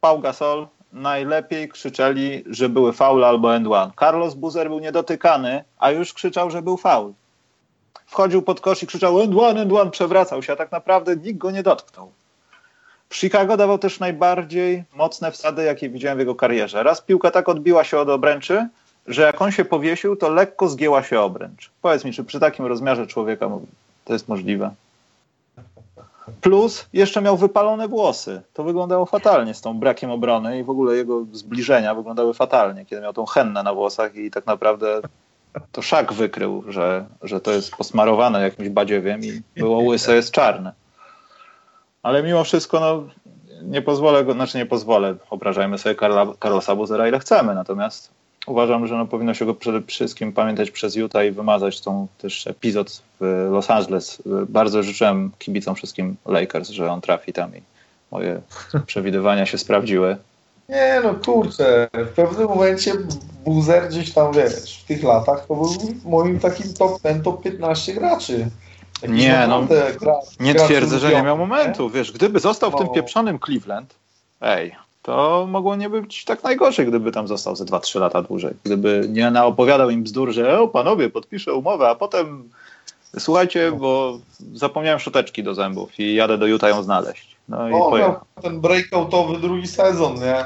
Pau 0.00 0.18
Gasol 0.18 0.68
najlepiej 0.92 1.68
krzyczeli, 1.68 2.44
że 2.46 2.68
były 2.68 2.92
faule 2.92 3.26
albo 3.26 3.56
end 3.56 3.66
one. 3.66 3.92
Carlos 4.00 4.34
Buzer 4.34 4.68
był 4.68 4.78
niedotykany, 4.78 5.64
a 5.78 5.90
już 5.90 6.12
krzyczał, 6.12 6.50
że 6.50 6.62
był 6.62 6.76
faul. 6.76 7.12
Wchodził 8.06 8.42
pod 8.42 8.60
kosz 8.60 8.82
i 8.82 8.86
krzyczał 8.86 9.20
end 9.20 9.34
one, 9.38 9.60
end 9.60 9.72
one, 9.72 9.90
przewracał 9.90 10.42
się, 10.42 10.52
a 10.52 10.56
tak 10.56 10.72
naprawdę 10.72 11.16
nikt 11.16 11.38
go 11.38 11.50
nie 11.50 11.62
dotknął. 11.62 12.12
W 13.08 13.16
Chicago 13.16 13.56
dawał 13.56 13.78
też 13.78 14.00
najbardziej 14.00 14.84
mocne 14.94 15.32
wsady, 15.32 15.64
jakie 15.64 15.88
widziałem 15.88 16.18
w 16.18 16.20
jego 16.20 16.34
karierze. 16.34 16.82
Raz 16.82 17.00
piłka 17.00 17.30
tak 17.30 17.48
odbiła 17.48 17.84
się 17.84 17.98
od 17.98 18.08
obręczy, 18.08 18.68
że 19.06 19.22
jak 19.22 19.42
on 19.42 19.52
się 19.52 19.64
powiesił, 19.64 20.16
to 20.16 20.28
lekko 20.28 20.68
zgięła 20.68 21.02
się 21.02 21.20
obręcz. 21.20 21.70
Powiedz 21.82 22.04
mi, 22.04 22.12
czy 22.12 22.24
przy 22.24 22.40
takim 22.40 22.66
rozmiarze 22.66 23.06
człowieka 23.06 23.50
to 24.04 24.12
jest 24.12 24.28
możliwe? 24.28 24.70
Plus 26.40 26.86
jeszcze 26.92 27.22
miał 27.22 27.36
wypalone 27.36 27.88
włosy. 27.88 28.42
To 28.52 28.64
wyglądało 28.64 29.06
fatalnie 29.06 29.54
z 29.54 29.60
tą 29.60 29.78
brakiem 29.78 30.10
obrony 30.10 30.58
i 30.58 30.64
w 30.64 30.70
ogóle 30.70 30.96
jego 30.96 31.24
zbliżenia 31.32 31.94
wyglądały 31.94 32.34
fatalnie, 32.34 32.84
kiedy 32.84 33.02
miał 33.02 33.12
tą 33.12 33.26
hennę 33.26 33.62
na 33.62 33.74
włosach 33.74 34.14
i 34.14 34.30
tak 34.30 34.46
naprawdę 34.46 35.00
to 35.72 35.82
szak 35.82 36.12
wykrył, 36.12 36.64
że, 36.68 37.04
że 37.22 37.40
to 37.40 37.50
jest 37.50 37.76
posmarowane 37.76 38.42
jakimś 38.42 38.68
badziewiem 38.68 39.24
i 39.24 39.42
było 39.56 39.78
łyse, 39.78 40.14
jest 40.14 40.30
czarne. 40.30 40.72
Ale 42.02 42.22
mimo 42.22 42.44
wszystko, 42.44 42.80
no, 42.80 43.04
nie 43.62 43.82
pozwolę 43.82 44.24
go, 44.24 44.32
znaczy 44.32 44.58
nie 44.58 44.66
pozwolę, 44.66 45.14
obrażajmy 45.30 45.78
sobie 45.78 45.94
Karla, 45.94 46.26
Carlosa 46.42 46.76
Buzera 46.76 47.08
ile 47.08 47.18
chcemy, 47.18 47.54
natomiast 47.54 48.10
uważam, 48.46 48.86
że 48.86 48.96
no, 48.96 49.06
powinno 49.06 49.34
się 49.34 49.46
go 49.46 49.54
przede 49.54 49.82
wszystkim 49.82 50.32
pamiętać 50.32 50.70
przez 50.70 50.96
Utah 50.96 51.26
i 51.26 51.30
wymazać 51.30 51.80
tą 51.80 52.06
też 52.18 52.46
epizod 52.46 53.02
w 53.20 53.48
Los 53.50 53.70
Angeles. 53.70 54.22
Bardzo 54.48 54.82
życzyłem 54.82 55.30
kibicom 55.38 55.74
wszystkim 55.74 56.16
Lakers, 56.26 56.70
że 56.70 56.90
on 56.90 57.00
trafi 57.00 57.32
tam 57.32 57.56
i 57.56 57.62
moje 58.10 58.40
przewidywania 58.86 59.46
się 59.46 59.58
sprawdziły. 59.58 60.16
Nie 60.68 61.00
no 61.04 61.14
kurczę, 61.14 61.88
w 61.92 62.08
pewnym 62.08 62.48
momencie 62.48 62.92
Buzer 63.44 63.88
gdzieś 63.88 64.12
tam, 64.12 64.32
wiesz, 64.32 64.82
w 64.82 64.84
tych 64.84 65.02
latach 65.02 65.46
to 65.46 65.54
był 65.54 65.68
moim 66.04 66.40
takim 66.40 66.74
top 66.74 67.00
ten 67.00 67.22
top 67.22 67.42
15 67.42 67.94
graczy. 67.94 68.50
nie, 69.08 69.46
no, 69.48 69.66
gra, 70.00 70.14
nie 70.40 70.54
twierdzę, 70.54 70.98
że 70.98 71.10
nie 71.10 71.22
miał 71.22 71.38
momentu. 71.38 71.90
Wiesz, 71.90 72.12
gdyby 72.12 72.40
został 72.40 72.70
w 72.70 72.76
tym 72.76 72.86
no. 72.86 72.92
pieprzonym 72.92 73.38
Cleveland, 73.38 73.94
ej, 74.40 74.76
to 75.02 75.46
mogło 75.48 75.76
nie 75.76 75.90
być 75.90 76.24
tak 76.24 76.42
najgorzej, 76.42 76.86
gdyby 76.86 77.12
tam 77.12 77.28
został 77.28 77.56
ze 77.56 77.64
2-3 77.64 78.00
lata 78.00 78.22
dłużej. 78.22 78.54
Gdyby 78.64 79.06
nie 79.08 79.30
naopowiadał 79.30 79.90
im 79.90 80.02
bzdur, 80.02 80.32
że 80.32 80.60
o 80.60 80.68
panowie, 80.68 81.10
podpiszę 81.10 81.54
umowę, 81.54 81.88
a 81.88 81.94
potem 81.94 82.50
słuchajcie, 83.18 83.72
bo 83.72 84.18
zapomniałem 84.54 85.00
szuteczki 85.00 85.42
do 85.42 85.54
zębów 85.54 86.00
i 86.00 86.14
jadę 86.14 86.38
do 86.38 86.46
Utah 86.46 86.70
ją 86.70 86.82
znaleźć. 86.82 87.36
No 87.48 87.68
i 87.68 87.72
o, 87.72 88.20
ten 88.42 88.60
breakoutowy 88.60 89.38
drugi 89.38 89.66
sezon, 89.66 90.14
nie? 90.14 90.44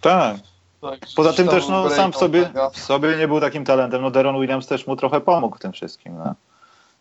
Tak. 0.00 0.36
tak 0.80 1.00
Poza 1.16 1.32
tym 1.32 1.48
też 1.48 1.68
no, 1.68 1.90
sam 1.90 2.12
w 2.12 2.16
sobie, 2.16 2.50
w 2.72 2.78
sobie 2.78 3.16
nie 3.16 3.28
był 3.28 3.40
takim 3.40 3.64
talentem. 3.64 4.02
No 4.02 4.10
Deron 4.10 4.40
Williams 4.40 4.66
też 4.66 4.86
mu 4.86 4.96
trochę 4.96 5.20
pomógł 5.20 5.56
w 5.56 5.60
tym 5.60 5.72
wszystkim. 5.72 6.18
No. 6.18 6.34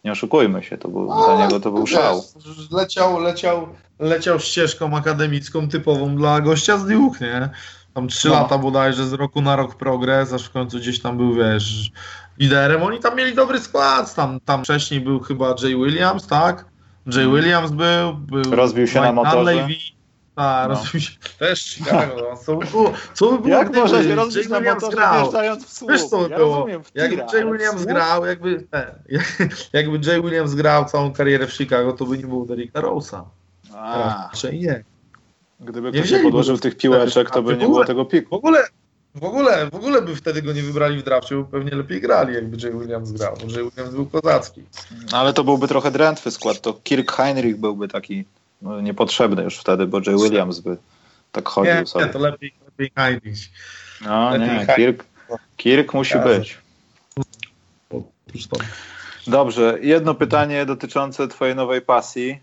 Nie 0.05 0.11
oszukujmy 0.11 0.63
się, 0.63 0.77
to 0.77 0.89
był, 0.89 1.05
dla 1.05 1.45
niego 1.45 1.59
to 1.59 1.71
był 1.71 1.87
szał. 1.87 2.23
Leciał, 2.71 3.19
leciał, 3.19 3.67
leciał 3.99 4.39
ścieżką 4.39 4.97
akademicką 4.97 5.67
typową 5.67 6.15
dla 6.15 6.41
gościa 6.41 6.77
z 6.77 6.87
Duke, 6.87 7.25
nie? 7.25 7.49
Tam 7.93 8.07
trzy 8.07 8.27
no. 8.27 8.33
lata 8.33 8.57
bodajże, 8.57 9.05
z 9.05 9.13
roku 9.13 9.41
na 9.41 9.55
rok 9.55 9.75
progres, 9.75 10.33
aż 10.33 10.45
w 10.45 10.51
końcu 10.51 10.77
gdzieś 10.77 10.99
tam 10.99 11.17
był, 11.17 11.35
wiesz, 11.35 11.91
liderem. 12.39 12.83
Oni 12.83 12.99
tam 12.99 13.15
mieli 13.15 13.35
dobry 13.35 13.59
skład, 13.59 14.15
tam, 14.15 14.39
tam 14.39 14.63
wcześniej 14.63 15.01
był 15.01 15.19
chyba 15.19 15.55
Jay 15.63 15.75
Williams, 15.75 16.27
tak? 16.27 16.65
Jay 17.05 17.23
mhm. 17.23 17.35
Williams 17.35 17.71
był, 17.71 18.13
był 18.13 18.55
Rozbił 18.55 18.87
się 18.87 18.99
Mike 18.99 19.13
na 19.13 19.13
motorze. 19.13 19.67
Tak, 20.35 20.69
no. 20.69 20.75
rozumiem. 20.75 21.07
Też 21.39 21.63
Chicago. 21.63 22.15
No. 22.31 22.37
Co 22.37 22.55
by 22.55 22.65
było, 22.65 22.93
co 23.13 23.31
by 23.31 23.37
było 23.37 23.57
Jak 23.57 23.69
gdyby 23.69 23.79
może 23.79 24.03
się 24.03 24.15
rozbić 24.15 24.49
na 24.49 24.59
motorze 24.59 24.97
wjeżdżając 25.19 25.65
w 25.65 25.73
słup? 25.73 25.91
Wiesz 25.91 26.03
co 26.03 26.17
by 26.17 26.29
ja 26.29 26.37
było? 26.37 26.55
Rozumiem, 26.55 26.81
jakby 26.95 27.23
Jay 27.33 27.51
Williams 27.51 27.85
grał, 27.85 28.25
jakby, 28.25 28.67
ten, 28.71 28.85
jakby 29.73 30.11
Jay 30.11 30.21
Williams 30.21 30.55
grał 30.55 30.85
całą 30.85 31.13
karierę 31.13 31.47
w 31.47 31.53
Chicago, 31.53 31.93
to 31.93 32.05
by 32.05 32.17
nie 32.17 32.27
było 32.27 32.45
Derricka 32.45 32.81
Rose'a. 32.81 33.23
Raczej 33.73 34.59
nie. 34.59 34.83
Gdyby 35.59 35.91
nie 35.91 35.99
ktoś 35.99 36.11
nie 36.11 36.19
podłożył 36.19 36.57
tych 36.57 36.77
piłeczek, 36.77 37.31
to 37.31 37.41
by 37.41 37.57
nie 37.57 37.65
było 37.65 37.85
tego 37.85 38.05
piku. 38.05 38.29
W 38.29 38.33
ogóle, 38.33 38.63
w 39.15 39.23
ogóle, 39.23 39.69
w 39.71 39.75
ogóle 39.75 40.01
by 40.01 40.15
wtedy 40.15 40.41
go 40.41 40.53
nie 40.53 40.61
wybrali 40.61 40.97
w 40.97 41.03
drafcie, 41.03 41.35
bo 41.35 41.43
pewnie 41.43 41.71
lepiej 41.71 42.01
grali, 42.01 42.33
jakby 42.33 42.57
Jay 42.63 42.79
Williams 42.79 43.11
grał, 43.11 43.37
bo 43.41 43.53
Jay 43.53 43.69
Williams 43.69 43.95
był 43.95 44.05
kozacki. 44.05 44.63
Ale 45.11 45.33
to 45.33 45.43
byłby 45.43 45.67
trochę 45.67 45.91
drętwy 45.91 46.31
skład, 46.31 46.61
to 46.61 46.73
Kirk 46.73 47.11
Heinrich 47.11 47.57
byłby 47.57 47.87
taki 47.87 48.25
no, 48.61 48.81
niepotrzebny 48.81 49.43
już 49.43 49.57
wtedy, 49.57 49.87
bo 49.87 50.01
Jay 50.05 50.15
Williams 50.15 50.59
by 50.59 50.77
tak 51.31 51.49
chodził 51.49 51.75
nie, 51.75 51.85
sobie. 51.85 52.05
Nie, 52.05 52.11
to 52.11 52.19
lepiej, 52.19 52.53
lepiej 52.65 52.91
Heinrich. 52.97 53.39
No 54.01 54.29
lepiej 54.29 54.67
nie, 54.67 54.75
Kirk, 54.75 55.05
Kirk 55.57 55.93
musi 55.93 56.19
być. 56.19 56.57
Dobrze, 59.27 59.77
jedno 59.81 60.15
pytanie 60.15 60.65
dotyczące 60.65 61.27
twojej 61.27 61.55
nowej 61.55 61.81
pasji, 61.81 62.39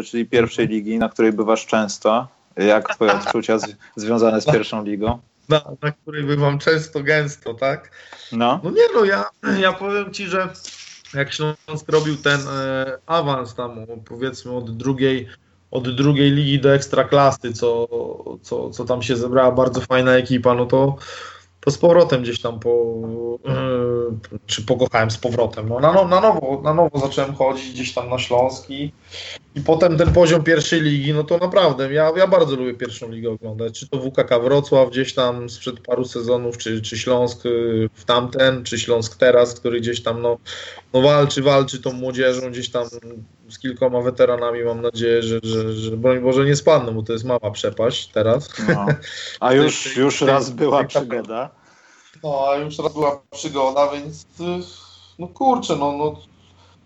y, 0.00 0.02
czyli 0.02 0.26
pierwszej 0.26 0.68
ligi, 0.68 0.98
na 0.98 1.08
której 1.08 1.32
bywasz 1.32 1.66
często. 1.66 2.28
Jak 2.56 2.94
twoje 2.94 3.12
odczucia 3.12 3.58
z, 3.58 3.76
związane 3.96 4.40
z 4.40 4.46
pierwszą 4.46 4.84
ligą? 4.84 5.18
Na, 5.48 5.62
na 5.82 5.92
której 5.92 6.24
bywam 6.24 6.58
często, 6.58 7.02
gęsto, 7.02 7.54
tak? 7.54 7.90
No. 8.32 8.60
No 8.64 8.70
nie 8.70 8.82
no, 8.94 9.04
ja, 9.04 9.24
ja 9.60 9.72
powiem 9.72 10.12
ci, 10.12 10.26
że 10.26 10.48
jak 11.14 11.32
Śląsk 11.32 11.88
robił 11.88 12.16
ten 12.16 12.40
e, 12.48 12.98
awans 13.06 13.54
tam, 13.54 13.86
powiedzmy 14.04 14.52
od 14.52 14.76
drugiej 14.76 15.28
od 15.76 15.94
drugiej 15.94 16.30
ligi 16.30 16.60
do 16.60 16.74
ekstraklasy, 16.74 17.52
co, 17.52 17.88
co, 18.42 18.70
co 18.70 18.84
tam 18.84 19.02
się 19.02 19.16
zebrała 19.16 19.52
bardzo 19.52 19.80
fajna 19.80 20.16
ekipa, 20.16 20.54
no 20.54 20.66
to, 20.66 20.96
to 21.60 21.70
z 21.70 21.78
powrotem 21.78 22.22
gdzieś 22.22 22.40
tam 22.40 22.60
po, 22.60 22.94
yy, 23.44 24.38
czy 24.46 24.62
pokochałem 24.62 25.10
z 25.10 25.18
powrotem, 25.18 25.68
no 25.68 25.80
na, 25.80 25.92
no, 25.92 26.08
na, 26.08 26.20
nowo, 26.20 26.60
na 26.62 26.74
nowo 26.74 26.98
zacząłem 26.98 27.34
chodzić 27.34 27.72
gdzieś 27.72 27.94
tam 27.94 28.08
na 28.08 28.18
Śląski 28.18 28.92
i 29.56 29.60
potem 29.60 29.98
ten 29.98 30.12
poziom 30.12 30.42
pierwszej 30.42 30.80
ligi, 30.80 31.14
no 31.14 31.24
to 31.24 31.38
naprawdę, 31.38 31.92
ja, 31.92 32.12
ja 32.16 32.26
bardzo 32.26 32.56
lubię 32.56 32.74
pierwszą 32.74 33.10
ligę 33.10 33.30
oglądać, 33.30 33.78
czy 33.80 33.88
to 33.88 33.98
WKK 33.98 34.38
Wrocław 34.42 34.90
gdzieś 34.90 35.14
tam 35.14 35.50
sprzed 35.50 35.80
paru 35.80 36.04
sezonów, 36.04 36.58
czy, 36.58 36.82
czy 36.82 36.98
Śląsk 36.98 37.46
y, 37.46 37.88
w 37.94 38.04
tamten, 38.04 38.64
czy 38.64 38.78
Śląsk 38.78 39.16
teraz, 39.16 39.60
który 39.60 39.80
gdzieś 39.80 40.02
tam 40.02 40.22
no, 40.22 40.38
no 40.92 41.00
walczy, 41.02 41.42
walczy 41.42 41.82
tą 41.82 41.92
młodzieżą, 41.92 42.50
gdzieś 42.50 42.70
tam 42.70 42.86
z 43.48 43.58
kilkoma 43.58 44.00
weteranami 44.00 44.64
mam 44.64 44.82
nadzieję, 44.82 45.22
że, 45.22 45.40
że, 45.42 45.72
że 45.72 45.96
broń 45.96 46.20
Boże 46.20 46.44
nie 46.44 46.56
spadną, 46.56 46.92
bo 46.92 47.02
to 47.02 47.12
jest 47.12 47.24
mała 47.24 47.50
przepaść 47.50 48.08
teraz. 48.08 48.48
No. 48.68 48.86
A 49.40 49.52
już, 49.62 49.96
już 49.96 50.20
raz 50.20 50.50
była 50.50 50.84
przygoda. 50.84 51.50
No, 52.22 52.46
a 52.48 52.56
już 52.56 52.78
raz 52.78 52.92
była 52.92 53.22
przygoda, 53.30 53.90
więc 53.92 54.22
y, 54.22 54.66
no 55.18 55.28
kurczę, 55.28 55.76
no, 55.76 55.92
no 55.92 56.35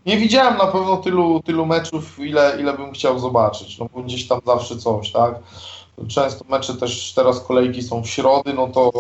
nie 0.06 0.16
widziałem 0.16 0.58
na 0.58 0.66
pewno 0.66 0.96
tylu, 0.96 1.42
tylu 1.42 1.66
meczów, 1.66 2.18
ile, 2.18 2.56
ile 2.60 2.76
bym 2.76 2.92
chciał 2.92 3.18
zobaczyć. 3.18 3.78
No 3.78 3.86
bo 3.94 4.02
gdzieś 4.02 4.28
tam 4.28 4.40
zawsze 4.46 4.76
coś, 4.76 5.12
tak? 5.12 5.34
Często 6.08 6.44
mecze 6.48 6.74
też 6.74 7.12
teraz 7.14 7.40
kolejki 7.40 7.82
są 7.82 8.02
w 8.02 8.08
środy, 8.08 8.54
no 8.54 8.68
to 8.68 8.90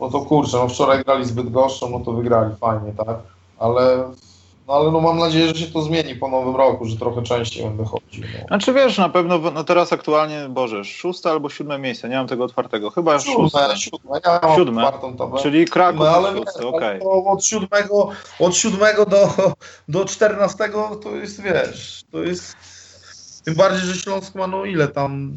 no 0.00 0.10
to 0.10 0.20
kurczę, 0.20 0.56
no 0.56 0.68
wczoraj 0.68 1.04
grali 1.04 1.24
zbyt 1.24 1.50
gorszą, 1.50 1.90
no 1.90 2.00
to 2.00 2.12
wygrali 2.12 2.56
fajnie, 2.56 2.92
tak? 2.92 3.16
Ale 3.58 4.04
no 4.68 4.74
ale 4.74 4.92
no 4.92 5.00
mam 5.00 5.18
nadzieję, 5.18 5.48
że 5.48 5.54
się 5.54 5.66
to 5.66 5.82
zmieni 5.82 6.14
po 6.14 6.28
nowym 6.28 6.56
roku, 6.56 6.84
że 6.84 6.96
trochę 6.96 7.22
częściej 7.22 7.64
będę 7.64 7.84
chodził. 7.84 8.24
No. 8.40 8.46
Znaczy 8.48 8.72
wiesz, 8.72 8.98
na 8.98 9.08
pewno 9.08 9.38
no 9.38 9.64
teraz 9.64 9.92
aktualnie, 9.92 10.46
Boże, 10.48 10.84
szóste 10.84 11.30
albo 11.30 11.50
siódme 11.50 11.78
miejsce, 11.78 12.08
nie 12.08 12.16
mam 12.16 12.26
tego 12.26 12.44
otwartego, 12.44 12.90
chyba 12.90 13.18
siódme, 13.18 13.44
szóste. 13.44 13.76
Siódme, 13.76 14.20
ja 14.24 14.40
mam 14.42 14.56
siódme. 14.56 14.92
tabelę. 15.18 15.42
Czyli 15.42 15.64
Kraków 15.64 16.00
no, 16.00 16.08
ale 16.08 16.32
szósty, 16.32 16.66
okay. 16.66 17.00
od 17.26 17.44
siódmego, 17.44 18.08
od 18.40 18.56
siódmego 18.56 19.06
do, 19.06 19.28
do 19.88 20.04
czternastego 20.04 21.00
to 21.02 21.10
jest, 21.16 21.42
wiesz, 21.42 22.04
to 22.12 22.22
jest 22.22 22.56
tym 23.44 23.54
bardziej, 23.54 23.80
że 23.80 23.94
Śląsk 23.94 24.34
ma 24.34 24.46
no 24.46 24.64
ile 24.64 24.88
tam 24.88 25.32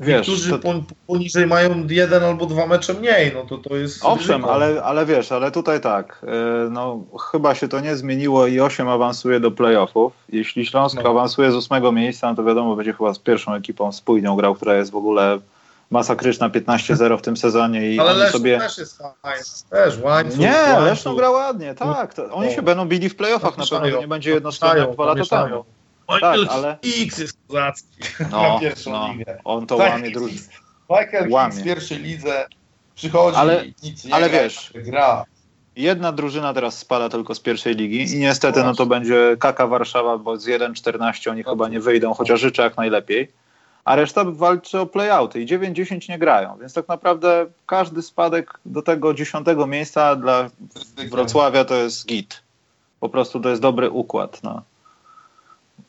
Wiesz, 0.00 0.28
Niektórzy 0.28 0.58
to... 0.58 0.82
poniżej 1.06 1.46
mają 1.46 1.86
jeden 1.90 2.24
albo 2.24 2.46
dwa 2.46 2.66
mecze 2.66 2.94
mniej, 2.94 3.32
no 3.34 3.44
to 3.44 3.58
to 3.58 3.76
jest... 3.76 4.04
Owszem, 4.04 4.44
ale, 4.44 4.82
ale 4.82 5.06
wiesz, 5.06 5.32
ale 5.32 5.50
tutaj 5.50 5.80
tak, 5.80 6.22
y, 6.66 6.70
no 6.70 7.00
chyba 7.32 7.54
się 7.54 7.68
to 7.68 7.80
nie 7.80 7.96
zmieniło 7.96 8.46
i 8.46 8.60
8 8.60 8.88
awansuje 8.88 9.40
do 9.40 9.50
playoffów. 9.50 10.12
Jeśli 10.28 10.66
Śląsk 10.66 10.98
no. 11.04 11.10
awansuje 11.10 11.52
z 11.52 11.54
ósmego 11.54 11.92
miejsca, 11.92 12.28
no 12.30 12.34
to 12.36 12.44
wiadomo, 12.44 12.76
będzie 12.76 12.92
chyba 12.92 13.14
z 13.14 13.18
pierwszą 13.18 13.54
ekipą 13.54 13.92
spójnią 13.92 14.36
grał, 14.36 14.54
która 14.54 14.74
jest 14.74 14.90
w 14.90 14.96
ogóle 14.96 15.38
masakryczna 15.90 16.48
15-0 16.50 17.18
w 17.18 17.22
tym 17.22 17.36
sezonie 17.36 17.90
i 17.92 18.00
Ale 18.00 18.10
oni 18.10 18.18
Leszno 18.18 18.38
sobie... 18.38 18.58
też 18.58 18.78
jest 18.78 18.98
fajny, 19.22 19.44
też 19.70 19.98
łańcuch. 20.02 20.38
Nie, 20.38 20.52
łańcuch. 20.52 20.84
Leszno 20.84 21.14
gra 21.14 21.30
ładnie, 21.30 21.74
tak. 21.74 22.14
To 22.14 22.30
oni 22.30 22.48
No. 22.48 22.54
się 22.54 22.62
będą 22.62 22.84
bili 22.88 23.08
w 23.08 23.16
playoffach 23.16 23.58
na 23.58 23.64
pewno, 23.70 23.90
to 23.90 24.00
nie 24.00 24.08
będzie 24.08 24.30
jednostronne 24.30 24.78
jak 24.78 24.90
dwa 24.92 25.04
lata 25.14 25.44
temu. 25.44 25.64
Michael 26.08 26.46
Tak, 26.46 26.54
ale- 26.56 26.78
X 27.02 27.18
jest 27.18 27.38
kozacki 27.48 27.88
No, 28.30 28.42
na 28.54 28.60
pierwszą 28.60 28.90
no, 28.90 29.12
ligę. 29.12 29.38
on 29.44 29.66
to 29.66 29.76
Tak, 29.76 29.90
łamie 29.92 30.10
drugi. 30.10 30.38
Michael 30.90 31.30
Łamie. 31.30 31.50
Hicks 31.52 31.62
w 31.62 31.64
pierwszej 31.64 31.98
lidze 31.98 32.46
przychodzi 32.94 33.36
Ale- 33.36 33.64
nic 33.82 34.04
nie 34.04 34.14
ale 34.14 34.30
gra, 34.30 34.42
wiesz, 34.42 34.72
gra. 34.74 35.24
Jedna 35.76 36.12
drużyna 36.12 36.54
teraz 36.54 36.78
spada 36.78 37.08
tylko 37.08 37.34
z 37.34 37.40
pierwszej 37.40 37.74
ligi 37.74 38.12
i 38.14 38.18
niestety 38.18 38.62
no 38.64 38.74
to 38.74 38.86
będzie 38.86 39.36
Kaka 39.40 39.66
Warszawa, 39.66 40.18
bo 40.18 40.36
z 40.36 40.46
1-14 40.46 41.30
oni 41.30 41.44
chyba 41.44 41.68
nie 41.68 41.80
wyjdą, 41.80 42.14
chociaż 42.14 42.40
życzę 42.40 42.62
jak 42.62 42.76
najlepiej. 42.76 43.32
A 43.84 43.96
reszta 43.96 44.24
walczy 44.24 44.80
o 44.80 44.86
playouty 44.86 45.40
i 45.42 45.46
9-10 45.46 46.08
nie 46.08 46.18
grają, 46.18 46.58
więc 46.60 46.72
tak 46.74 46.88
naprawdę 46.88 47.46
każdy 47.66 48.02
spadek 48.02 48.58
do 48.66 48.82
tego 48.82 49.14
dziesiątego 49.14 49.66
miejsca 49.66 50.16
dla 50.16 50.50
Wrocławia 51.10 51.64
to 51.64 51.74
jest 51.74 52.06
git. 52.06 52.42
Po 53.00 53.08
prostu 53.08 53.40
to 53.40 53.48
jest 53.48 53.62
dobry 53.62 53.90
układ. 53.90 54.42
No. 54.42 54.62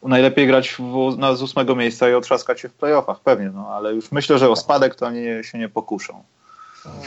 Najlepiej 0.03 0.47
grać 0.47 0.75
w, 0.79 1.17
na, 1.17 1.35
z 1.35 1.41
ósmego 1.41 1.75
miejsca 1.75 2.09
i 2.09 2.13
otrzaskać 2.13 2.61
się 2.61 2.69
w 2.69 2.73
playoffach, 2.73 3.19
pewnie, 3.19 3.49
no, 3.49 3.67
ale 3.67 3.93
już 3.93 4.11
myślę, 4.11 4.39
że 4.39 4.49
o 4.49 4.55
spadek 4.55 4.95
to 4.95 5.05
oni 5.05 5.23
się 5.41 5.57
nie 5.57 5.69
pokuszą. 5.69 6.23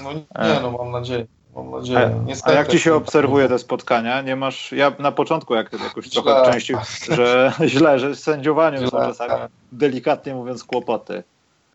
No 0.02 0.12
nie, 0.12 0.60
no 0.62 0.70
mam 0.70 0.90
nadzieję. 0.90 1.26
Mam 1.56 1.70
nadzieję. 1.70 2.24
A, 2.44 2.50
a 2.50 2.52
jak 2.52 2.68
ci 2.68 2.78
się 2.78 2.94
obserwuje 2.94 3.48
te 3.48 3.58
spotkania? 3.58 4.22
Nie 4.22 4.36
masz. 4.36 4.72
Ja 4.72 4.92
na 4.98 5.12
początku 5.12 5.54
jak 5.54 5.72
jakoś 5.72 6.10
trochę 6.10 6.30
Źle. 6.30 6.52
częściej, 6.52 6.76
że 7.10 7.52
źle, 7.66 7.98
że 7.98 8.14
z 8.14 8.22
sędziowaniem 8.22 8.90
są 8.90 8.96
czasami 8.96 9.32
delikatnie 9.72 10.34
mówiąc 10.34 10.64
kłopoty. 10.64 11.22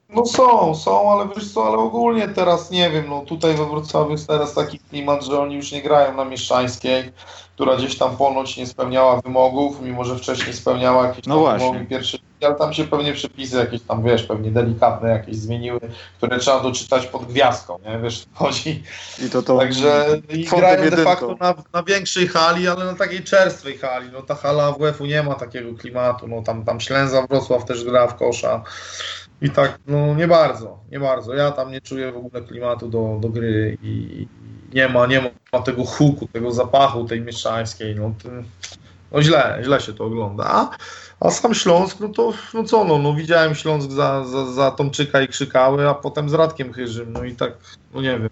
No 0.10 0.26
są, 0.26 0.76
są, 0.76 1.12
ale 1.12 1.30
wiesz 1.36 1.54
co, 1.54 1.68
ale 1.68 1.78
ogólnie 1.78 2.28
teraz 2.28 2.72
nie 2.72 2.90
wiem, 2.90 3.06
no 3.10 3.22
tutaj 3.22 3.54
we 3.54 3.66
Wrocławiu 3.66 4.12
jest 4.12 4.28
teraz 4.28 4.54
taki 4.54 4.80
klimat, 4.80 5.26
że 5.26 5.40
oni 5.40 5.56
już 5.56 5.72
nie 5.72 5.82
grają 5.82 6.16
na 6.16 6.26
Mieszczańskiej, 6.26 7.12
która 7.56 7.76
gdzieś 7.76 7.98
tam 7.98 8.18
ponoć 8.18 8.58
nie 8.58 8.68
spełniała 8.68 9.22
wymogów, 9.22 9.82
mimo 9.82 10.04
że 10.04 10.18
wcześniej 10.18 10.54
spełniała 10.54 11.08
jakieś 11.08 11.26
No 11.26 11.58
wymogi 11.58 11.86
pierwsze, 11.86 12.18
ale 12.42 12.56
tam 12.56 12.74
się 12.74 12.84
pewnie 12.84 13.14
przepisy 13.14 13.58
jakieś 13.58 13.82
tam, 13.82 14.04
wiesz, 14.04 14.24
pewnie 14.24 14.52
delikatne 14.52 15.10
jakieś 15.10 15.36
zmieniły, 15.36 15.80
które 16.18 16.40
trzeba 16.40 16.60
doczytać 16.60 17.08
pod 17.08 17.26
gwiazdką, 17.26 17.80
nie, 17.86 18.00
wiesz, 18.00 18.26
chodzi. 18.34 18.84
I 19.26 19.30
to 19.30 19.42
to. 19.42 19.58
Także 19.58 20.22
i 20.30 20.44
grają 20.44 20.78
de 20.78 20.84
jedynką. 20.84 21.04
facto 21.04 21.36
na, 21.40 21.54
na 21.74 21.84
większej 21.84 22.28
hali, 22.28 22.68
ale 22.68 22.86
na 22.86 22.94
takiej 22.94 23.24
czerstwej 23.24 23.78
hali. 23.78 24.10
No 24.14 24.22
ta 24.22 24.36
hala 24.36 24.64
AWF-u 24.64 25.06
nie 25.06 25.24
ma 25.24 25.36
takiego 25.36 25.74
klimatu. 25.78 26.28
No 26.28 26.42
tam, 26.42 26.66
tam 26.66 26.80
Ślęza 26.80 27.28
Wrocław 27.28 27.66
też 27.66 27.84
gra 27.84 28.08
w 28.08 28.16
kosza. 28.16 28.64
I 29.42 29.50
tak, 29.50 29.80
no 29.88 30.16
nie 30.16 30.28
bardzo, 30.28 30.80
nie 30.92 31.00
bardzo. 31.00 31.34
Ja 31.34 31.52
tam 31.52 31.72
nie 31.72 31.82
czuję 31.82 32.12
w 32.12 32.18
ogóle 32.18 32.44
klimatu 32.44 32.90
do, 32.90 33.18
do 33.22 33.30
gry 33.30 33.78
i 33.84 34.28
nie 34.74 34.90
ma, 34.90 35.06
nie 35.06 35.32
ma 35.54 35.60
tego 35.60 35.86
huku, 35.86 36.28
tego 36.28 36.52
zapachu 36.52 37.06
tej 37.06 37.22
mieszczańskiej. 37.22 37.96
No, 37.96 38.14
no 39.12 39.22
źle, 39.22 39.60
źle 39.64 39.82
się 39.82 39.94
to 39.94 40.06
ogląda. 40.06 40.44
A, 40.48 40.70
a 41.20 41.32
sam 41.32 41.54
Śląsk, 41.54 42.00
no 42.00 42.10
to 42.10 42.34
no 42.54 42.64
co 42.64 42.84
no, 42.84 42.98
no 42.98 43.14
widziałem 43.14 43.56
Śląsk 43.56 43.92
za, 43.92 44.26
za, 44.26 44.52
za 44.52 44.72
Tomczyka 44.72 45.22
i 45.22 45.28
Krzykały, 45.28 45.90
a 45.90 45.94
potem 45.94 46.30
z 46.30 46.34
Radkiem 46.34 46.74
Chyżym, 46.74 47.14
no 47.14 47.24
i 47.24 47.36
tak, 47.36 47.54
no 47.94 48.02
nie 48.02 48.20
wiem. 48.20 48.30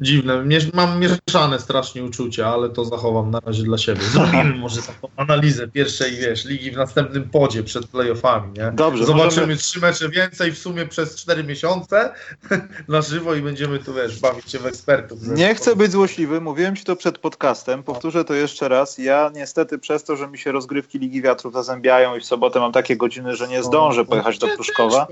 Dziwne, 0.00 0.44
Miesz- 0.44 0.74
mam 0.74 1.00
mieszane 1.00 1.58
strasznie 1.60 2.04
uczucia, 2.04 2.48
ale 2.48 2.68
to 2.70 2.84
zachowam 2.84 3.30
na 3.30 3.40
razie 3.40 3.62
dla 3.62 3.78
siebie. 3.78 4.00
Zrobimy 4.02 4.54
może 4.64 4.82
taką 4.82 5.08
analizę 5.16 5.68
pierwszej, 5.68 6.16
wiesz, 6.16 6.44
ligi 6.44 6.70
w 6.70 6.76
następnym 6.76 7.30
podzie 7.30 7.62
przed 7.62 7.86
playoffami, 7.86 8.52
nie? 8.58 8.72
Dobrze, 8.74 9.04
Zobaczymy 9.04 9.24
możemy- 9.24 9.56
trzy 9.56 9.80
mecze 9.80 10.08
więcej 10.08 10.52
w 10.52 10.58
sumie 10.58 10.86
przez 10.86 11.16
cztery 11.16 11.44
miesiące 11.44 12.12
na 12.88 13.02
żywo 13.02 13.34
i 13.34 13.42
będziemy 13.42 13.78
tu, 13.78 13.94
wiesz, 13.94 14.20
bawić 14.20 14.50
się 14.52 14.58
w 14.58 14.66
ekspertów. 14.66 15.18
Nie 15.28 15.54
chcę 15.54 15.76
być 15.76 15.92
złośliwy, 15.92 16.40
mówiłem 16.40 16.76
ci 16.76 16.84
to 16.84 16.96
przed 16.96 17.18
podcastem, 17.18 17.82
powtórzę 17.82 18.24
to 18.24 18.34
jeszcze 18.34 18.68
raz. 18.68 18.98
Ja 18.98 19.30
niestety 19.34 19.78
przez 19.78 20.04
to, 20.04 20.16
że 20.16 20.28
mi 20.28 20.38
się 20.38 20.52
rozgrywki 20.52 20.98
Ligi 20.98 21.22
Wiatrów 21.22 21.52
zazębiają 21.54 22.16
i 22.16 22.20
w 22.20 22.24
sobotę 22.24 22.60
mam 22.60 22.72
takie 22.72 22.96
godziny, 22.96 23.36
że 23.36 23.48
nie 23.48 23.62
zdążę 23.62 24.04
pojechać 24.04 24.38
do 24.38 24.46
Pruszkowa 24.48 25.06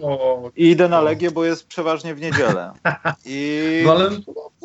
i 0.56 0.70
idę 0.70 0.88
na 0.88 1.00
Legię, 1.00 1.30
bo 1.30 1.44
jest 1.44 1.66
przeważnie 1.66 2.14
w 2.14 2.20
niedzielę. 2.20 2.72
I 3.24 3.82
No 3.86 3.92
ale 3.92 4.10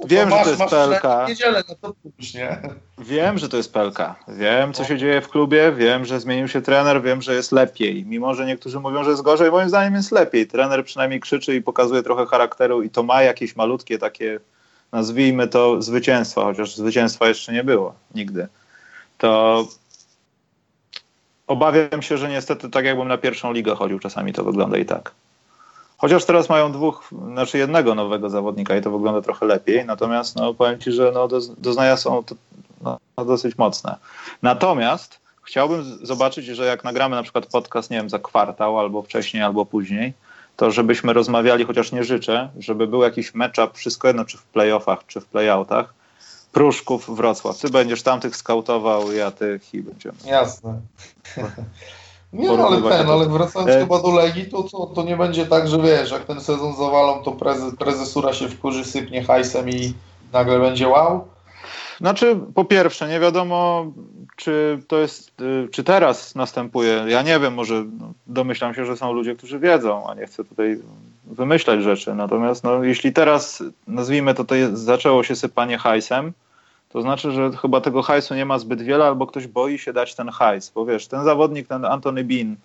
Wiem, 0.06 0.30
że 0.30 0.36
masz, 0.36 0.44
to 0.44 0.50
jest 0.50 0.74
PLK. 0.74 1.28
niedzielę, 1.28 1.64
no 1.70 1.76
to 1.82 1.94
pójść, 1.94 2.34
nie? 2.34 2.62
Wiem, 2.98 3.38
że 3.38 3.50
to 3.50 3.58
jest 3.58 3.74
pelka. 3.74 4.16
Wiem, 4.28 4.74
co 4.74 4.84
się 4.84 4.98
dzieje 4.98 5.22
w 5.22 5.30
klubie. 5.30 5.72
Wiem, 5.72 6.06
że 6.06 6.20
zmienił 6.20 6.48
się 6.48 6.62
trener. 6.62 7.02
Wiem, 7.02 7.22
że 7.22 7.36
jest 7.36 7.52
lepiej. 7.52 8.06
Mimo, 8.06 8.34
że 8.34 8.46
niektórzy 8.46 8.80
mówią, 8.80 9.04
że 9.04 9.10
jest 9.10 9.22
gorzej, 9.22 9.52
moim 9.52 9.70
zdaniem 9.70 9.94
jest 9.94 10.12
lepiej. 10.12 10.48
Trener 10.48 10.86
przynajmniej 10.86 11.20
krzyczy 11.20 11.56
i 11.56 11.62
pokazuje 11.62 12.04
trochę 12.04 12.26
charakteru 12.26 12.84
i 12.84 12.90
to 12.90 13.04
ma 13.04 13.22
jakieś 13.24 13.56
malutkie 13.56 13.98
takie, 13.98 14.40
nazwijmy 14.92 15.48
to, 15.48 15.82
zwycięstwa, 15.82 16.44
chociaż 16.44 16.76
zwycięstwa 16.76 17.28
jeszcze 17.28 17.54
nie 17.54 17.64
było 17.64 17.96
nigdy. 18.16 18.48
To 19.18 19.68
obawiam 21.48 22.02
się, 22.02 22.18
że 22.18 22.30
niestety 22.30 22.70
tak 22.70 22.86
jakbym 22.86 23.08
na 23.08 23.18
pierwszą 23.18 23.54
ligę 23.54 23.76
chodził, 23.76 24.00
czasami 24.00 24.34
to 24.34 24.44
wygląda 24.44 24.78
i 24.78 24.86
tak. 24.86 25.12
Chociaż 26.02 26.26
teraz 26.26 26.50
mają 26.50 26.72
dwóch, 26.72 27.10
znaczy 27.32 27.58
jednego 27.58 27.96
nowego 27.96 28.30
zawodnika 28.30 28.78
i 28.78 28.82
to 28.82 28.92
wygląda 28.92 29.22
trochę 29.22 29.46
lepiej, 29.46 29.86
natomiast 29.86 30.36
no, 30.36 30.54
powiem 30.54 30.80
Ci, 30.80 30.92
że 30.92 31.12
no, 31.14 31.28
doz- 31.28 31.56
doznania 31.58 31.98
są 31.98 32.24
to, 32.24 32.36
no, 32.82 33.26
dosyć 33.26 33.58
mocne. 33.58 33.96
Natomiast 34.42 35.20
chciałbym 35.44 35.84
zobaczyć, 36.02 36.46
że 36.46 36.66
jak 36.66 36.84
nagramy 36.84 37.16
na 37.16 37.24
przykład 37.24 37.46
podcast, 37.46 37.90
nie 37.90 37.98
wiem, 37.98 38.10
za 38.10 38.20
kwartał 38.20 38.80
albo 38.80 39.02
wcześniej, 39.02 39.44
albo 39.44 39.66
później, 39.66 40.14
to 40.56 40.72
żebyśmy 40.72 41.14
rozmawiali, 41.14 41.66
chociaż 41.66 41.92
nie 41.92 42.04
życzę, 42.04 42.50
żeby 42.60 42.88
był 42.88 43.04
jakiś 43.04 43.34
matchup, 43.34 43.78
wszystko 43.78 44.08
jedno, 44.08 44.26
czy 44.26 44.38
w 44.38 44.44
playoffach, 44.44 45.00
czy 45.08 45.22
w 45.22 45.26
playoutach, 45.26 45.94
Pruszków, 46.52 47.16
Wrocław. 47.16 47.58
Ty 47.58 47.70
będziesz 47.70 48.04
tamtych 48.04 48.36
skautował, 48.36 49.12
ja 49.12 49.32
tych 49.32 49.74
i 49.74 49.82
będziemy. 49.82 50.18
Jasne. 50.26 50.82
Nie, 52.34 52.48
no, 52.48 52.68
ale 52.68 52.82
ten, 52.82 53.10
ale 53.10 53.30
wracając 53.30 53.72
E- 53.72 53.80
chyba 53.80 54.02
do 54.02 54.12
Legii, 54.12 54.46
to, 54.46 54.64
to, 54.64 54.86
to 54.86 55.04
nie 55.04 55.18
będzie 55.18 55.46
tak, 55.46 55.68
że 55.68 55.82
wiesz, 55.82 56.12
jak 56.12 56.26
ten 56.26 56.42
sezon 56.42 56.76
zawalą, 56.76 57.24
to 57.24 57.32
prezes, 57.32 57.76
prezesura 57.76 58.34
się 58.34 58.50
wkurzy, 58.50 58.86
sypnie 58.86 59.24
hajsem 59.24 59.70
i 59.70 59.94
nagle 60.34 60.60
będzie 60.60 60.88
wow. 60.88 61.28
Znaczy, 61.98 62.40
po 62.56 62.66
pierwsze, 62.66 63.08
nie 63.08 63.20
wiadomo, 63.20 63.86
czy 64.36 64.80
to 64.88 64.98
jest, 64.98 65.42
y, 65.42 65.68
czy 65.72 65.84
teraz 65.84 66.36
następuje. 66.36 67.04
Ja 67.08 67.22
nie 67.22 67.40
wiem, 67.40 67.54
może 67.54 67.86
no, 68.00 68.14
domyślam 68.28 68.74
się, 68.74 68.86
że 68.86 68.98
są 68.98 69.14
ludzie, 69.14 69.36
którzy 69.36 69.60
wiedzą, 69.60 70.10
a 70.10 70.16
nie 70.16 70.26
chcę 70.26 70.44
tutaj 70.44 70.80
wymyślać 71.26 71.84
rzeczy. 71.84 72.16
Natomiast, 72.16 72.64
no, 72.64 72.84
jeśli 72.84 73.14
teraz, 73.14 73.64
nazwijmy 73.88 74.34
to, 74.34 74.44
to 74.44 74.56
jest, 74.56 74.78
zaczęło 74.78 75.24
się 75.24 75.36
sypanie 75.36 75.78
hajsem, 75.78 76.34
to 76.94 77.02
znaczy, 77.02 77.32
że 77.32 77.52
chyba 77.62 77.82
tego 77.82 78.02
hajsu 78.02 78.36
nie 78.36 78.46
ma 78.46 78.60
zbyt 78.60 78.82
wiele, 78.82 79.06
albo 79.06 79.28
ktoś 79.28 79.48
boi 79.48 79.80
się 79.80 79.94
dać 79.94 80.16
ten 80.16 80.30
hajs. 80.30 80.70
Bo 80.76 80.86
wiesz, 80.86 81.08
ten 81.08 81.24
zawodnik, 81.24 81.68
ten 81.68 81.86
Antony 81.86 82.24
Bean, 82.24 82.56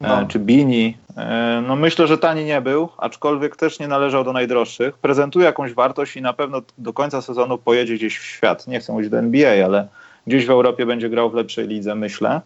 No. 0.00 0.20
e, 0.20 0.26
czy 0.26 0.38
Bini, 0.38 0.96
e, 1.16 1.62
no 1.66 1.76
myślę, 1.76 2.06
że 2.06 2.18
tani 2.18 2.44
nie 2.44 2.60
był, 2.60 2.88
aczkolwiek 2.98 3.56
też 3.56 3.78
nie 3.80 3.88
należał 3.88 4.24
do 4.24 4.32
najdroższych. 4.32 4.98
Prezentuje 4.98 5.44
jakąś 5.46 5.74
wartość 5.74 6.16
i 6.16 6.22
na 6.22 6.32
pewno 6.32 6.62
do 6.78 6.92
końca 6.92 7.22
sezonu 7.22 7.58
pojedzie 7.58 7.94
gdzieś 7.94 8.18
w 8.18 8.24
świat. 8.24 8.66
Nie 8.66 8.80
chcę 8.80 8.92
mówić 8.92 9.10
do 9.10 9.18
NBA, 9.18 9.64
ale 9.64 9.88
gdzieś 10.26 10.46
w 10.46 10.50
Europie 10.50 10.86
będzie 10.86 11.08
grał 11.08 11.30
w 11.30 11.34
lepszej 11.34 11.68
lidze, 11.68 11.94
myślę. 11.94 12.40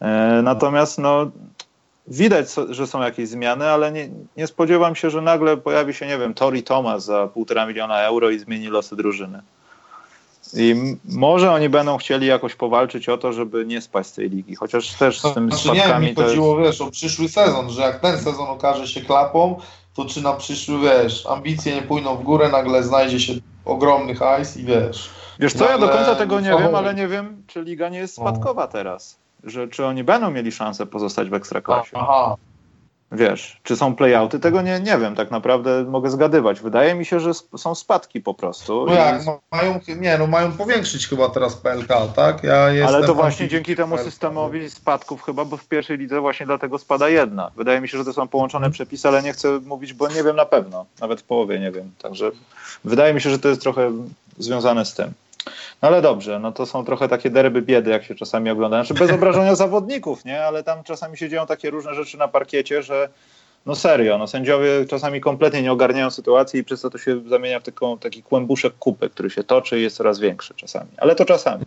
E, 0.00 0.40
Natomiast 0.42 0.98
no, 0.98 1.30
widać, 2.08 2.46
że 2.70 2.86
są 2.86 3.02
jakieś 3.02 3.28
zmiany, 3.28 3.68
ale 3.68 3.92
nie, 3.92 4.08
nie 4.36 4.46
spodziewam 4.46 4.94
się, 4.94 5.10
że 5.10 5.20
nagle 5.22 5.56
pojawi 5.56 5.94
się, 5.94 6.06
nie 6.06 6.18
wiem, 6.18 6.34
Tori 6.34 6.62
Thomas 6.62 7.04
za 7.04 7.26
półtora 7.26 7.66
miliona 7.66 8.00
euro 8.00 8.30
i 8.30 8.38
zmieni 8.38 8.66
losy 8.68 8.96
drużyny. 8.96 9.40
I 10.56 10.96
może 11.04 11.52
oni 11.52 11.68
będą 11.68 11.96
chcieli 11.98 12.26
jakoś 12.26 12.54
powalczyć 12.54 13.08
o 13.08 13.18
to, 13.18 13.32
żeby 13.32 13.66
nie 13.66 13.80
spaść 13.80 14.08
z 14.08 14.12
tej 14.12 14.30
ligi, 14.30 14.54
chociaż 14.54 14.88
też 14.92 15.20
z 15.20 15.34
tymi 15.34 15.50
Znaczy 15.50 15.68
nie, 15.68 15.74
spadkami 15.80 16.06
mi 16.06 16.14
to 16.14 16.22
jest... 16.22 16.34
chodziło, 16.34 16.56
wiesz, 16.56 16.80
o 16.80 16.90
przyszły 16.90 17.28
sezon, 17.28 17.70
że 17.70 17.82
jak 17.82 18.00
ten 18.00 18.18
sezon 18.18 18.48
okaże 18.48 18.88
się 18.88 19.00
klapą, 19.00 19.60
to 19.94 20.04
czy 20.04 20.22
na 20.22 20.32
przyszły, 20.32 20.78
wiesz, 20.80 21.26
ambicje 21.26 21.74
nie 21.74 21.82
pójdą 21.82 22.16
w 22.16 22.22
górę, 22.22 22.48
nagle 22.48 22.82
znajdzie 22.82 23.20
się 23.20 23.32
ogromny 23.64 24.14
hajs 24.14 24.56
i 24.56 24.64
wiesz. 24.64 25.10
Wiesz 25.38 25.52
co, 25.52 25.64
ja 25.64 25.78
do 25.78 25.88
końca 25.88 26.14
tego 26.14 26.40
nie 26.40 26.50
wiem, 26.58 26.74
ale 26.74 26.94
nie 26.94 27.08
wiem, 27.08 27.42
czy 27.46 27.62
liga 27.62 27.88
nie 27.88 27.98
jest 27.98 28.18
No. 28.18 28.24
spadkowa 28.24 28.66
teraz. 28.66 29.18
Że, 29.44 29.68
czy 29.68 29.86
oni 29.86 30.04
będą 30.04 30.30
mieli 30.30 30.52
szansę 30.52 30.86
pozostać 30.86 31.28
w 31.30 31.34
ekstraklasie. 31.34 31.90
Aha, 31.94 32.36
Wiesz, 33.12 33.60
czy 33.62 33.76
są 33.76 33.94
playouty, 33.94 34.40
tego 34.40 34.62
nie, 34.62 34.80
nie 34.80 34.98
wiem, 34.98 35.14
tak 35.14 35.30
naprawdę 35.30 35.84
mogę 35.84 36.10
zgadywać. 36.10 36.60
Wydaje 36.60 36.94
mi 36.94 37.04
się, 37.04 37.20
że 37.20 37.30
są 37.56 37.74
spadki 37.74 38.20
po 38.20 38.34
prostu. 38.34 38.86
no 38.86 38.94
jak, 38.94 39.26
no, 39.26 39.40
mają, 39.52 39.80
nie 40.00 40.18
no, 40.18 40.26
mają 40.26 40.52
powiększyć 40.52 41.08
chyba 41.08 41.28
teraz 41.28 41.56
PLK, 41.56 41.88
tak? 42.16 42.44
Ja 42.44 42.70
jestem 42.70 42.94
Ale 42.94 43.06
to 43.06 43.14
właśnie 43.14 43.48
dzięki 43.48 43.76
temu 43.76 43.98
systemowi 43.98 44.70
spadków 44.70 45.22
chyba, 45.22 45.44
bo 45.44 45.56
w 45.56 45.64
pierwszej 45.64 45.98
lidze 45.98 46.20
właśnie 46.20 46.46
dlatego 46.46 46.78
spada 46.78 47.08
jedna. 47.08 47.50
Wydaje 47.56 47.80
mi 47.80 47.88
się, 47.88 47.98
że 47.98 48.04
to 48.04 48.12
są 48.12 48.28
połączone 48.28 48.70
przepisy, 48.70 49.08
ale 49.08 49.22
nie 49.22 49.32
chcę 49.32 49.60
mówić, 49.60 49.92
bo 49.92 50.08
nie 50.08 50.22
wiem 50.22 50.36
na 50.36 50.46
pewno. 50.46 50.86
Nawet 51.00 51.20
w 51.20 51.24
połowie 51.24 51.60
nie 51.60 51.70
wiem. 51.70 51.90
Także 52.02 52.30
wydaje 52.84 53.14
mi 53.14 53.20
się, 53.20 53.30
że 53.30 53.38
to 53.38 53.48
jest 53.48 53.60
trochę 53.60 53.92
związane 54.38 54.84
z 54.84 54.94
tym. 54.94 55.12
No 55.82 55.88
ale 55.88 56.02
dobrze, 56.02 56.38
no 56.38 56.52
to 56.52 56.66
są 56.66 56.84
trochę 56.84 57.08
takie 57.08 57.30
derby 57.30 57.62
biedy, 57.62 57.90
jak 57.90 58.04
się 58.04 58.14
czasami 58.14 58.50
ogląda. 58.50 58.84
Znaczy 58.84 59.00
bez 59.00 59.10
obrażenia 59.10 59.54
zawodników, 59.64 60.24
nie? 60.24 60.44
Ale 60.44 60.62
tam 60.62 60.82
czasami 60.84 61.16
się 61.16 61.28
dzieją 61.28 61.46
takie 61.46 61.70
różne 61.70 61.94
rzeczy 61.94 62.18
na 62.18 62.28
parkiecie, 62.28 62.82
że 62.82 63.08
No 63.66 63.74
serio, 63.74 64.18
no 64.18 64.26
sędziowie 64.26 64.86
czasami 64.86 65.20
kompletnie 65.20 65.62
nie 65.62 65.72
ogarniają 65.72 66.10
sytuacji 66.10 66.60
i 66.60 66.64
przez 66.64 66.80
to 66.80 66.90
to 66.90 66.98
się 66.98 67.20
zamienia 67.28 67.60
w 67.60 67.62
taką, 67.62 67.98
taki 67.98 68.22
kłębuszek 68.22 68.72
kupy, 68.78 69.10
który 69.10 69.30
się 69.30 69.44
toczy 69.44 69.78
i 69.78 69.82
jest 69.82 69.96
coraz 69.96 70.18
większy 70.18 70.54
czasami. 70.54 70.90
Ale 70.96 71.14
to 71.14 71.24
czasami. 71.24 71.64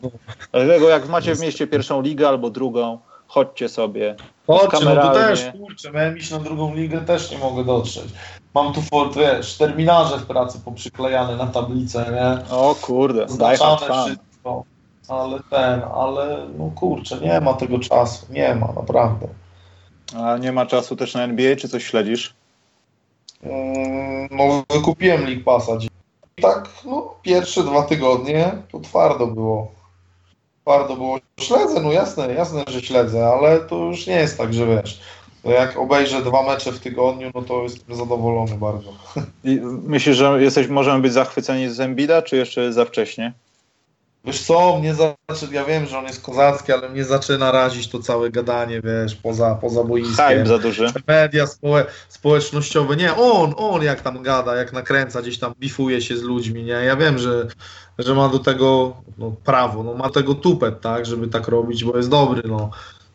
Dlatego 0.52 0.90
jak 0.90 1.10
macie 1.10 1.36
w 1.36 1.40
mieście 1.40 1.68
pierwszą 1.68 2.02
ligę 2.02 2.28
albo 2.28 2.50
drugą, 2.50 3.00
chodźcie 3.28 3.70
sobie. 3.70 4.16
Chodźcie, 4.48 4.86
no 4.86 4.96
to 4.96 5.14
też, 5.14 5.46
kurczę, 5.60 5.92
miałem 5.92 6.18
iść 6.18 6.32
na 6.32 6.40
drugą 6.40 6.76
ligę, 6.76 7.02
też 7.02 7.32
nie 7.32 7.38
mogę 7.38 7.64
dotrzeć. 7.64 8.06
Mam 8.54 8.74
tu, 8.74 8.82
wiesz, 9.16 9.58
terminarze 9.58 10.18
w 10.18 10.26
pracy 10.26 10.60
poprzyklejane 10.66 11.36
na 11.36 11.48
tablicę, 11.48 12.06
nie? 12.12 12.56
O 12.56 12.76
kurde, 12.82 13.30
Znaczane 13.30 13.78
wszystko. 13.78 14.64
Ale 15.08 15.40
ten, 15.50 15.82
ale 15.96 16.48
no 16.58 16.72
kurczę, 16.76 17.18
nie 17.18 17.42
ma 17.42 17.54
tego 17.54 17.80
czasu, 17.80 18.26
nie 18.30 18.56
ma, 18.56 18.68
naprawdę. 18.68 19.28
A 20.18 20.38
nie 20.38 20.52
ma 20.52 20.66
czasu 20.66 20.96
też 20.96 21.14
na 21.14 21.24
NBA, 21.24 21.56
czy 21.56 21.70
coś 21.70 21.84
śledzisz? 21.84 22.34
Mm, 23.44 24.28
no, 24.32 24.64
wykupiłem 24.70 25.26
League 25.26 25.44
Passa. 25.46 25.72
Tak, 26.42 26.70
no, 26.86 27.14
pierwsze 27.22 27.64
dwa 27.64 27.84
tygodnie 27.84 28.52
to 28.72 28.80
twardo 28.80 29.28
było. 29.28 29.72
Twardo 30.62 30.96
było. 30.96 31.18
Śledzę, 31.40 31.82
no 31.82 31.92
jasne, 31.92 32.34
jasne, 32.34 32.64
że 32.68 32.82
śledzę, 32.82 33.28
ale 33.28 33.60
to 33.60 33.76
już 33.76 34.08
nie 34.08 34.16
jest 34.16 34.38
tak, 34.38 34.54
że 34.54 34.68
wiesz. 34.68 35.02
Jak 35.44 35.78
obejrzę 35.78 36.22
dwa 36.22 36.44
mecze 36.44 36.72
w 36.72 36.80
tygodniu, 36.80 37.32
no 37.36 37.42
to 37.42 37.64
jestem 37.64 37.96
zadowolony 37.96 38.58
bardzo. 38.58 38.94
I 39.44 39.60
myślisz, 39.64 40.18
że 40.18 40.44
jesteś, 40.44 40.68
możemy 40.68 41.02
być 41.02 41.14
zachwyceni 41.14 41.70
z 41.70 41.80
Embida, 41.80 42.22
czy 42.22 42.38
jeszcze 42.38 42.74
za 42.74 42.86
wcześnie? 42.86 43.34
Wiesz 44.26 44.42
co, 44.42 44.80
mnie 44.80 44.96
zaczyna, 44.96 45.54
ja 45.54 45.66
wiem, 45.66 45.86
że 45.86 46.00
on 46.00 46.06
jest 46.06 46.22
kozacki, 46.22 46.72
ale 46.72 46.90
mnie 46.90 47.04
zaczyna 47.04 47.52
razić 47.52 47.88
to 47.88 48.00
całe 48.00 48.30
gadanie, 48.30 48.82
wiesz, 48.82 49.16
poza, 49.16 49.56
poza 49.56 49.84
boiskiem. 49.84 50.28
Hype 50.28 50.46
za 50.46 50.58
duży. 50.58 50.88
Media 51.08 51.48
społe, 51.48 51.86
społecznościowe, 52.10 52.96
nie, 52.96 53.16
on, 53.16 53.54
on 53.58 53.84
jak 53.84 54.02
tam 54.02 54.22
gada, 54.22 54.56
jak 54.56 54.74
nakręca, 54.74 55.22
gdzieś 55.22 55.40
tam 55.40 55.54
bifuje 55.60 56.02
się 56.02 56.18
z 56.18 56.22
ludźmi, 56.22 56.64
nie, 56.64 56.72
ja 56.72 56.96
wiem, 56.96 57.18
że, 57.18 57.48
że 58.00 58.16
ma 58.16 58.30
do 58.30 58.40
tego 58.40 58.98
no, 59.18 59.36
prawo, 59.44 59.84
no 59.84 59.94
ma 59.94 60.10
tego 60.10 60.36
tupet, 60.36 60.82
tak, 60.82 61.06
żeby 61.06 61.28
tak 61.28 61.48
robić, 61.48 61.84
bo 61.84 61.98
jest 61.98 62.10
dobry, 62.10 62.42
no, 62.46 62.70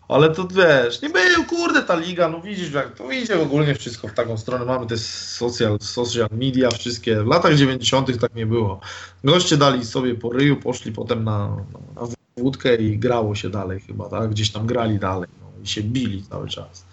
ale 0.08 0.30
to 0.30 0.48
wiesz, 0.48 1.02
nie 1.02 1.10
był, 1.10 1.44
kurde, 1.44 1.82
ta 1.82 1.96
liga, 1.96 2.28
no 2.28 2.40
widzisz, 2.40 2.72
jak 2.72 2.94
to 2.94 3.12
idzie 3.12 3.42
ogólnie 3.42 3.74
wszystko 3.74 4.08
w 4.08 4.12
taką 4.12 4.38
stronę. 4.38 4.64
Mamy 4.64 4.86
te 4.86 4.98
social, 4.98 5.78
social 5.80 6.28
media, 6.32 6.70
wszystkie. 6.70 7.22
W 7.22 7.26
latach 7.26 7.54
90. 7.54 8.20
tak 8.20 8.34
nie 8.34 8.46
było. 8.46 8.80
Goście 9.24 9.56
dali 9.56 9.84
sobie 9.84 10.14
po 10.14 10.30
ryju, 10.30 10.56
poszli 10.56 10.92
potem 10.92 11.24
na, 11.24 11.56
na 11.96 12.02
wódkę 12.36 12.76
i 12.76 12.98
grało 12.98 13.34
się 13.34 13.50
dalej 13.50 13.80
chyba, 13.80 14.08
tak? 14.08 14.30
Gdzieś 14.30 14.50
tam 14.52 14.66
grali 14.66 14.98
dalej 14.98 15.28
no, 15.40 15.62
i 15.64 15.66
się 15.66 15.82
bili 15.82 16.22
cały 16.22 16.48
czas. 16.48 16.84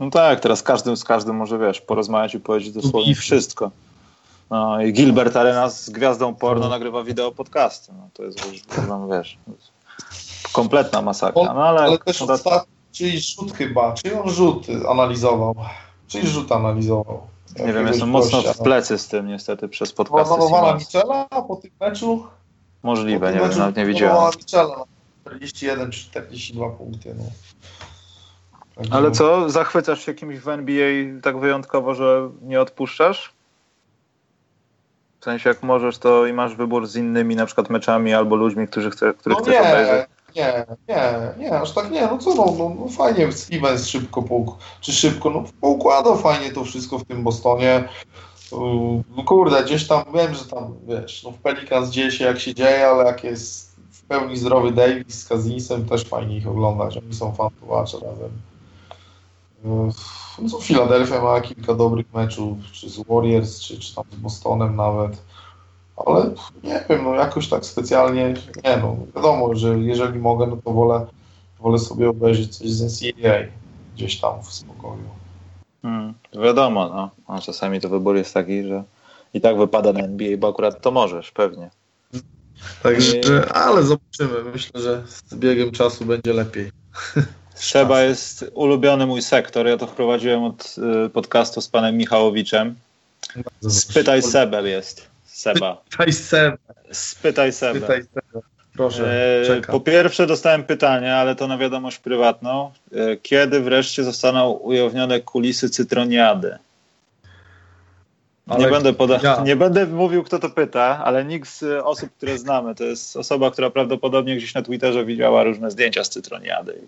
No 0.00 0.10
tak, 0.10 0.40
teraz 0.40 0.62
każdy 0.62 0.96
z 0.96 1.04
każdym 1.04 1.36
może, 1.36 1.58
wiesz, 1.58 1.80
porozmawiać 1.80 2.34
i 2.34 2.40
powiedzieć 2.40 2.72
dosłownie 2.72 3.14
wszystko. 3.14 3.70
No 4.50 4.82
i 4.82 4.92
Gilbert 4.92 5.36
Arenas 5.36 5.84
z 5.84 5.90
gwiazdą 5.90 6.34
porno 6.34 6.64
no. 6.64 6.70
nagrywa 6.70 7.04
wideo 7.04 7.32
podcasty. 7.32 7.92
No, 7.92 8.08
to 8.14 8.22
jest, 8.22 8.38
wiesz, 9.08 9.38
kompletna 10.52 11.02
masakra. 11.02 11.42
No, 11.42 11.64
ale, 11.64 11.80
ale 11.80 11.98
też 11.98 12.20
no, 12.20 12.32
ostatni, 12.32 12.72
czyli 12.92 13.20
rzut 13.20 13.52
chyba, 13.52 13.92
czy 13.92 14.22
on 14.22 14.30
rzut 14.30 14.66
analizował? 14.88 15.54
Czyli 16.08 16.28
rzut 16.28 16.52
analizował? 16.52 17.20
Nie 17.58 17.72
wiem, 17.72 17.86
jestem 17.86 18.08
mocno 18.08 18.42
w 18.42 18.58
plecy 18.58 18.98
z 18.98 19.08
tym 19.08 19.26
niestety 19.26 19.68
przez 19.68 19.92
podcasty. 19.92 20.34
Zanowała 20.34 20.74
Michela 20.74 21.24
po 21.48 21.56
tym 21.56 21.70
meczu? 21.80 22.26
Możliwe, 22.82 23.32
nie 23.34 23.40
wiem, 23.40 23.58
nawet 23.58 23.76
nie 23.76 23.86
widziałem. 23.86 24.32
Michela 24.38 24.84
41 25.24 25.90
czy 25.90 26.00
42 26.00 26.70
punkty. 26.70 27.14
No. 27.18 27.24
Tak 28.74 28.86
ale 28.90 29.10
co, 29.10 29.50
zachwycasz 29.50 30.06
się 30.06 30.14
kimś 30.14 30.38
w 30.38 30.48
NBA 30.48 31.20
tak 31.22 31.38
wyjątkowo, 31.38 31.94
że 31.94 32.30
nie 32.42 32.60
odpuszczasz? 32.60 33.32
W 35.20 35.24
sensie 35.24 35.48
jak 35.48 35.62
możesz, 35.62 35.98
to 35.98 36.26
i 36.26 36.32
masz 36.32 36.54
wybór 36.54 36.86
z 36.86 36.96
innymi 36.96 37.36
na 37.36 37.46
przykład 37.46 37.70
meczami 37.70 38.14
albo 38.14 38.36
ludźmi, 38.36 38.68
którzy 38.68 38.90
chce, 38.90 39.14
których 39.14 39.38
no 39.38 39.44
chcesz 39.44 39.54
nie, 39.54 39.60
obejrzeć. 39.60 40.06
Nie, 40.36 40.66
nie, 40.88 41.34
nie, 41.38 41.60
aż 41.60 41.72
tak 41.72 41.90
nie, 41.90 42.06
no 42.06 42.18
co 42.18 42.34
no, 42.34 42.54
no, 42.58 42.76
no 42.80 42.88
fajnie 42.88 43.32
Stevens 43.32 43.86
szybko 43.86 44.22
pouk 44.22 44.58
czy 44.80 44.92
szybko, 44.92 45.30
no 45.30 45.44
poukładał 45.60 46.18
fajnie 46.18 46.52
to 46.52 46.64
wszystko 46.64 46.98
w 46.98 47.04
tym 47.04 47.22
Bostonie. 47.22 47.88
No 49.16 49.22
kurde, 49.26 49.64
gdzieś 49.64 49.86
tam 49.86 50.04
wiem, 50.14 50.34
że 50.34 50.44
tam 50.44 50.74
wiesz, 50.88 51.22
no 51.22 51.30
w 51.30 51.38
Pelicans 51.38 51.90
dzieje 51.90 52.10
się 52.10 52.24
jak 52.24 52.40
się 52.40 52.54
dzieje, 52.54 52.88
ale 52.88 53.04
jak 53.04 53.24
jest 53.24 53.76
w 53.90 54.02
pełni 54.02 54.36
zdrowy 54.36 54.72
Davis 54.72 55.22
z 55.22 55.28
Kazinsem, 55.28 55.88
też 55.88 56.04
fajnie 56.04 56.36
ich 56.36 56.48
oglądać, 56.48 56.96
oni 56.96 57.14
są 57.14 57.32
fantowacze 57.32 57.98
razem. 57.98 58.30
No 60.38 60.48
co 60.50 60.60
Philadelphia 60.60 61.22
ma 61.22 61.40
kilka 61.40 61.74
dobrych 61.74 62.14
meczów, 62.14 62.58
czy 62.72 62.90
z 62.90 62.98
Warriors, 63.08 63.60
czy, 63.60 63.78
czy 63.78 63.94
tam 63.94 64.04
z 64.12 64.16
Bostonem 64.16 64.76
nawet 64.76 65.22
ale 66.06 66.30
nie 66.64 66.84
wiem, 66.88 67.04
no 67.04 67.14
jakoś 67.14 67.48
tak 67.48 67.66
specjalnie, 67.66 68.34
nie 68.64 68.76
no, 68.76 68.96
wiadomo, 69.16 69.54
że 69.54 69.78
jeżeli 69.78 70.18
mogę, 70.18 70.46
no 70.46 70.56
to 70.64 70.70
wolę, 70.70 71.06
wolę 71.60 71.78
sobie 71.78 72.08
obejrzeć 72.08 72.56
coś 72.56 72.70
z 72.70 72.82
NCAA 72.82 73.38
gdzieś 73.94 74.20
tam 74.20 74.42
w 74.42 74.52
spokoju. 74.52 75.02
Hmm, 75.82 76.14
wiadomo, 76.42 76.88
no. 76.88 77.10
A 77.26 77.40
czasami 77.40 77.80
to 77.80 77.88
wybór 77.88 78.16
jest 78.16 78.34
taki, 78.34 78.64
że 78.64 78.84
i 79.34 79.40
tak 79.40 79.58
wypada 79.58 79.92
na 79.92 80.00
NBA, 80.00 80.36
bo 80.36 80.48
akurat 80.48 80.80
to 80.80 80.90
możesz, 80.90 81.30
pewnie. 81.30 81.70
Także, 82.82 83.20
ale 83.54 83.82
zobaczymy. 83.82 84.50
Myślę, 84.52 84.80
że 84.80 85.02
z 85.06 85.34
biegiem 85.34 85.70
czasu 85.70 86.04
będzie 86.04 86.32
lepiej. 86.32 86.72
Seba 87.54 88.02
jest 88.02 88.50
ulubiony 88.54 89.06
mój 89.06 89.22
sektor. 89.22 89.66
Ja 89.66 89.76
to 89.76 89.86
wprowadziłem 89.86 90.44
od 90.44 90.76
y, 91.06 91.10
podcastu 91.10 91.60
z 91.60 91.68
panem 91.68 91.96
Michałowiczem. 91.96 92.74
Spytaj 93.68 94.22
Sebel 94.22 94.66
jest. 94.66 95.11
Seba. 95.32 95.82
Spytaj 95.90 96.12
Seba. 96.12 96.56
Spytaj 96.92 97.52
Seba. 97.52 97.78
Spytaj 97.78 98.02
Seba. 98.02 98.40
Proszę, 98.76 99.04
e, 99.58 99.60
Po 99.60 99.80
pierwsze 99.80 100.26
dostałem 100.26 100.64
pytanie, 100.64 101.14
ale 101.16 101.36
to 101.36 101.46
na 101.48 101.58
wiadomość 101.58 101.98
prywatną. 101.98 102.70
E, 102.94 103.16
kiedy 103.16 103.60
wreszcie 103.60 104.04
zostaną 104.04 104.50
ujawnione 104.50 105.20
kulisy 105.20 105.70
cytroniady? 105.70 106.58
Nie 108.58 108.68
będę, 108.68 108.92
poda- 108.92 109.20
ja. 109.22 109.42
nie 109.44 109.56
będę 109.56 109.86
mówił, 109.86 110.22
kto 110.22 110.38
to 110.38 110.50
pyta, 110.50 111.00
ale 111.04 111.24
nikt 111.24 111.48
z 111.48 111.82
osób, 111.84 112.10
które 112.16 112.38
znamy, 112.38 112.74
to 112.74 112.84
jest 112.84 113.16
osoba, 113.16 113.50
która 113.50 113.70
prawdopodobnie 113.70 114.36
gdzieś 114.36 114.54
na 114.54 114.62
Twitterze 114.62 115.04
widziała 115.04 115.42
różne 115.44 115.70
zdjęcia 115.70 116.04
z 116.04 116.08
cytroniady 116.10 116.78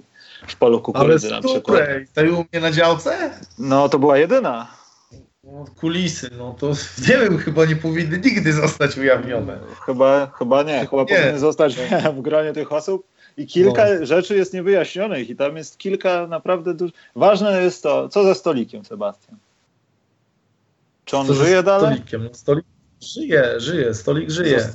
w 0.48 0.56
polu 0.56 0.80
kukurydzy 0.80 1.30
na 1.30 1.40
przykład. 1.42 1.80
Ale 2.16 2.28
to 2.30 2.34
u 2.34 2.44
mnie 2.52 2.60
na 2.60 2.72
działce? 2.72 3.30
No, 3.58 3.88
to 3.88 3.98
była 3.98 4.18
jedyna. 4.18 4.66
No, 5.46 5.64
kulisy, 5.76 6.30
no 6.38 6.56
to 6.58 6.72
nie 7.08 7.16
wiem, 7.18 7.38
chyba 7.38 7.64
nie 7.64 7.76
powinny 7.76 8.18
nigdy 8.18 8.52
zostać 8.52 8.98
ujawnione. 8.98 9.58
Chyba, 9.86 10.32
chyba 10.38 10.62
nie, 10.62 10.86
chyba 10.86 11.02
nie. 11.02 11.08
powinny 11.08 11.38
zostać 11.38 11.76
w 12.16 12.20
gronie 12.20 12.52
tych 12.52 12.72
osób 12.72 13.06
i 13.36 13.46
kilka 13.46 13.86
no. 14.00 14.06
rzeczy 14.06 14.36
jest 14.36 14.54
niewyjaśnionych 14.54 15.30
i 15.30 15.36
tam 15.36 15.56
jest 15.56 15.78
kilka 15.78 16.26
naprawdę 16.26 16.74
dużo. 16.74 16.92
Ważne 17.16 17.62
jest 17.62 17.82
to, 17.82 18.08
co 18.08 18.24
ze 18.24 18.34
stolikiem, 18.34 18.84
Sebastian? 18.84 19.36
Czy 21.04 21.16
on 21.16 21.26
co 21.26 21.34
żyje 21.34 21.62
dalej? 21.62 21.94
Stolikiem? 21.94 22.24
No, 22.24 22.34
stolik 22.34 22.64
żyje, 23.00 23.60
żyje, 23.60 23.94
stolik 23.94 24.30
żyje. 24.30 24.68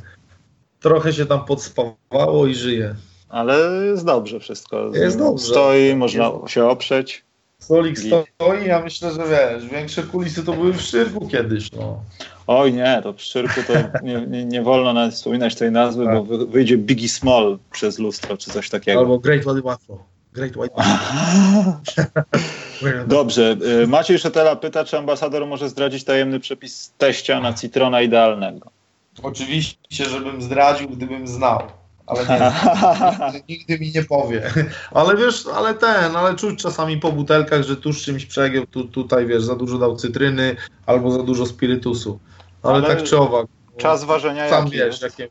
Trochę 0.80 1.14
się 1.14 1.26
tam 1.26 1.46
podspawało 1.46 2.48
i 2.48 2.56
żyje. 2.56 2.96
Ale 3.30 3.86
jest 3.86 4.06
dobrze 4.06 4.40
wszystko. 4.40 4.92
Jest 4.94 5.18
dobrze. 5.18 5.46
Stoi, 5.46 5.96
można 5.96 6.28
jest... 6.28 6.54
się 6.54 6.66
oprzeć. 6.66 7.24
Stolik 7.60 8.00
stoi, 8.00 8.66
ja 8.68 8.80
myślę, 8.80 9.12
że 9.12 9.24
wiesz, 9.30 9.68
większe 9.68 10.04
kulisy 10.04 10.44
to 10.44 10.54
były 10.54 10.74
w 10.74 10.82
Szczyrku 10.82 11.28
kiedyś, 11.28 11.72
no. 11.72 12.04
Oj 12.48 12.74
nie, 12.74 13.00
to 13.04 13.14
w 13.14 13.22
Szczyrku 13.22 13.62
to 13.68 13.74
nie, 14.04 14.22
nie, 14.28 14.46
nie 14.46 14.62
wolno 14.62 14.94
nawet 14.94 15.14
wspominać 15.14 15.56
tej 15.56 15.72
nazwy, 15.72 16.06
tak. 16.06 16.16
bo 16.16 16.46
wyjdzie 16.46 16.78
Biggie 16.78 17.10
Small 17.10 17.60
przez 17.72 18.00
lustro, 18.00 18.38
czy 18.38 18.52
coś 18.52 18.70
takiego. 18.70 19.00
Albo 19.00 19.20
Great 19.20 19.46
White 19.46 19.62
Waffle. 19.62 19.98
Great 20.34 20.58
White 20.58 20.76
Dobrze. 23.08 23.58
Y, 23.84 23.88
Maciej 23.88 24.20
Szetela 24.20 24.56
pyta, 24.56 24.86
czy 24.86 24.98
ambasador 24.98 25.48
może 25.48 25.70
zdradzić 25.70 26.04
tajemny 26.04 26.40
przepis 26.40 26.94
teścia 26.98 27.40
na 27.40 27.54
citrona 27.54 28.02
idealnego. 28.02 28.72
Oczywiście, 29.24 30.06
żebym 30.06 30.42
zdradził, 30.42 30.90
gdybym 30.90 31.28
znał 31.28 31.62
ale 32.10 32.26
nie, 32.40 33.34
nigdy, 33.34 33.44
nigdy, 33.50 33.80
mi 33.80 33.92
nie 33.92 34.04
powie. 34.04 34.52
Ale 34.92 35.18
wiesz, 35.18 35.48
ale 35.56 35.74
ten, 35.74 36.16
ale 36.16 36.36
czuć 36.36 36.62
czasami 36.62 36.98
po 36.98 37.12
butelkach, 37.12 37.64
że 37.64 37.76
tuż 37.76 38.02
czymś 38.02 38.26
przegiął, 38.26 38.66
tu, 38.66 38.84
tutaj 38.84 39.28
wiesz, 39.28 39.44
za 39.44 39.56
dużo 39.56 39.78
dał 39.78 39.96
cytryny 39.96 40.56
albo 40.86 41.12
za 41.12 41.24
dużo 41.24 41.46
spirytusu. 41.46 42.20
Ale, 42.64 42.74
ale 42.74 42.88
tak 42.88 43.04
czy 43.04 43.18
owak. 43.18 43.48
Czas 43.78 44.04
ważenia 44.04 44.50
Sam 44.50 44.70
wiesz, 44.70 45.02
jakie... 45.02 45.28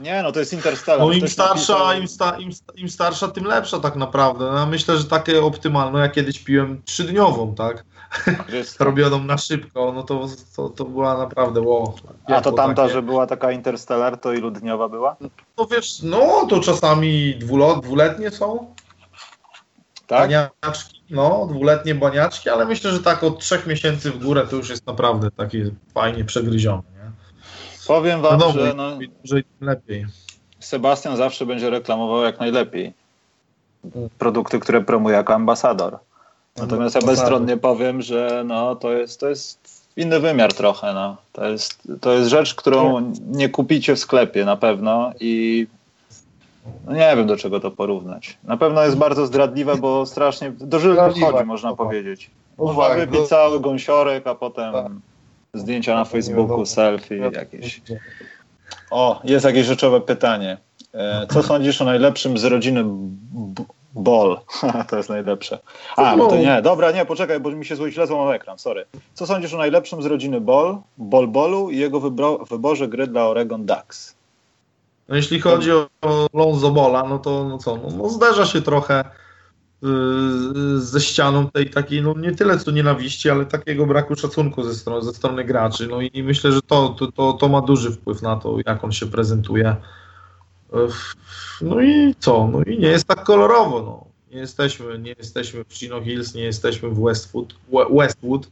Nie, 0.00 0.22
no 0.22 0.32
to 0.32 0.40
jest 0.40 0.52
Interstellar. 0.52 1.00
No 1.00 1.12
im 1.12 1.28
starsza, 1.28 1.94
im, 1.94 2.08
sta, 2.08 2.38
im, 2.38 2.50
im, 2.74 2.88
starsza, 2.88 3.28
tym 3.28 3.44
lepsza 3.44 3.80
tak 3.80 3.96
naprawdę. 3.96 4.44
No, 4.44 4.58
ja 4.58 4.66
myślę, 4.66 4.98
że 4.98 5.04
takie 5.04 5.42
optymalne, 5.42 6.00
ja 6.00 6.08
kiedyś 6.08 6.38
piłem 6.38 6.82
trzydniową, 6.84 7.54
tak? 7.54 7.84
Robioną 8.80 9.24
na 9.24 9.38
szybko, 9.38 9.92
no 9.92 10.02
to, 10.02 10.26
to, 10.56 10.68
to 10.68 10.84
była 10.84 11.18
naprawdę 11.18 11.60
wow. 11.60 11.94
A 12.26 12.40
to 12.40 12.52
tamta, 12.52 12.82
takie. 12.82 12.94
że 12.94 13.02
była 13.02 13.26
taka 13.26 13.52
Interstellar, 13.52 14.18
to 14.20 14.32
ilu 14.32 14.50
dniowa 14.50 14.88
była? 14.88 15.16
No 15.58 15.66
wiesz, 15.66 16.02
no 16.02 16.46
to 16.50 16.60
czasami 16.60 17.34
dwulot, 17.38 17.80
dwuletnie 17.80 18.30
są. 18.30 18.74
tak? 20.06 20.20
Baniaczki, 20.20 21.02
no, 21.10 21.46
dwuletnie 21.50 21.94
baniaczki, 21.94 22.50
ale 22.50 22.64
myślę, 22.66 22.90
że 22.90 23.00
tak 23.02 23.24
od 23.24 23.38
trzech 23.38 23.66
miesięcy 23.66 24.10
w 24.10 24.24
górę 24.24 24.46
to 24.50 24.56
już 24.56 24.70
jest 24.70 24.86
naprawdę 24.86 25.30
taki 25.30 25.62
fajnie 25.94 26.24
przegryziony. 26.24 26.82
Nie? 26.94 27.10
Powiem 27.86 28.22
wam, 28.22 28.38
No, 28.40 28.52
że 28.52 28.74
no, 28.76 29.00
im 29.00 29.12
dłużej, 29.22 29.44
tym 29.44 29.68
lepiej. 29.68 30.06
Sebastian 30.60 31.16
zawsze 31.16 31.46
będzie 31.46 31.70
reklamował 31.70 32.22
jak 32.22 32.40
najlepiej 32.40 32.94
produkty, 34.18 34.60
które 34.60 34.80
promuje 34.80 35.16
jako 35.16 35.34
ambasador. 35.34 35.98
Natomiast 36.58 36.94
ja 36.94 37.00
bezstronnie 37.00 37.56
powiem, 37.56 38.02
że 38.02 38.42
no, 38.46 38.76
to, 38.76 38.92
jest, 38.92 39.20
to 39.20 39.28
jest 39.28 39.86
inny 39.96 40.20
wymiar 40.20 40.52
trochę. 40.52 40.94
No. 40.94 41.16
To, 41.32 41.44
jest, 41.48 41.82
to 42.00 42.12
jest 42.12 42.30
rzecz, 42.30 42.54
którą 42.54 43.12
nie 43.26 43.48
kupicie 43.48 43.94
w 43.96 43.98
sklepie 43.98 44.44
na 44.44 44.56
pewno 44.56 45.12
i 45.20 45.66
no 46.86 46.92
nie 46.92 47.16
wiem 47.16 47.26
do 47.26 47.36
czego 47.36 47.60
to 47.60 47.70
porównać. 47.70 48.38
Na 48.44 48.56
pewno 48.56 48.82
jest 48.82 48.96
bardzo 48.96 49.26
zdradliwe, 49.26 49.76
bo 49.76 50.06
strasznie 50.06 50.50
do 50.50 50.78
Zdradliwe. 50.78 51.28
wchodzi, 51.28 51.44
można 51.44 51.76
powiedzieć. 51.76 52.30
No 52.58 52.64
Można 52.64 52.88
tak, 52.88 52.98
wypić 52.98 53.20
no- 53.20 53.26
cały 53.26 53.60
gąsiorek, 53.60 54.26
a 54.26 54.34
potem 54.34 54.72
Tak. 54.72 54.92
zdjęcia 55.54 55.94
na 55.94 56.04
Facebooku, 56.04 56.66
selfie 56.66 57.16
jakieś. 57.16 57.80
O, 58.90 59.20
jest 59.24 59.44
jakieś 59.44 59.66
rzeczowe 59.66 60.00
pytanie. 60.00 60.56
E, 60.94 61.26
Co 61.32 61.42
sądzisz 61.42 61.82
o 61.82 61.84
najlepszym 61.84 62.38
z 62.38 62.44
rodziny 62.44 62.84
Ball? 63.96 64.40
to 64.90 64.96
jest 64.96 65.08
najlepsze. 65.08 65.58
A, 65.96 66.16
no 66.16 66.26
to 66.26 66.36
nie, 66.36 66.62
dobra, 66.62 66.90
nie, 66.90 67.06
poczekaj, 67.06 67.40
bo 67.40 67.50
mi 67.50 67.64
się 67.64 67.76
zło 67.76 67.90
źle 67.90 68.06
złamał 68.06 68.32
ekran, 68.32 68.58
sorry. 68.58 68.84
Co 69.14 69.26
sądzisz 69.26 69.54
o 69.54 69.58
najlepszym 69.58 70.02
z 70.02 70.06
rodziny 70.06 70.40
Ball, 70.40 70.78
Ball 70.98 71.28
Ballu 71.28 71.70
i 71.70 71.78
jego 71.78 72.00
wybro- 72.00 72.48
wyborze 72.48 72.88
gry 72.88 73.06
dla 73.06 73.26
Oregon 73.26 73.66
Ducks? 73.66 74.16
No 75.08 75.16
jeśli 75.16 75.40
chodzi 75.40 75.70
o 75.72 75.88
Lonzo 76.34 76.70
Bola, 76.70 77.02
no 77.08 77.18
to 77.18 77.44
no 77.48 77.58
co, 77.58 77.76
no, 77.76 77.88
no 77.96 78.08
zderza 78.08 78.46
się 78.46 78.62
trochę 78.62 79.04
yy, 79.82 80.80
ze 80.80 81.00
ścianą 81.00 81.50
tej 81.50 81.70
takiej, 81.70 82.02
no 82.02 82.14
nie 82.16 82.32
tyle 82.32 82.58
co 82.58 82.70
nienawiści, 82.70 83.30
ale 83.30 83.46
takiego 83.46 83.86
braku 83.86 84.16
szacunku 84.16 84.62
ze 84.62 84.74
strony, 84.74 85.02
ze 85.02 85.12
strony 85.12 85.44
graczy. 85.44 85.86
No 85.86 86.00
i 86.00 86.22
myślę, 86.22 86.52
że 86.52 86.62
to, 86.62 86.88
to, 86.88 87.12
to, 87.12 87.32
to 87.32 87.48
ma 87.48 87.60
duży 87.60 87.90
wpływ 87.90 88.22
na 88.22 88.36
to, 88.36 88.56
jak 88.66 88.84
on 88.84 88.92
się 88.92 89.06
prezentuje. 89.06 89.76
No 91.62 91.80
i 91.80 92.14
co? 92.18 92.48
No 92.52 92.62
i 92.62 92.78
nie 92.78 92.88
jest 92.88 93.04
tak 93.06 93.24
kolorowo, 93.24 93.82
no. 93.82 94.04
Nie 94.34 94.40
jesteśmy, 94.40 94.98
nie 94.98 95.14
jesteśmy 95.18 95.64
w 95.64 95.74
Chino 95.74 96.02
Hills, 96.02 96.34
nie 96.34 96.42
jesteśmy 96.42 96.88
w 96.88 97.00
Westwood, 97.02 97.54
We- 97.72 97.96
Westwood. 97.98 98.48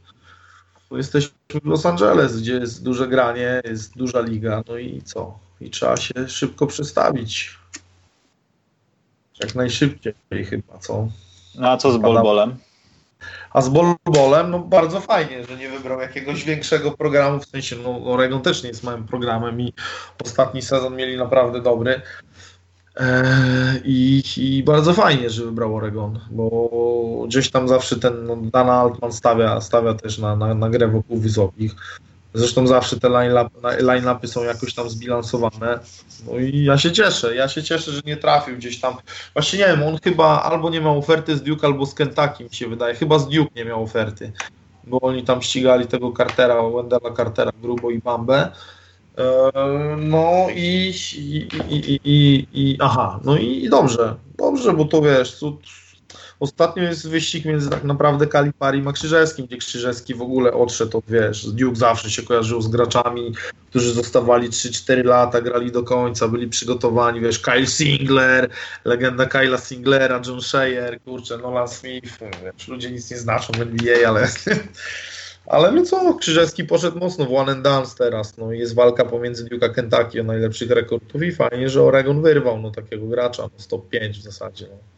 No 0.91 0.97
Jesteśmy 0.97 1.31
w 1.49 1.65
Los 1.65 1.85
Angeles, 1.85 2.41
gdzie 2.41 2.53
jest 2.53 2.83
duże 2.83 3.07
granie, 3.07 3.61
jest 3.65 3.97
duża 3.97 4.21
liga, 4.21 4.63
no 4.67 4.77
i 4.77 5.01
co? 5.01 5.39
I 5.61 5.69
trzeba 5.69 5.97
się 5.97 6.13
szybko 6.27 6.67
przestawić. 6.67 7.57
Jak 9.41 9.55
najszybciej 9.55 10.13
chyba, 10.49 10.77
co? 10.79 11.07
No 11.55 11.69
a 11.69 11.77
co 11.77 11.91
z 11.91 11.97
Ball 11.97 12.23
Ballem? 12.23 12.55
A 13.53 13.61
z 13.61 13.69
Bolbolem, 13.69 14.51
no 14.51 14.59
bardzo 14.59 14.99
fajnie, 14.99 15.43
że 15.45 15.57
nie 15.57 15.69
wybrał 15.69 16.01
jakiegoś 16.01 16.43
większego 16.43 16.91
programu, 16.91 17.39
w 17.39 17.45
sensie, 17.45 17.75
no 17.83 18.13
Oregon 18.13 18.41
też 18.41 18.63
nie 18.63 18.69
jest 18.69 18.83
małym 18.83 19.07
programem 19.07 19.61
i 19.61 19.73
ostatni 20.25 20.61
sezon 20.61 20.95
mieli 20.95 21.17
naprawdę 21.17 21.61
dobry. 21.61 22.01
Eee, 22.95 23.81
I, 23.85 24.23
I 24.37 24.63
bardzo 24.63 24.93
fajnie, 24.93 25.29
że 25.29 25.45
wybrał 25.45 25.75
Oregon, 25.75 26.19
bo 26.31 26.69
gdzieś 27.27 27.51
tam 27.51 27.67
zawsze 27.67 27.99
ten 27.99 28.25
no, 28.25 28.35
Dana 28.35 28.73
Altman 28.73 29.13
stawia, 29.13 29.61
stawia 29.61 29.93
też 29.93 30.17
na, 30.17 30.35
na, 30.35 30.53
na 30.53 30.69
grę 30.69 30.87
wokół 30.87 31.17
wysokich. 31.17 31.75
Zresztą 32.35 32.67
zawsze 32.67 32.99
te 32.99 33.09
line-up- 33.09 33.81
line-upy 33.81 34.27
są 34.27 34.43
jakoś 34.43 34.73
tam 34.73 34.89
zbilansowane. 34.89 35.79
No 36.27 36.39
i 36.39 36.63
ja 36.63 36.77
się 36.77 36.91
cieszę, 36.91 37.35
ja 37.35 37.47
się 37.47 37.63
cieszę, 37.63 37.91
że 37.91 38.01
nie 38.05 38.17
trafił 38.17 38.57
gdzieś 38.57 38.79
tam. 38.79 38.95
Właśnie 39.33 39.59
nie 39.59 39.65
wiem, 39.65 39.83
on 39.83 39.97
chyba 40.03 40.43
albo 40.43 40.69
nie 40.69 40.81
miał 40.81 40.97
oferty 40.99 41.37
z 41.37 41.43
Duke, 41.43 41.67
albo 41.67 41.85
z 41.85 41.93
Kentucky 41.93 42.43
mi 42.43 42.49
się 42.55 42.67
wydaje. 42.67 42.95
Chyba 42.95 43.19
z 43.19 43.29
Duke 43.29 43.51
nie 43.55 43.65
miał 43.65 43.83
oferty, 43.83 44.31
bo 44.83 45.01
oni 45.01 45.23
tam 45.23 45.41
ścigali 45.41 45.87
tego 45.87 46.11
Cartera, 46.17 46.55
Wendella 46.69 47.11
Cartera, 47.17 47.51
Grubo 47.61 47.91
i 47.91 47.99
Bambę. 47.99 48.51
Eee, 49.17 49.97
No 49.97 50.47
i, 50.55 50.93
i, 51.17 51.47
i, 51.69 52.47
i, 52.53 52.77
aha, 52.79 53.19
no 53.23 53.37
i 53.37 53.69
dobrze, 53.69 54.15
dobrze, 54.37 54.73
bo 54.73 54.85
to 54.85 55.01
wiesz, 55.01 55.39
tu, 55.39 55.59
ostatnio 56.39 56.83
jest 56.83 57.09
wyścig 57.09 57.45
między 57.45 57.69
tak 57.69 57.83
naprawdę 57.83 58.27
Kalipari 58.27 58.83
a 58.87 58.91
Krzyżewskim, 58.91 59.45
gdzie 59.45 59.57
Krzyżewski 59.57 60.15
w 60.15 60.21
ogóle 60.21 60.53
odszedł 60.53 60.97
od, 60.97 61.05
wiesz, 61.07 61.45
Duke 61.45 61.75
zawsze 61.75 62.09
się 62.11 62.23
kojarzył 62.23 62.61
z 62.61 62.67
graczami, 62.67 63.33
którzy 63.69 63.93
zostawali 63.93 64.49
3-4 64.49 65.05
lata, 65.05 65.41
grali 65.41 65.71
do 65.71 65.83
końca, 65.83 66.27
byli 66.27 66.47
przygotowani, 66.47 67.19
wiesz, 67.21 67.39
Kyle 67.39 67.67
Singler, 67.67 68.49
legenda 68.85 69.25
Kyla 69.25 69.57
Singlera, 69.57 70.21
John 70.27 70.41
Shea, 70.41 70.99
kurczę, 71.05 71.37
Nolan 71.37 71.67
Smith, 71.67 72.19
wiesz, 72.43 72.67
ludzie 72.67 72.91
nic 72.91 73.11
nie 73.11 73.17
znaczą 73.17 73.53
w 73.53 73.61
NBA, 73.61 74.09
ale 74.09 74.27
ale 75.45 75.71
no 75.71 75.83
co, 75.83 76.13
Krzyżewski 76.13 76.63
poszedł 76.63 76.99
mocno 76.99 77.25
w 77.25 77.33
one 77.33 77.51
and 77.51 77.61
dance 77.61 77.95
teraz, 77.97 78.37
no 78.37 78.51
jest 78.51 78.75
walka 78.75 79.05
pomiędzy 79.05 79.45
Duke 79.45 79.65
a 79.65 79.69
Kentucky 79.69 80.21
o 80.21 80.23
najlepszych 80.23 80.71
rekordów 80.71 81.23
i 81.23 81.31
fajnie, 81.31 81.69
że 81.69 81.83
Oregon 81.83 82.21
wyrwał, 82.21 82.61
no 82.61 82.71
takiego 82.71 83.05
gracza, 83.05 83.43
no 83.43 83.49
stop 83.57 83.89
5 83.89 84.19
w 84.19 84.21
zasadzie, 84.21 84.67
no. 84.71 84.94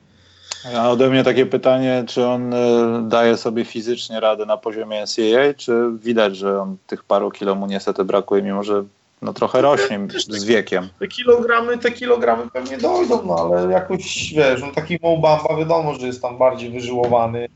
A 0.75 0.89
ode 0.89 1.09
mnie 1.09 1.23
takie 1.23 1.45
pytanie, 1.45 2.03
czy 2.07 2.25
on 2.25 2.53
y, 2.53 3.09
daje 3.09 3.37
sobie 3.37 3.65
fizycznie 3.65 4.19
radę 4.19 4.45
na 4.45 4.57
poziomie 4.57 5.03
NCAA, 5.03 5.53
czy 5.57 5.73
widać, 6.03 6.37
że 6.37 6.61
on 6.61 6.77
tych 6.87 7.03
paru 7.03 7.31
kilo 7.31 7.55
mu 7.55 7.67
niestety 7.67 8.05
brakuje, 8.05 8.43
mimo 8.43 8.63
że 8.63 8.83
no, 9.21 9.33
trochę 9.33 9.61
rośnie 9.61 9.99
z 10.17 10.43
wiekiem. 10.43 10.89
Te 10.99 11.07
kilogramy, 11.07 11.77
te 11.77 11.91
kilogramy 11.91 12.49
pewnie 12.49 12.77
dojdą, 12.77 13.23
no 13.25 13.35
ale 13.35 13.71
jakoś, 13.71 14.33
wiesz, 14.33 14.61
no 14.61 14.71
taki 14.75 14.99
Mobamba 15.01 15.57
wiadomo, 15.57 15.93
że 15.93 16.07
jest 16.07 16.21
tam 16.21 16.37
bardziej 16.37 16.69
wyżyłowany. 16.69 17.49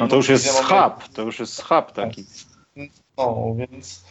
No 0.00 0.08
to 0.08 0.16
już 0.16 0.28
jest 0.28 0.46
schab, 0.46 1.08
to 1.08 1.22
już 1.22 1.38
jest 1.38 1.54
schab 1.54 1.92
taki. 1.92 2.24
No, 3.18 3.54
więc, 3.56 4.04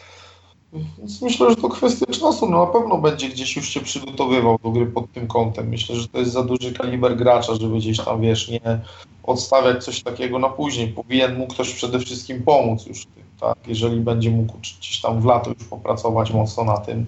więc 0.74 1.22
myślę, 1.22 1.50
że 1.50 1.56
to 1.56 1.70
kwestia 1.70 2.06
czasu. 2.06 2.50
No 2.50 2.66
na 2.66 2.72
pewno 2.72 2.98
będzie 2.98 3.30
gdzieś 3.30 3.56
już 3.56 3.70
się 3.70 3.82
przygotowywał 3.82 4.60
do 4.64 4.72
gry 4.72 4.86
pod 4.86 5.12
tym 5.12 5.28
kątem. 5.28 5.70
Myślę, 5.70 5.96
że 5.96 6.08
to 6.08 6.20
jest 6.20 6.32
za 6.32 6.44
duży 6.44 6.74
kaliber 6.74 7.16
gracza, 7.16 7.56
żeby 7.56 7.78
gdzieś 7.78 8.00
tam, 8.00 8.22
wiesz, 8.22 8.50
nie 8.50 8.80
odstawiać 9.24 9.84
coś 9.84 10.04
takiego 10.04 10.40
na 10.40 10.50
później. 10.50 10.88
Powinien 10.88 11.38
mu 11.38 11.48
ktoś 11.48 11.74
przede 11.74 12.00
wszystkim 12.00 12.44
pomóc 12.44 12.86
już 12.86 13.06
tym, 13.06 13.24
tak? 13.40 13.58
Jeżeli 13.68 14.00
będzie 14.00 14.32
mógł 14.32 14.54
gdzieś 14.58 15.02
tam 15.02 15.22
w 15.22 15.26
lato 15.26 15.50
już 15.50 15.64
popracować 15.64 16.32
mocno 16.32 16.64
na 16.64 16.78
tym, 16.78 17.06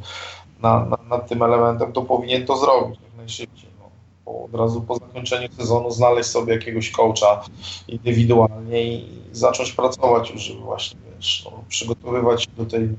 na, 0.62 0.86
na, 0.86 0.98
nad 1.10 1.30
tym 1.30 1.44
elementem, 1.44 1.94
to 1.94 2.02
powinien 2.02 2.46
to 2.46 2.58
zrobić 2.58 3.00
jak 3.04 3.18
najszybciej. 3.18 3.70
No. 3.80 3.90
Bo 4.26 4.46
od 4.46 4.56
razu 4.56 4.82
po 4.82 4.96
zakończeniu 4.96 5.48
sezonu 5.58 5.92
znaleźć 5.92 6.30
sobie 6.30 6.54
jakiegoś 6.54 6.92
coacha 6.92 7.44
indywidualnie 7.88 8.84
i 8.84 9.06
zacząć 9.32 9.72
pracować 9.72 10.32
już, 10.32 10.42
żeby 10.42 10.60
właśnie 10.60 11.00
wiesz, 11.16 11.42
no, 11.46 11.64
przygotowywać 11.68 12.44
się 12.44 12.50
do 12.58 12.66
tej, 12.66 12.90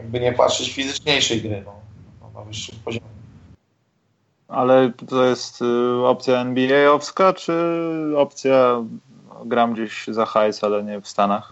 jakby 0.00 0.20
nie 0.20 0.32
patrzeć, 0.32 0.72
fizyczniejszej 0.72 1.42
gry 1.42 1.62
no, 1.66 1.74
no, 2.20 2.40
na 2.40 2.46
wyższym 2.46 2.78
poziomie. 2.84 3.06
Ale 4.48 4.92
to 5.08 5.24
jest 5.24 5.62
y, 5.62 6.06
opcja 6.06 6.40
NBA-owska, 6.40 7.32
czy 7.32 7.52
opcja 8.16 8.84
no, 9.28 9.44
gram 9.44 9.72
gdzieś 9.72 10.06
za 10.08 10.26
hajs, 10.26 10.64
ale 10.64 10.84
nie 10.84 11.00
w 11.00 11.08
Stanach? 11.08 11.50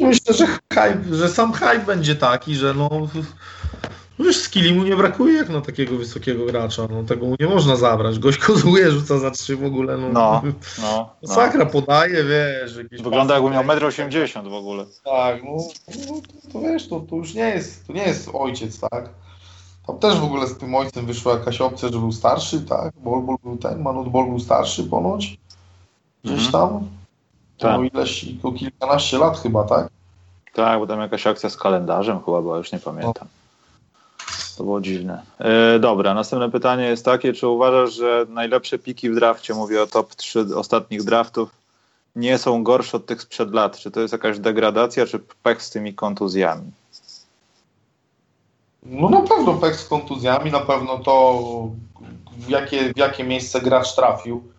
Myślę, 0.00 0.34
że 0.34 0.46
hype, 0.46 1.02
że 1.12 1.28
sam 1.28 1.52
hype 1.52 1.78
będzie 1.86 2.14
taki, 2.14 2.54
że 2.54 2.74
no 2.74 2.90
wiesz, 4.24 4.36
skilli 4.36 4.74
mu 4.74 4.84
nie 4.84 4.96
brakuje 4.96 5.34
jak 5.34 5.48
na 5.48 5.60
takiego 5.60 5.96
wysokiego 5.96 6.46
gracza, 6.46 6.86
no 6.90 7.02
tego 7.02 7.26
mu 7.26 7.36
nie 7.40 7.46
można 7.46 7.76
zabrać. 7.76 8.18
Gość 8.18 8.38
kozłuje, 8.38 8.90
rzuca 8.90 9.18
za 9.18 9.30
trzy 9.30 9.56
w 9.56 9.64
ogóle, 9.64 9.96
no. 9.96 10.08
No, 10.08 10.42
no. 10.82 11.10
no. 11.22 11.34
Sakra 11.34 11.66
podaje, 11.66 12.24
wiesz. 12.24 12.76
jakieś 12.76 13.02
Wygląda 13.02 13.34
jakby 13.34 13.50
miał 13.50 13.64
pasy, 13.64 13.80
1,80 13.80 14.38
m 14.38 14.50
w 14.50 14.54
ogóle. 14.54 14.84
Tak, 15.04 15.44
no, 15.44 15.56
no 15.88 16.14
to, 16.14 16.52
to 16.52 16.60
wiesz, 16.60 16.88
to, 16.88 17.00
to 17.00 17.16
już 17.16 17.34
nie 17.34 17.48
jest, 17.48 17.86
to 17.86 17.92
nie 17.92 18.02
jest 18.02 18.30
ojciec, 18.32 18.80
tak? 18.80 19.08
Tam 19.86 19.98
też 19.98 20.18
w 20.18 20.24
ogóle 20.24 20.46
z 20.46 20.58
tym 20.58 20.74
ojcem 20.74 21.06
wyszła 21.06 21.32
jakaś 21.32 21.60
opcja, 21.60 21.88
że 21.88 21.98
był 21.98 22.12
starszy, 22.12 22.60
tak? 22.60 22.92
Bolbol 22.96 23.36
był 23.44 23.56
ten, 23.56 23.82
Manut 23.82 24.08
Bol 24.08 24.26
był 24.26 24.40
starszy 24.40 24.84
ponoć. 24.84 25.38
Gdzieś 26.24 26.46
Mhm. 26.46 26.52
tam. 26.52 26.88
Tak. 27.58 27.80
Tak. 27.80 27.92
ileś, 27.94 28.26
o 28.42 28.52
kilkanaście 28.52 29.18
lat 29.18 29.38
chyba, 29.38 29.64
tak? 29.64 29.88
Tak, 30.54 30.78
bo 30.78 30.86
tam 30.86 31.00
jakaś 31.00 31.26
akcja 31.26 31.50
z 31.50 31.56
kalendarzem 31.56 32.20
chyba 32.24 32.42
była, 32.42 32.58
już 32.58 32.72
nie 32.72 32.78
pamiętam. 32.78 33.28
To 34.56 34.64
było 34.64 34.80
dziwne. 34.80 35.22
E, 35.38 35.78
dobra, 35.78 36.14
następne 36.14 36.50
pytanie 36.50 36.84
jest 36.84 37.04
takie, 37.04 37.32
czy 37.32 37.48
uważasz, 37.48 37.94
że 37.94 38.26
najlepsze 38.28 38.78
piki 38.78 39.10
w 39.10 39.14
drafcie, 39.14 39.54
mówię 39.54 39.82
o 39.82 39.86
top 39.86 40.14
3 40.14 40.46
ostatnich 40.56 41.04
draftów, 41.04 41.50
nie 42.16 42.38
są 42.38 42.62
gorsze 42.62 42.96
od 42.96 43.06
tych 43.06 43.22
sprzed 43.22 43.52
lat? 43.52 43.78
Czy 43.78 43.90
to 43.90 44.00
jest 44.00 44.12
jakaś 44.12 44.38
degradacja, 44.38 45.06
czy 45.06 45.18
pech 45.42 45.62
z 45.62 45.70
tymi 45.70 45.94
kontuzjami? 45.94 46.70
No 48.82 49.08
na 49.08 49.20
pewno 49.20 49.54
pech 49.54 49.76
z 49.76 49.88
kontuzjami, 49.88 50.50
na 50.50 50.60
pewno 50.60 50.98
to 50.98 51.42
w 52.36 52.48
jakie, 52.48 52.92
w 52.94 52.96
jakie 52.96 53.24
miejsce 53.24 53.60
gracz 53.60 53.94
trafił. 53.94 54.55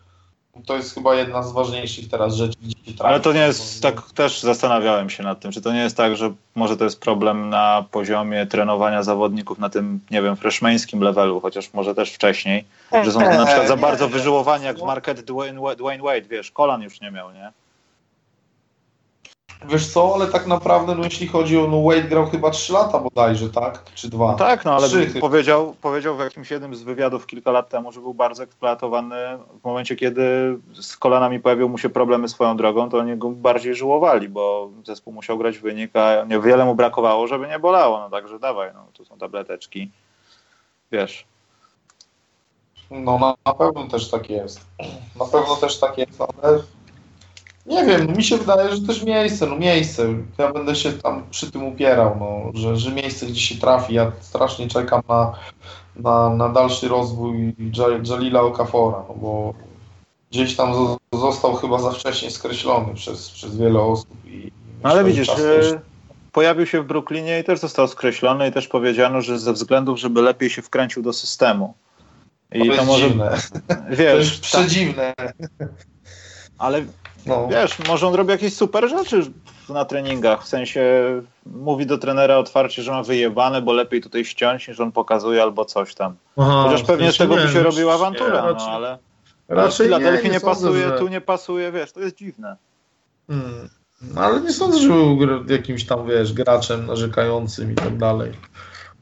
To 0.66 0.76
jest 0.76 0.94
chyba 0.94 1.16
jedna 1.16 1.44
z 1.44 1.52
ważniejszych 1.52 2.10
teraz 2.10 2.36
rzeczy. 2.36 2.58
Ale 3.00 3.20
to 3.20 3.34
nie 3.34 3.40
jest, 3.40 3.82
tak 3.82 4.02
też 4.12 4.42
zastanawiałem 4.42 5.10
się 5.10 5.24
nad 5.24 5.40
tym, 5.40 5.52
czy 5.52 5.62
to 5.62 5.74
nie 5.74 5.80
jest 5.80 5.98
tak, 5.98 6.16
że 6.16 6.34
może 6.56 6.78
to 6.78 6.84
jest 6.84 7.00
problem 7.00 7.50
na 7.50 7.86
poziomie 7.92 8.46
trenowania 8.46 9.04
zawodników 9.04 9.60
na 9.60 9.70
tym, 9.70 10.00
nie 10.12 10.22
wiem, 10.22 10.36
freshmańskim 10.36 11.02
levelu, 11.02 11.40
chociaż 11.40 11.74
może 11.74 11.96
też 11.96 12.12
wcześniej, 12.12 12.66
że 13.04 13.12
są 13.12 13.20
na 13.20 13.46
przykład 13.46 13.68
za 13.68 13.78
bardzo 13.78 14.10
wyżyłowani 14.10 14.66
jak 14.66 14.82
Market 14.82 15.22
Dwayne, 15.22 15.76
Dwayne 15.76 16.04
Wade, 16.04 16.28
wiesz, 16.30 16.52
kolan 16.52 16.82
już 16.82 17.02
nie 17.02 17.12
miał, 17.12 17.32
nie? 17.32 17.52
Wiesz 19.66 19.88
co, 19.88 20.16
ale 20.16 20.28
tak 20.28 20.48
naprawdę, 20.48 20.96
no 20.96 21.04
jeśli 21.04 21.28
chodzi 21.28 21.58
o, 21.58 21.68
no 21.68 21.84
Wade 21.84 22.02
grał 22.02 22.26
chyba 22.26 22.52
3 22.52 22.74
lata 22.74 23.00
bodajże, 23.00 23.50
tak? 23.50 23.84
Czy 23.96 24.10
dwa? 24.10 24.32
No 24.32 24.38
tak, 24.38 24.66
no 24.66 24.76
ale 24.76 24.88
Trzy. 24.88 25.20
powiedział, 25.22 25.76
powiedział 25.82 26.18
w 26.18 26.20
jakimś 26.20 26.52
jednym 26.52 26.76
z 26.76 26.84
wywiadów 26.84 27.28
kilka 27.28 27.52
lat 27.52 27.70
temu, 27.70 27.92
że 27.92 28.02
był 28.02 28.14
bardzo 28.14 28.44
eksploatowany 28.44 29.16
w 29.62 29.66
momencie, 29.66 29.96
kiedy 29.96 30.58
z 30.82 30.98
kolanami 30.98 31.40
pojawiły 31.40 31.70
mu 31.70 31.78
się 31.78 31.90
problemy 31.90 32.30
swoją 32.30 32.58
drogą, 32.58 32.90
to 32.90 32.98
oni 32.98 33.18
go 33.18 33.30
bardziej 33.30 33.76
żyłowali, 33.76 34.30
bo 34.30 34.70
zespół 34.86 35.14
musiał 35.14 35.38
grać 35.38 35.58
wynik, 35.58 35.96
a 35.96 36.24
niewiele 36.24 36.66
mu 36.66 36.76
brakowało, 36.76 37.28
żeby 37.28 37.48
nie 37.48 37.60
bolało, 37.60 38.00
no 38.00 38.10
także 38.10 38.40
dawaj, 38.40 38.72
no 38.74 38.86
tu 38.94 39.06
są 39.06 39.18
tableteczki, 39.18 39.92
wiesz. 40.92 41.26
No 42.92 43.20
na, 43.20 43.36
na 43.46 43.54
pewno 43.54 43.88
też 43.88 44.10
tak 44.10 44.30
jest. 44.30 44.62
Na 45.20 45.26
pewno 45.26 45.56
też 45.56 45.80
tak 45.80 45.98
jest, 45.98 46.22
ale 46.22 46.60
nie 47.68 47.86
wiem, 47.86 48.18
mi 48.18 48.24
się 48.24 48.38
wydaje, 48.38 48.76
że 48.76 48.82
też 48.82 49.04
miejsce, 49.04 49.46
no 49.48 49.58
miejsce. 49.58 50.04
Ja 50.38 50.54
będę 50.54 50.76
się 50.76 50.94
tam 50.94 51.24
przy 51.30 51.52
tym 51.52 51.64
upierał, 51.64 52.16
no, 52.20 52.52
że, 52.54 52.78
że 52.78 52.92
miejsce, 52.92 53.26
gdzie 53.26 53.42
się 53.42 53.56
trafi. 53.56 53.94
Ja 53.94 54.12
strasznie 54.20 54.68
czekam 54.68 55.02
na, 55.10 55.34
na, 55.96 56.30
na 56.30 56.50
dalszy 56.50 56.88
rozwój 56.88 57.56
Jalila 58.10 58.42
Okafora, 58.42 59.04
no 59.10 59.16
bo 59.16 59.54
gdzieś 60.32 60.56
tam 60.56 60.74
zo- 60.74 60.98
został 61.14 61.56
chyba 61.56 61.80
za 61.80 61.92
wcześnie 61.92 62.32
skreślony 62.32 62.94
przez, 62.96 63.30
przez 63.30 63.58
wiele 63.58 63.82
osób. 63.82 64.10
I 64.26 64.52
ale 64.84 65.04
widzisz, 65.04 65.28
czas 65.28 65.36
też- 65.36 65.72
e, 65.72 65.80
pojawił 66.32 66.66
się 66.66 66.82
w 66.82 66.86
Brooklynie 66.86 67.40
i 67.40 67.44
też 67.44 67.60
został 67.60 67.88
skreślony 67.88 68.48
i 68.48 68.52
też 68.52 68.68
powiedziano, 68.68 69.22
że 69.22 69.40
ze 69.40 69.54
względów, 69.54 70.00
żeby 70.00 70.22
lepiej 70.22 70.50
się 70.50 70.62
wkręcił 70.62 71.04
do 71.04 71.14
systemu. 71.14 71.74
to 72.52 72.58
I 72.58 72.68
to, 72.68 72.74
jest 72.74 72.86
może, 72.88 73.08
dziwne. 73.08 73.38
To 73.68 73.76
wiesz, 73.90 74.30
jest 74.30 74.42
przedziwne. 74.42 75.14
Ale 76.58 76.86
No. 77.26 77.48
Wiesz, 77.52 77.88
może 77.88 78.08
on 78.08 78.14
robi 78.14 78.32
jakieś 78.32 78.54
super 78.56 78.90
rzeczy 78.90 79.22
na 79.70 79.86
treningach, 79.86 80.44
w 80.44 80.48
sensie 80.48 80.82
mówi 81.46 81.86
do 81.86 81.98
trenera 81.98 82.38
otwarcie, 82.38 82.84
że 82.84 82.92
ma 82.92 83.04
wyjebane, 83.04 83.62
bo 83.62 83.74
lepiej 83.74 84.02
tutaj 84.02 84.26
ściąć 84.26 84.68
niż 84.68 84.80
on 84.80 84.92
pokazuje 84.92 85.42
albo 85.44 85.66
coś 85.66 85.96
tam. 85.96 86.16
Aha, 86.38 86.64
Chociaż 86.64 86.84
pewnie 86.84 87.12
z 87.12 87.18
tego 87.18 87.36
by 87.36 87.42
nie, 87.42 87.48
się 87.48 87.58
no, 87.58 87.64
robiła 87.64 87.94
awantura, 87.94 88.42
no 88.42 88.54
raczej- 88.54 88.68
ale 88.74 88.98
Raczej 89.48 89.88
w 89.88 89.90
Filadelfii 89.90 90.32
nie, 90.32 90.40
sądzę, 90.40 90.68
pasuje, 90.68 90.88
że- 90.88 90.98
tu 91.00 91.08
nie 91.08 91.22
pasuje, 91.22 91.72
wiesz, 91.72 91.92
to 91.92 92.00
jest 92.00 92.16
dziwne. 92.18 92.56
Hmm. 93.28 93.70
No, 94.02 94.22
ale 94.22 94.42
nie 94.42 94.54
sądzę, 94.54 94.80
że 94.80 94.88
był 94.88 95.18
jakimś 95.50 95.86
tam, 95.86 96.08
wiesz, 96.08 96.34
graczem 96.34 96.86
narzekającym 96.86 97.72
i 97.72 97.76
tak 97.76 97.98
dalej. 97.98 98.32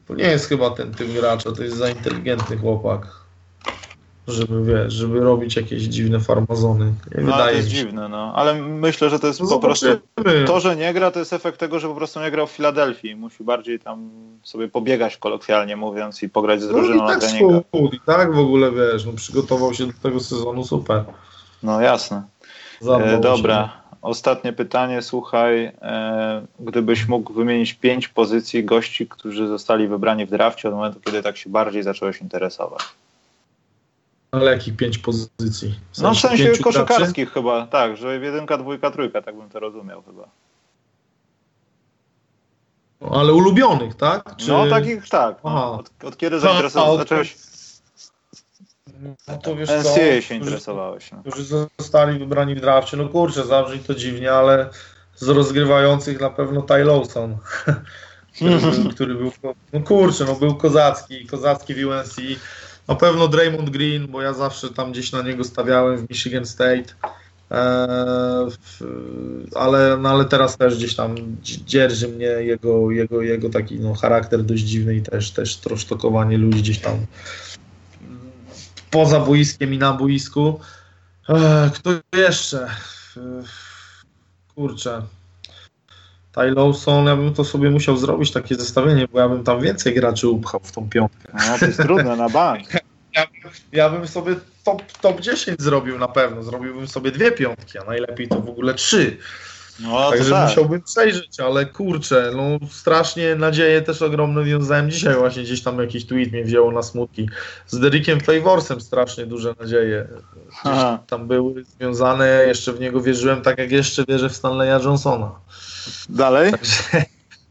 To 0.08 0.14
nie 0.14 0.24
jest 0.24 0.48
chyba 0.48 0.70
ten 0.70 0.94
typ 0.94 1.12
gracza, 1.12 1.52
to 1.52 1.62
jest 1.62 1.76
za 1.76 1.88
inteligentny 1.90 2.56
chłopak. 2.58 3.06
Żeby, 4.28 4.64
wiesz, 4.64 4.92
żeby 4.92 5.20
robić 5.20 5.56
jakieś 5.56 5.82
dziwne 5.82 6.20
farmazony. 6.20 6.92
Nie 7.18 7.24
No, 7.24 7.32
to 7.32 7.50
jest 7.50 7.68
się. 7.68 7.74
dziwne, 7.74 8.08
no. 8.08 8.32
Ale 8.34 8.54
myślę, 8.54 9.10
że 9.10 9.18
to 9.18 9.26
jest 9.26 9.40
No 9.40 9.48
po 9.48 9.58
prostu... 9.58 9.86
To, 10.46 10.60
że 10.60 10.76
nie 10.76 10.94
gra, 10.94 11.10
to 11.10 11.18
jest 11.18 11.32
efekt 11.32 11.60
tego, 11.60 11.78
że 11.78 11.88
po 11.88 11.94
prostu 11.94 12.20
nie 12.20 12.30
grał 12.30 12.46
w 12.46 12.50
Filadelfii. 12.50 13.16
Musi 13.16 13.44
bardziej 13.44 13.78
tam 13.78 14.10
sobie 14.42 14.68
pobiegać 14.68 15.16
kolokwialnie 15.16 15.76
mówiąc 15.76 16.22
i 16.22 16.28
pograć 16.28 16.62
z 16.62 16.66
No 16.66 16.72
drużyną 16.72 17.04
i 17.04 17.06
na 17.06 17.20
tak 17.20 17.22
spół, 17.22 17.62
i 17.92 18.00
tak 18.06 18.34
w 18.34 18.38
ogóle, 18.38 18.72
wiesz, 18.72 19.04
no, 19.06 19.12
przygotował 19.12 19.74
się 19.74 19.86
do 19.86 19.92
tego 20.02 20.20
sezonu, 20.20 20.64
super. 20.64 21.04
No 21.62 21.80
jasne. 21.80 22.22
E, 22.82 23.20
dobra. 23.20 23.72
Ostatnie 24.02 24.52
pytanie, 24.52 25.02
słuchaj, 25.02 25.64
e, 25.64 26.46
gdybyś 26.60 27.08
mógł 27.08 27.32
wymienić 27.32 27.74
pięć 27.74 28.08
pozycji 28.08 28.64
gości, 28.64 29.06
którzy 29.06 29.48
zostali 29.48 29.88
wybrani 29.88 30.26
w 30.26 30.30
drafcie 30.30 30.68
od 30.68 30.74
momentu, 30.74 31.00
kiedy 31.00 31.22
tak 31.22 31.36
się 31.36 31.50
bardziej 31.50 31.82
zacząłeś 31.82 32.20
interesować. 32.20 32.82
Ale 34.30 34.52
jakich 34.52 34.76
pięć 34.76 34.98
pozycji? 34.98 35.78
No 35.98 36.14
w 36.14 36.18
sensie 36.18 36.44
pięciu 36.44 36.62
graczy? 36.62 36.78
koszykarskich 36.78 37.32
chyba, 37.32 37.66
tak, 37.66 37.96
że 37.96 38.18
jedynka, 38.18 38.58
dwójka, 38.58 38.90
trójka, 38.90 39.22
tak 39.22 39.36
bym 39.36 39.48
to 39.48 39.60
rozumiał 39.60 40.02
chyba. 40.02 40.28
No, 43.00 43.20
Ale 43.20 43.32
ulubionych, 43.32 43.94
tak? 43.94 44.36
Czy... 44.36 44.48
No 44.48 44.66
takich 44.66 45.08
tak, 45.08 45.36
no. 45.44 45.74
od, 45.74 46.04
od 46.04 46.16
kiedy 46.16 46.36
A, 46.36 46.38
zainteresowałeś, 46.38 46.98
zacząłeś 46.98 47.36
No 49.28 49.38
to 49.38 49.56
wiesz 49.56 49.68
co, 49.68 49.74
NCAA 49.74 49.96
się 49.96 50.20
którzy- 50.20 50.34
interesowałeś. 50.34 51.12
No. 51.12 51.18
którzy 51.20 51.44
zostali 51.78 52.18
wybrani 52.18 52.54
w 52.54 52.60
drafcie. 52.60 52.96
No 52.96 53.08
kurczę, 53.08 53.44
zabrzmi 53.46 53.78
to 53.78 53.94
dziwnie, 53.94 54.32
ale 54.32 54.70
z 55.16 55.28
rozgrywających 55.28 56.20
na 56.20 56.30
pewno 56.30 56.62
Ty 56.62 56.84
Lawson, 56.84 57.36
który, 58.34 58.58
był, 58.60 58.90
który 58.90 59.14
był, 59.14 59.32
no 59.72 59.80
kurczę, 59.80 60.24
no 60.24 60.34
był 60.34 60.54
kozacki, 60.54 61.26
kozacki 61.26 61.74
w 61.74 61.86
UNC. 61.86 62.16
Na 62.88 62.94
pewno 62.94 63.28
Draymond 63.28 63.70
Green, 63.70 64.06
bo 64.08 64.22
ja 64.22 64.32
zawsze 64.34 64.70
tam 64.70 64.92
gdzieś 64.92 65.12
na 65.12 65.22
niego 65.22 65.44
stawiałem 65.44 65.96
w 65.98 66.10
Michigan 66.10 66.46
State. 66.46 66.94
W, 68.50 68.56
ale, 69.54 69.96
no 69.96 70.08
ale 70.08 70.24
teraz 70.24 70.56
też 70.56 70.76
gdzieś 70.76 70.94
tam 70.94 71.14
dzi- 71.42 71.64
dzierży 71.64 72.08
mnie 72.08 72.26
jego, 72.26 72.90
jego, 72.90 73.22
jego 73.22 73.50
taki 73.50 73.80
no, 73.80 73.94
charakter 73.94 74.42
dość 74.42 74.62
dziwny 74.62 74.96
i 74.96 75.02
też, 75.02 75.30
też 75.30 75.56
trosztokowanie 75.56 76.38
ludzi 76.38 76.58
gdzieś 76.58 76.78
tam 76.78 77.06
poza 78.90 79.20
boiskiem 79.20 79.74
i 79.74 79.78
na 79.78 79.92
boisku. 79.92 80.60
Eee, 81.28 81.70
Kto 81.70 81.90
jeszcze? 82.16 82.66
Eee, 83.16 83.22
Kurczę. 84.54 85.02
Ty 86.36 86.50
Lawson, 86.50 87.06
ja 87.06 87.16
bym 87.16 87.34
to 87.34 87.44
sobie 87.44 87.70
musiał 87.70 87.96
zrobić 87.96 88.32
takie 88.32 88.54
zestawienie, 88.54 89.08
bo 89.12 89.18
ja 89.20 89.28
bym 89.28 89.44
tam 89.44 89.60
więcej 89.60 89.94
graczy 89.94 90.28
upchał 90.28 90.60
w 90.64 90.72
tą 90.72 90.88
piątkę. 90.88 91.28
no 91.34 91.58
to 91.58 91.66
jest 91.66 91.78
trudne 91.78 92.16
na 92.16 92.28
bank. 92.28 92.62
Ja, 93.16 93.26
ja 93.72 93.90
bym 93.90 94.08
sobie 94.08 94.36
top, 94.64 94.82
top 95.00 95.20
10 95.20 95.62
zrobił 95.62 95.98
na 95.98 96.08
pewno. 96.08 96.42
Zrobiłbym 96.42 96.88
sobie 96.88 97.10
dwie 97.10 97.32
piątki, 97.32 97.78
a 97.78 97.84
najlepiej 97.84 98.28
to 98.28 98.40
w 98.40 98.48
ogóle 98.48 98.74
trzy. 98.74 99.16
No 99.80 100.10
Także 100.10 100.30
tak. 100.30 100.48
musiałbym 100.48 100.82
przejrzeć, 100.82 101.40
ale 101.40 101.66
kurczę, 101.66 102.32
no 102.36 102.68
strasznie 102.70 103.34
nadzieje 103.34 103.82
też 103.82 104.02
ogromne 104.02 104.44
wiązałem 104.44 104.90
dzisiaj 104.90 105.14
właśnie 105.14 105.42
gdzieś 105.42 105.62
tam 105.62 105.78
jakiś 105.78 106.06
tweet 106.06 106.32
mnie 106.32 106.44
wzięło 106.44 106.72
na 106.72 106.82
smutki. 106.82 107.28
Z 107.66 107.78
Derekiem 107.78 108.20
Favorsem 108.20 108.80
strasznie 108.80 109.26
duże 109.26 109.54
nadzieje 109.60 110.08
gdzieś 110.48 110.74
tam 111.06 111.28
były 111.28 111.64
związane, 111.64 112.44
jeszcze 112.46 112.72
w 112.72 112.80
niego 112.80 113.00
wierzyłem 113.00 113.42
tak 113.42 113.58
jak 113.58 113.70
jeszcze 113.70 114.04
wierzę 114.08 114.28
w 114.28 114.36
Stanleya 114.36 114.84
Johnsona. 114.84 115.30
Dalej? 116.08 116.52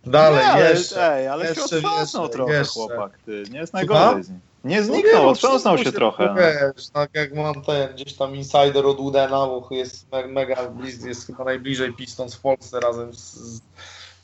Dalej, 0.06 0.46
nie, 0.46 0.52
ale, 0.52 0.70
jeszcze. 0.72 1.14
Ej, 1.14 1.28
ale 1.28 1.46
jeszcze, 1.46 1.70
się 1.70 1.76
otrząsnął 1.76 2.24
jeszcze, 2.24 2.38
trochę 2.38 2.54
jeszcze. 2.54 2.74
chłopak, 2.74 3.20
ty. 3.26 3.44
Nie 3.52 3.60
jest 3.60 3.74
najgorzej 3.74 4.24
z 4.24 4.30
nim. 4.30 4.40
Nie 4.64 4.82
No 4.82 4.84
zniknął, 4.86 5.24
nie, 5.24 5.28
otrząsnął 5.30 5.78
się 5.78 5.92
trochę. 5.92 6.26
no. 6.26 6.36
Wiesz, 6.36 6.88
tak 6.94 7.10
jak 7.14 7.36
mam 7.36 7.62
ten 7.62 7.94
gdzieś 7.96 8.14
tam 8.14 8.36
insider 8.36 8.86
od 8.86 9.00
Udena, 9.00 9.38
bo 9.38 9.68
jest 9.72 10.12
me- 10.12 10.28
mega 10.28 10.70
bliz, 10.70 11.04
jest 11.06 11.28
chyba 11.28 11.44
najbliżej 11.44 11.94
Pistons 11.94 12.36
w 12.36 12.42
Polsce 12.42 12.80
razem 12.80 13.14
z, 13.14 13.62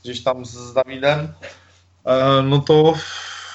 gdzieś 0.03 0.23
tam 0.23 0.45
z, 0.45 0.73
Dawidem, 0.73 1.27
e, 2.05 2.41
no 2.41 2.59
to 2.59 2.93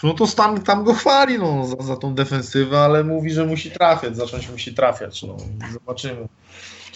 no 0.03 0.15
to 0.15 0.27
Stan 0.27 0.63
tam 0.63 0.85
go 0.85 0.95
chwali 0.95 1.39
no, 1.39 1.67
za, 1.67 1.77
za 1.83 1.97
tą 1.97 2.15
defensywę, 2.15 2.81
ale 2.81 3.05
mówi, 3.05 3.31
że 3.31 3.45
musi 3.45 3.71
trafiać, 3.71 4.17
zacząć 4.17 4.49
musi 4.51 4.75
trafiać. 4.75 5.23
No. 5.23 5.37
Zobaczymy, 5.73 6.29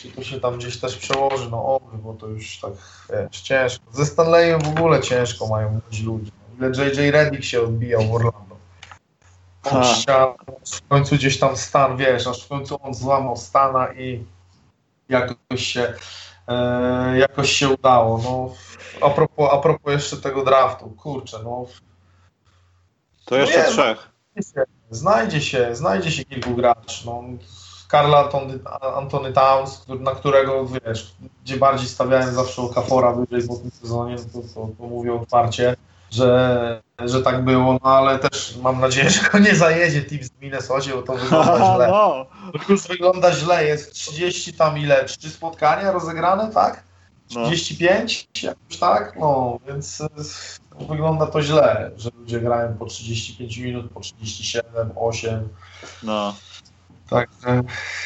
czy 0.02 0.10
to 0.10 0.24
się 0.24 0.40
tam 0.40 0.58
gdzieś 0.58 0.80
też 0.80 0.96
przełoży. 0.96 1.50
No 1.50 1.74
oby, 1.74 1.98
bo 1.98 2.14
to 2.14 2.26
już 2.26 2.58
tak 2.58 2.72
wiesz, 3.10 3.40
ciężko. 3.40 3.84
Ze 3.92 4.06
Stanleyem 4.06 4.60
w 4.60 4.68
ogóle 4.68 5.00
ciężko 5.00 5.46
mają 5.46 5.70
młodzi 5.70 6.02
ludzie. 6.04 6.30
Ile 6.58 6.68
JJ 6.68 7.10
Redick 7.10 7.44
się 7.44 7.62
odbijał 7.62 8.02
w 8.02 8.14
Orlando. 8.14 8.56
On 9.64 9.82
w 10.64 10.88
końcu 10.88 11.14
gdzieś 11.14 11.38
tam 11.38 11.56
stan, 11.56 11.96
wiesz, 11.96 12.26
aż 12.26 12.44
w 12.44 12.48
końcu 12.48 12.78
on 12.82 12.94
złamał 12.94 13.36
stana 13.36 13.92
i 13.92 14.24
jakoś 15.08 15.66
się, 15.66 15.94
e, 16.48 17.18
jakoś 17.18 17.52
się 17.52 17.68
udało. 17.68 18.20
No, 18.24 18.54
a, 19.06 19.10
propos, 19.10 19.50
a 19.52 19.58
propos 19.58 19.92
jeszcze 19.92 20.16
tego 20.16 20.44
draftu, 20.44 20.90
kurczę, 20.90 21.38
no 21.44 21.66
To 23.24 23.36
jeszcze 23.36 23.58
Nie, 23.58 23.64
no. 23.64 23.70
trzech. 23.70 24.10
znajdzie 24.90 25.40
się, 25.40 25.76
znajdzie 25.76 26.10
się 26.10 26.24
kilku 26.24 26.54
graczy. 26.54 27.06
No, 27.06 27.22
Karl 27.90 28.14
Antony, 28.14 28.58
Antony 28.96 29.32
Towns, 29.32 29.84
na 30.00 30.10
którego, 30.10 30.66
wiesz, 30.66 31.14
gdzie 31.44 31.56
bardziej 31.56 31.88
stawiałem 31.88 32.34
zawsze 32.34 32.62
Okafora 32.62 33.12
wyżej 33.12 33.48
po 33.48 33.56
tym 33.56 33.70
sezonie, 33.70 34.16
no 34.16 34.42
to, 34.42 34.48
to, 34.54 34.68
to 34.78 34.86
mówię 34.86 35.14
otwarcie, 35.14 35.76
że, 36.10 36.82
że 36.98 37.22
tak 37.22 37.44
było, 37.44 37.72
no 37.72 37.90
ale 37.90 38.18
też 38.18 38.56
mam 38.62 38.80
nadzieję, 38.80 39.10
że 39.10 39.30
go 39.30 39.38
nie 39.38 39.54
zajedzie 39.54 40.02
team 40.02 40.22
z 40.22 40.30
Minnesocie, 40.40 40.92
bo 40.94 41.02
to 41.02 41.14
wygląda 41.14 41.56
źle. 41.74 41.88
no. 41.88 42.26
Już 42.68 42.88
wygląda 42.88 43.32
źle, 43.32 43.64
jest 43.64 43.92
30 43.92 44.52
tam 44.52 44.78
ile, 44.78 45.04
trzy 45.04 45.30
spotkania 45.30 45.92
rozegrane, 45.92 46.50
tak? 46.54 46.82
No. 47.34 47.46
35, 47.46 48.28
jakoś 48.42 48.78
tak, 48.78 49.16
no, 49.20 49.58
więc 49.66 50.00
y, 50.00 50.08
wygląda 50.88 51.26
to 51.26 51.42
źle, 51.42 51.90
że 51.96 52.10
ludzie 52.18 52.40
grają 52.40 52.76
po 52.78 52.86
35 52.86 53.58
minut, 53.58 53.92
po 53.92 54.00
37, 54.00 54.90
8. 54.96 55.48
no. 56.02 56.34
Także 57.10 57.62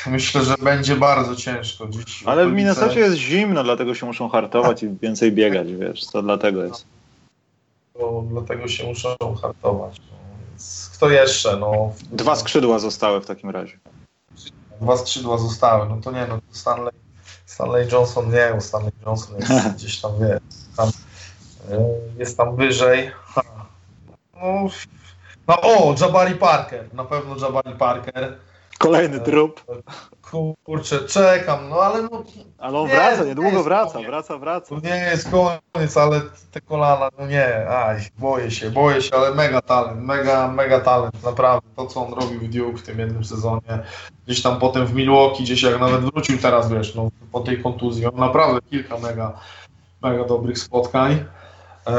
myślę, 0.07 0.44
że 0.44 0.55
będzie 0.62 0.96
bardzo 0.96 1.36
ciężko 1.36 1.88
dziś. 1.88 2.22
Ale 2.26 2.46
w 2.48 2.52
Minnesocie 2.52 3.00
jest 3.00 3.16
zimno, 3.16 3.64
dlatego 3.64 3.94
się 3.94 4.07
muszą 4.07 4.28
hartować 4.28 4.82
i 4.82 4.88
więcej 4.88 5.32
biegać, 5.32 5.72
wiesz, 5.72 6.07
to 6.07 6.22
dlatego 6.22 6.64
jest. 6.64 6.86
to 7.94 8.24
dlatego 8.28 8.68
się 8.68 8.86
muszą 8.86 9.16
hartować. 9.42 10.00
No, 10.11 10.16
kto 10.94 11.11
jeszcze? 11.11 11.57
No, 11.57 11.92
Dwa 12.12 12.36
skrzydła 12.36 12.78
zostały 12.78 13.20
w 13.20 13.26
takim 13.26 13.50
razie. 13.50 13.78
dwa 14.80 14.96
skrzydła 14.96 15.38
zostały. 15.38 15.88
No 15.88 15.96
to 16.05 16.12
nie, 16.12 16.26
no 16.26 16.36
to 16.36 16.42
Stanley, 16.50 16.92
Stanley 17.46 17.88
Johnson 17.92 18.30
nie, 18.30 18.61
Stanley 18.61 18.92
Johnson 19.07 19.36
jest 19.36 19.68
gdzieś 19.76 20.00
tam, 20.00 20.12
wie, 20.20 20.40
tam, 20.76 20.88
e, 21.70 21.84
jest 22.18 22.36
tam 22.36 22.57
wyżej. 22.57 23.11
No, 24.34 24.68
no 25.48 25.61
o, 25.61 25.94
Jabari 26.00 26.34
Parker, 26.34 26.94
na 26.94 27.05
pewno 27.05 27.36
Jabari 27.46 27.78
Parker. 27.78 28.36
Kolejny 28.85 29.20
trup. 29.20 29.64
Kurczę, 30.64 31.01
czekam, 31.01 31.68
no 31.68 31.76
ale 31.76 32.03
no, 32.03 32.22
Ale 32.59 32.78
on 32.78 32.89
Nie, 32.89 32.95
wraca, 32.95 33.22
nie 33.22 33.28
niedługo 33.28 33.62
wraca, 33.62 33.93
koniec. 33.93 34.09
wraca, 34.09 34.39
wraca. 34.39 34.66
to 34.68 34.80
nie 34.89 34.97
jest 34.97 35.28
koniec, 35.30 35.97
ale 35.97 36.20
te 36.51 36.61
kolana, 36.61 37.09
no 37.18 37.26
nie, 37.26 37.68
aj, 37.68 38.01
boję 38.18 38.51
się, 38.51 38.70
boję 38.70 39.03
się, 39.03 39.16
ale 39.16 39.35
mega 39.35 39.61
talent, 39.61 40.03
mega, 40.03 40.49
mega 40.49 40.80
talent, 40.80 41.24
naprawdę. 41.24 41.68
To, 41.76 41.87
co 41.87 42.07
on 42.07 42.12
robił 42.14 42.41
w 42.41 42.49
Duke 42.49 42.78
w 42.78 42.82
tym 42.82 42.99
jednym 42.99 43.24
sezonie, 43.24 43.82
gdzieś 44.26 44.43
tam 44.43 44.59
potem 44.59 44.87
w 44.87 44.95
Milwaukee, 44.95 45.43
gdzieś 45.43 45.62
jak 45.62 45.80
nawet 45.80 46.01
wrócił 46.01 46.39
teraz, 46.39 46.70
wiesz, 46.72 46.95
no, 46.95 47.09
po 47.32 47.41
tej 47.41 47.62
kontuzji, 47.62 48.07
on 48.07 48.16
naprawdę 48.16 48.61
kilka 48.70 48.99
mega, 48.99 49.32
mega 50.03 50.24
dobrych 50.24 50.59
spotkań. 50.59 51.12
Eee, 51.87 51.95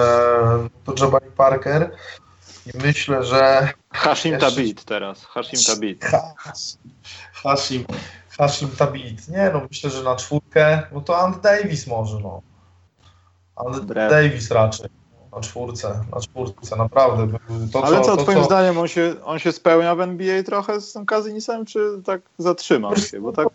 to 0.85 1.05
Jabari 1.05 1.31
Parker 1.31 1.91
i 2.65 2.77
myślę, 2.77 3.23
że 3.23 3.69
Hashim 3.93 4.31
Jeszcze- 4.31 4.49
Tabit 4.49 4.83
teraz, 4.83 5.25
Hashim 5.25 5.59
Tabit. 5.67 6.05
Hash- 6.05 6.77
Hashim, 7.33 7.85
Hashim 8.37 8.69
Tabit. 8.69 9.27
Nie 9.27 9.49
no, 9.53 9.61
myślę, 9.69 9.89
że 9.89 10.03
na 10.03 10.15
czwórkę, 10.15 10.81
no 10.91 11.01
to 11.01 11.19
And 11.19 11.41
Davis 11.41 11.87
może, 11.87 12.19
no. 12.19 12.41
And 13.55 13.79
Brew. 13.79 14.11
Davis 14.11 14.51
raczej. 14.51 14.89
Na 15.35 15.41
czwórce, 15.41 16.01
na 16.15 16.21
czwórce, 16.21 16.75
naprawdę. 16.75 17.37
To, 17.73 17.85
Ale 17.85 18.01
co, 18.01 18.17
to, 18.17 18.23
twoim 18.23 18.43
zdaniem, 18.43 18.77
on 18.77 18.87
się, 18.87 19.15
on 19.23 19.39
się 19.39 19.51
spełnia 19.51 19.95
w 19.95 20.01
NBA 20.01 20.43
trochę 20.43 20.81
z 20.81 20.93
tym 20.93 21.05
Kazinisem, 21.05 21.65
czy 21.65 21.79
tak 22.05 22.21
zatrzymał 22.37 22.95
się? 22.97 23.21
Bo 23.21 23.31
tak, 23.31 23.47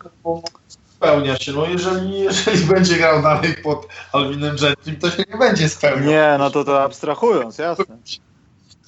Spełnia 0.97 1.37
się, 1.37 1.51
no 1.51 1.65
jeżeli, 1.65 2.19
jeżeli 2.19 2.65
będzie 2.65 2.95
grał 2.97 3.21
dalej 3.21 3.53
pod 3.63 3.87
Alvinem 4.13 4.55
Gentrym, 4.55 4.95
to 4.95 5.11
się 5.11 5.23
nie 5.31 5.37
będzie 5.37 5.69
spełniał. 5.69 6.09
nie, 6.09 6.35
no 6.39 6.49
to 6.51 6.63
to 6.63 6.83
abstrahując, 6.83 7.57
jasne. 7.57 7.85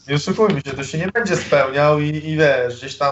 Nie 0.07 0.15
oszukujmy 0.15 0.61
się, 0.61 0.71
to 0.71 0.83
się 0.83 0.97
nie 0.97 1.07
będzie 1.07 1.35
spełniał 1.35 1.99
i, 1.99 2.07
i 2.07 2.37
wiesz, 2.37 2.77
gdzieś 2.77 2.97
tam 2.97 3.11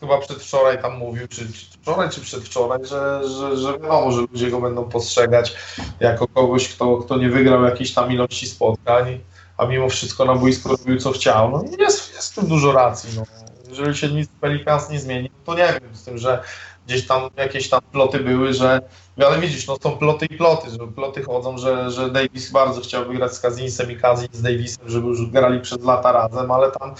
chyba 0.00 0.18
przedwczoraj 0.18 0.82
tam 0.82 0.96
mówił, 0.96 1.28
czy, 1.28 1.52
czy 1.52 1.66
wczoraj, 1.82 2.10
czy 2.10 2.20
przedwczoraj, 2.20 2.78
że, 2.84 3.28
że, 3.28 3.56
że 3.56 3.72
wiadomo, 3.72 4.12
że 4.12 4.20
ludzie 4.20 4.50
go 4.50 4.60
będą 4.60 4.84
postrzegać 4.84 5.54
jako 6.00 6.28
kogoś, 6.28 6.68
kto, 6.68 6.96
kto 6.96 7.18
nie 7.18 7.30
wygrał 7.30 7.64
jakiejś 7.64 7.94
tam 7.94 8.12
ilości 8.12 8.46
spotkań, 8.46 9.20
a 9.56 9.66
mimo 9.66 9.88
wszystko 9.88 10.24
na 10.24 10.34
boisku 10.34 10.68
robił 10.68 10.98
co 10.98 11.12
chciał. 11.12 11.50
No 11.50 11.64
jest, 11.78 12.14
jest 12.14 12.40
w 12.40 12.46
dużo 12.46 12.72
racji. 12.72 13.10
No. 13.16 13.39
Jeżeli 13.70 13.96
się 13.96 14.08
nic 14.08 14.28
Pelicans 14.40 14.90
nie 14.90 15.00
zmieni, 15.00 15.30
to 15.44 15.54
nie 15.54 15.78
wiem, 15.80 15.96
z 15.96 16.04
tym, 16.04 16.18
że 16.18 16.42
gdzieś 16.86 17.06
tam 17.06 17.22
jakieś 17.36 17.68
tam 17.68 17.80
ploty 17.92 18.20
były, 18.20 18.54
że 18.54 18.80
ale 19.26 19.40
widzisz, 19.40 19.66
no 19.66 19.76
są 19.82 19.96
ploty 19.96 20.26
i 20.26 20.36
ploty, 20.36 20.70
że 20.70 20.78
ploty 20.78 21.22
chodzą, 21.22 21.58
że, 21.58 21.90
że 21.90 22.10
Davis 22.10 22.50
bardzo 22.50 22.80
chciał 22.80 23.04
wygrać 23.04 23.34
z 23.34 23.40
Kazinsem 23.40 23.90
i 23.90 23.96
Kazin 23.96 24.28
z 24.32 24.42
Davisem, 24.42 24.88
żeby 24.88 25.06
już 25.06 25.30
grali 25.30 25.60
przez 25.60 25.84
lata 25.84 26.12
razem, 26.12 26.50
ale 26.50 26.70
tam 26.70 26.94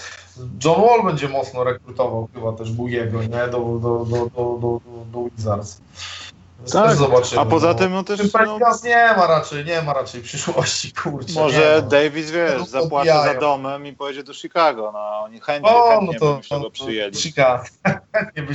John 0.65 0.81
Wall 0.81 1.03
będzie 1.03 1.29
mocno 1.29 1.63
rekrutował, 1.63 2.29
chyba 2.33 2.53
też 2.53 2.71
był 2.71 2.87
jego, 2.87 3.23
nie, 3.23 3.47
do, 3.51 3.79
do, 3.81 4.05
do, 4.05 4.29
do, 4.35 4.59
do, 4.61 4.81
do 5.13 5.29
Wizards. 5.35 5.81
Tak, 6.71 6.95
zobaczymy. 6.95 7.41
A 7.41 7.45
poza 7.45 7.67
no. 7.67 7.73
tym, 7.73 7.91
no 7.91 8.03
też, 8.03 8.33
no, 8.33 8.59
nie 8.83 9.13
ma 9.17 9.27
raczej, 9.27 9.65
nie 9.65 9.81
ma 9.81 9.93
raczej 9.93 10.21
przyszłości, 10.21 10.93
kurczę. 10.93 11.33
może. 11.33 11.81
Davis, 11.81 12.31
wiesz, 12.31 12.59
No, 12.59 12.65
zapłaci 12.65 13.09
za 13.09 13.33
domem 13.33 13.87
i 13.87 13.93
pojedzie 13.93 14.23
do 14.23 14.33
Chicago, 14.33 14.91
no 14.93 15.21
oni 15.23 15.39
chętnie, 15.39 15.71
O, 15.71 15.73
no 15.73 15.89
chętnie 15.89 16.13
by 16.13 16.19
to, 16.19 16.39
to, 16.49 16.59
go 16.59 16.71
przyjęli. 16.71 17.15
Chicago. 17.15 17.63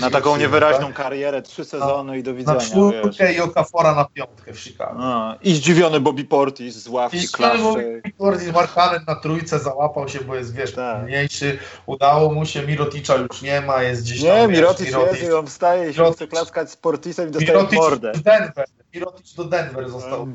Na 0.01 0.11
taką 0.11 0.37
niewyraźną 0.37 0.87
tak? 0.87 0.97
karierę, 0.97 1.43
trzy 1.43 1.65
sezony 1.65 2.19
i 2.19 2.23
do 2.23 2.31
Na 2.33 2.37
widzenia, 2.39 2.59
wiesz. 2.59 2.69
czwórkę 2.71 3.33
i 3.33 3.41
Okafora 3.41 3.95
na 3.95 4.05
piątkę 4.05 4.53
w 4.53 4.61
Chicago. 4.61 4.95
No, 4.99 5.35
I 5.43 5.55
zdziwiony 5.55 6.01
Bobby 6.01 6.25
Portis 6.25 6.77
z 6.83 6.89
ławki 6.89 7.19
I 7.19 7.29
klaszcze. 7.29 8.01
Bardziej 8.19 8.53
Markanen 8.53 9.01
na 9.07 9.15
trójce 9.17 9.59
załapał 9.59 10.09
się, 10.09 10.21
bo 10.21 10.35
jest, 10.35 10.55
wiesz, 10.55 10.73
Tak. 10.73 11.03
mniejszy. 11.03 11.59
Udało 11.87 12.35
mu 12.35 12.47
się, 12.47 12.63
Miroticza 12.67 13.17
już 13.17 13.43
nie 13.43 13.61
ma, 13.61 13.83
jest 13.83 14.03
gdzieś 14.03 14.21
tam, 14.23 14.29
Nie, 14.29 14.49
wiesz, 14.49 14.57
Mirotic 14.59 14.87
jest 14.87 15.23
i 15.23 15.33
on 15.33 15.47
wstaje 15.47 15.91
i 15.91 15.95
się 15.95 16.03
Mirotic- 16.03 16.15
chce 16.15 16.27
klaskać 16.27 16.71
z 16.71 16.77
Portisem 16.77 17.29
i 17.29 17.33
dostaje 17.33 17.57
Mirotic 17.59 17.79
mordę. 17.79 18.13
do 18.13 18.21
Denver. 18.21 18.65
Mirotic 18.95 19.35
do 19.35 19.45
Denver 19.45 19.91
został 19.91 20.23
e, 20.23 20.27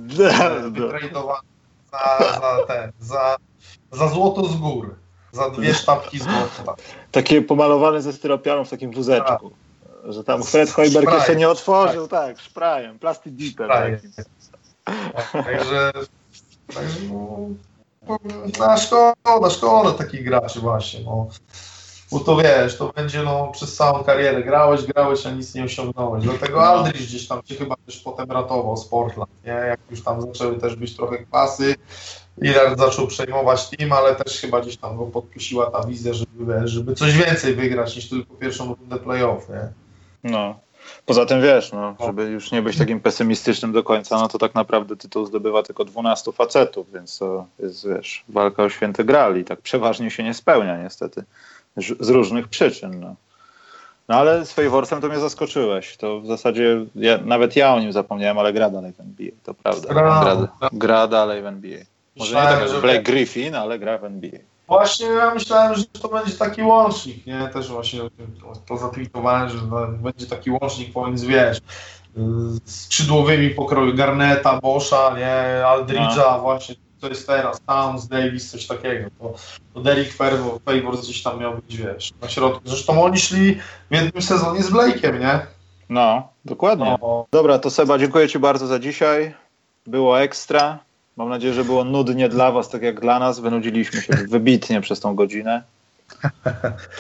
wytradowany 0.72 1.39
za, 1.91 2.17
za 2.19 2.57
ten, 2.67 2.91
za, 2.99 3.36
za 3.91 4.07
złoto 4.07 4.45
z 4.45 4.55
gór. 4.55 4.95
Za 5.32 5.49
dwie 5.49 5.73
sztabki 5.73 6.19
złota. 6.19 6.75
Takie 7.11 7.41
pomalowane 7.41 8.01
ze 8.01 8.13
styropianu 8.13 8.65
w 8.65 8.69
takim 8.69 8.91
wózeczku. 8.91 9.51
Że 10.03 10.23
tam 10.23 10.43
Fred 10.43 10.71
Hoiberg 10.71 11.13
jeszcze 11.13 11.36
nie 11.36 11.49
otworzył, 11.49 12.07
tak, 12.07 12.39
szprajem, 12.39 12.99
plastic. 12.99 13.51
Szprajem. 13.51 13.99
takim. 14.15 15.43
Także, 15.43 15.91
także 16.73 16.99
no, 18.07 18.17
no, 18.59 18.77
szkoda, 18.77 19.49
szkoda 19.49 19.91
takich 19.91 20.25
graczy 20.25 20.59
właśnie, 20.59 20.99
no. 21.05 21.27
Bo 22.11 22.19
to 22.19 22.36
wiesz, 22.36 22.77
to 22.77 22.93
będzie 22.95 23.23
no, 23.23 23.47
przez 23.47 23.75
całą 23.75 24.03
karierę 24.03 24.43
grałeś, 24.43 24.86
grałeś, 24.86 25.25
a 25.25 25.32
nic 25.32 25.55
nie 25.55 25.63
osiągnąłeś. 25.63 26.23
Dlatego 26.23 26.57
No. 26.57 26.63
Aldridge 26.63 27.01
gdzieś 27.01 27.27
tam 27.27 27.41
się 27.45 27.55
chyba 27.55 27.75
też 27.86 27.97
potem 27.97 28.32
ratował 28.32 28.77
z 28.77 28.86
Portland, 28.86 29.32
nie? 29.45 29.51
Jak 29.51 29.79
już 29.91 30.03
tam 30.03 30.21
zaczęły 30.21 30.59
też 30.59 30.75
być 30.75 30.95
trochę 30.95 31.17
klasy, 31.17 31.75
Lillard 32.41 32.79
zaczął 32.79 33.07
przejmować 33.07 33.69
team, 33.69 33.91
ale 33.91 34.15
też 34.15 34.41
chyba 34.41 34.61
gdzieś 34.61 34.77
tam 34.77 34.97
go 34.97 35.05
podkusiła 35.05 35.71
ta 35.71 35.83
wizja, 35.83 36.13
żeby, 36.13 36.67
żeby 36.67 36.95
coś 36.95 37.13
więcej 37.13 37.55
wygrać 37.55 37.95
niż 37.95 38.09
tylko 38.09 38.33
pierwszą 38.35 38.75
rundę 38.75 38.97
playoff, 38.97 39.49
nie? 39.49 39.69
No. 40.31 40.59
Poza 41.05 41.25
tym 41.25 41.41
wiesz, 41.41 41.71
no, 41.71 41.95
żeby 42.05 42.23
już 42.23 42.51
nie 42.51 42.61
być 42.61 42.77
takim 42.77 42.99
pesymistycznym 42.99 43.71
do 43.71 43.83
końca, 43.83 44.17
no 44.17 44.27
to 44.27 44.37
tak 44.37 44.55
naprawdę 44.55 44.95
tytuł 44.95 45.25
zdobywa 45.25 45.63
tylko 45.63 45.85
12 45.85 46.31
facetów, 46.31 46.93
więc 46.93 47.17
to 47.17 47.45
jest, 47.59 47.87
wiesz, 47.87 48.23
walka 48.29 48.63
o 48.63 48.69
święty 48.69 49.03
graal 49.03 49.37
i 49.37 49.43
tak 49.45 49.61
przeważnie 49.61 50.11
się 50.11 50.23
nie 50.23 50.33
spełnia 50.33 50.83
niestety. 50.83 51.23
Z 51.77 52.09
różnych 52.09 52.47
przyczyn, 52.47 52.99
no. 52.99 53.15
No 54.07 54.15
ale 54.15 54.45
z 54.45 54.53
Favorsem 54.53 55.01
to 55.01 55.07
mnie 55.07 55.19
zaskoczyłeś. 55.19 55.97
To 55.97 56.21
w 56.21 56.27
zasadzie 56.27 56.85
ja, 56.95 57.17
nawet 57.17 57.55
ja 57.55 57.73
o 57.73 57.79
nim 57.79 57.91
zapomniałem, 57.91 58.37
ale 58.37 58.53
gra 58.53 58.69
dalej 58.69 58.93
w 58.93 58.99
NBA, 58.99 59.31
to 59.43 59.53
prawda. 59.53 59.93
Gra. 59.93 60.21
gra, 60.59 60.69
gra 60.73 61.07
dalej 61.07 61.41
w 61.41 61.45
NBA. 61.45 61.79
Może 62.16 62.36
nie 62.36 62.41
tak 62.41 62.59
jak 62.59 62.70
że- 62.70 62.82
Blake 62.82 63.01
Griffin, 63.03 63.55
ale 63.55 63.80
gra 63.80 63.97
w 63.97 64.03
NBA. 64.03 64.39
Właśnie 64.68 65.05
ja 65.07 65.34
myślałem, 65.34 65.76
że 65.76 65.86
to 65.86 66.07
będzie 66.07 66.34
taki 66.34 66.64
łącznik, 66.64 67.26
nie? 67.26 67.49
Też 67.53 67.68
właśnie 67.72 67.99
to, 67.99 68.53
to 68.68 68.78
zatwitowałem, 68.78 69.49
że 69.49 69.57
no, 69.72 69.88
będzie 69.88 70.26
taki 70.26 70.51
łącznik 70.51 70.93
pomiędzy, 70.93 71.28
wiesz, 71.28 71.62
skrzydłowymi 72.66 73.49
pokroju 73.49 73.93
Garneta, 73.95 74.59
Boscha, 74.62 75.16
nie? 75.18 75.64
Aldridge'a, 75.66 76.41
właśnie 76.41 76.76
to 77.01 77.09
jest 77.09 77.28
teraz, 77.28 77.62
Towns, 77.68 78.07
Davis, 78.07 78.51
coś 78.51 78.68
takiego. 78.68 79.09
To, 79.20 79.34
to 79.74 79.80
Derek 79.82 80.14
Favors, 80.14 80.64
Favors 80.66 81.01
gdzieś 81.01 81.24
tam 81.24 81.39
miał 81.39 81.55
być, 81.55 81.78
wiesz, 81.78 82.12
na 82.22 82.30
środku. 82.30 82.62
Zresztą 82.66 83.03
oni 83.03 83.18
szli 83.18 83.55
w 83.91 83.95
jednym 83.95 84.22
sezonie 84.24 84.64
z 84.64 84.72
Blake'em, 84.72 85.20
nie? 85.20 85.39
No, 85.89 86.28
dokładnie. 86.45 86.97
No, 87.01 87.26
Dobra, 87.32 87.59
to 87.59 87.70
Seba, 87.70 87.97
dziękuję 87.97 88.30
Ci 88.30 88.39
bardzo 88.39 88.68
za 88.68 88.80
dzisiaj. 88.80 89.34
Było 89.88 90.22
ekstra. 90.22 90.80
Mam 91.18 91.30
nadzieję, 91.30 91.53
że 91.53 91.64
było 91.66 91.84
nudnie 91.84 92.30
dla 92.30 92.51
Was, 92.51 92.70
tak 92.70 92.82
jak 92.82 92.99
dla 92.99 93.20
nas. 93.20 93.39
Wynudziliśmy 93.39 94.01
się 94.01 94.14
wybitnie 94.14 94.82
przez 94.82 94.99
tą 94.99 95.16
godzinę. 95.16 95.64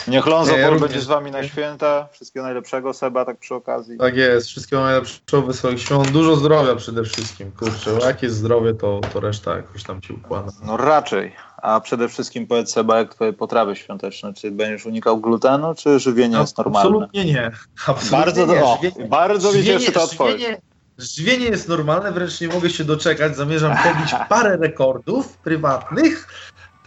Niech 0.07 0.25
Lonzo 0.25 0.51
Nie, 0.51 0.57
ja 0.59 0.69
również. 0.69 0.81
będzie 0.89 1.01
z 1.01 1.07
Wami 1.07 1.31
na 1.31 1.43
święta. 1.43 2.07
Wszystkiego 2.11 2.43
najlepszego, 2.45 2.93
Seba, 2.93 3.25
tak 3.25 3.37
przy 3.37 3.55
okazji. 3.55 3.97
tak 3.97 4.15
jest, 4.15 4.47
wszystkiego 4.47 4.81
najlepszego, 4.83 5.41
wesołych 5.41 5.81
świąt, 5.81 6.11
dużo 6.11 6.35
zdrowia 6.35 6.75
przede 6.75 7.03
wszystkim, 7.03 7.51
kurczę, 7.51 7.91
jak 8.01 8.23
jest 8.23 8.35
zdrowie, 8.35 8.73
to, 8.73 9.01
to 9.13 9.19
reszta 9.19 9.55
jakoś 9.55 9.83
tam 9.83 10.01
ci 10.01 10.13
układa. 10.13 10.51
No 10.65 10.77
raczej. 10.77 11.35
A 11.57 11.79
przede 11.79 12.09
wszystkim 12.09 12.47
powiedz 12.47 12.71
Seba, 12.73 12.97
jak 12.97 13.13
Twoje 13.15 13.33
potrawy 13.33 13.75
świąteczne? 13.75 14.33
Czy 14.33 14.51
będziesz 14.51 14.85
unikał 14.85 15.17
glutenu, 15.21 15.73
czy 15.77 15.99
żywienie 15.99 16.37
jest 16.37 16.57
normalne? 16.57 16.89
Absolutnie 16.89 17.25
nie. 17.25 17.51
Absolutnie 17.87 18.17
Bardzo, 18.17 18.45
nie. 18.45 18.63
o, 18.63 18.77
Żywienie- 18.81 19.09
bardzo 19.09 19.53
mi 19.53 19.63
cieszy 19.63 19.91
ta 19.91 20.01
odpowiedź. 20.03 20.39
żywienie, 20.41 20.61
żywienie 21.01 21.45
jest 21.45 21.67
normalne, 21.67 22.11
wręcz 22.11 22.41
nie 22.41 22.47
mogę 22.47 22.69
się 22.69 22.83
doczekać. 22.83 23.35
Zamierzam 23.35 23.77
pobić 23.77 24.11
parę 24.29 24.57
rekordów 24.57 25.37
prywatnych. 25.37 26.27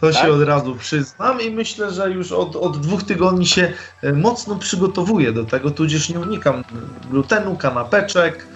To 0.01 0.11
Tak? 0.11 0.21
się 0.21 0.31
od 0.31 0.41
razu 0.41 0.75
przyznam 0.75 1.41
i 1.41 1.49
myślę, 1.51 1.91
że 1.91 2.09
już 2.11 2.31
od, 2.31 2.55
od 2.55 2.79
dwóch 2.81 3.03
tygodni 3.03 3.45
się 3.45 3.73
e, 4.03 4.13
mocno 4.13 4.55
przygotowuję 4.55 5.31
do 5.31 5.45
tego, 5.45 5.71
tudzież 5.71 6.09
nie 6.09 6.19
unikam 6.19 6.63
glutenu, 7.11 7.55
kanapeczek, 7.55 8.47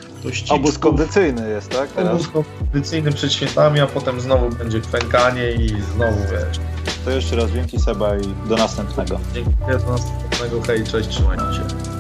Obóz 0.50 0.78
kondycyjny 0.78 1.50
jest, 1.50 1.70
tak? 1.72 1.92
Teraz? 1.92 2.14
obóz 2.14 2.28
kondycyjny 2.28 3.12
przed 3.12 3.34
świętami, 3.34 3.80
a 3.80 3.88
potem 3.88 4.22
znowu 4.22 4.50
będzie 4.50 4.82
kwękanie 4.82 5.52
i 5.52 5.70
znowu 5.70 6.20
wiesz. 6.32 6.60
To 7.06 7.12
jeszcze 7.12 7.36
raz 7.36 7.52
dzięki 7.52 7.80
Seba 7.80 8.18
i 8.18 8.48
do 8.50 8.56
następnego. 8.56 9.20
Dziękuję 9.34 9.78
do 9.78 9.92
następnego, 9.92 10.62
hej, 10.68 10.84
cześć, 10.84 11.10
trzymajcie 11.10 11.44
się. 11.44 11.99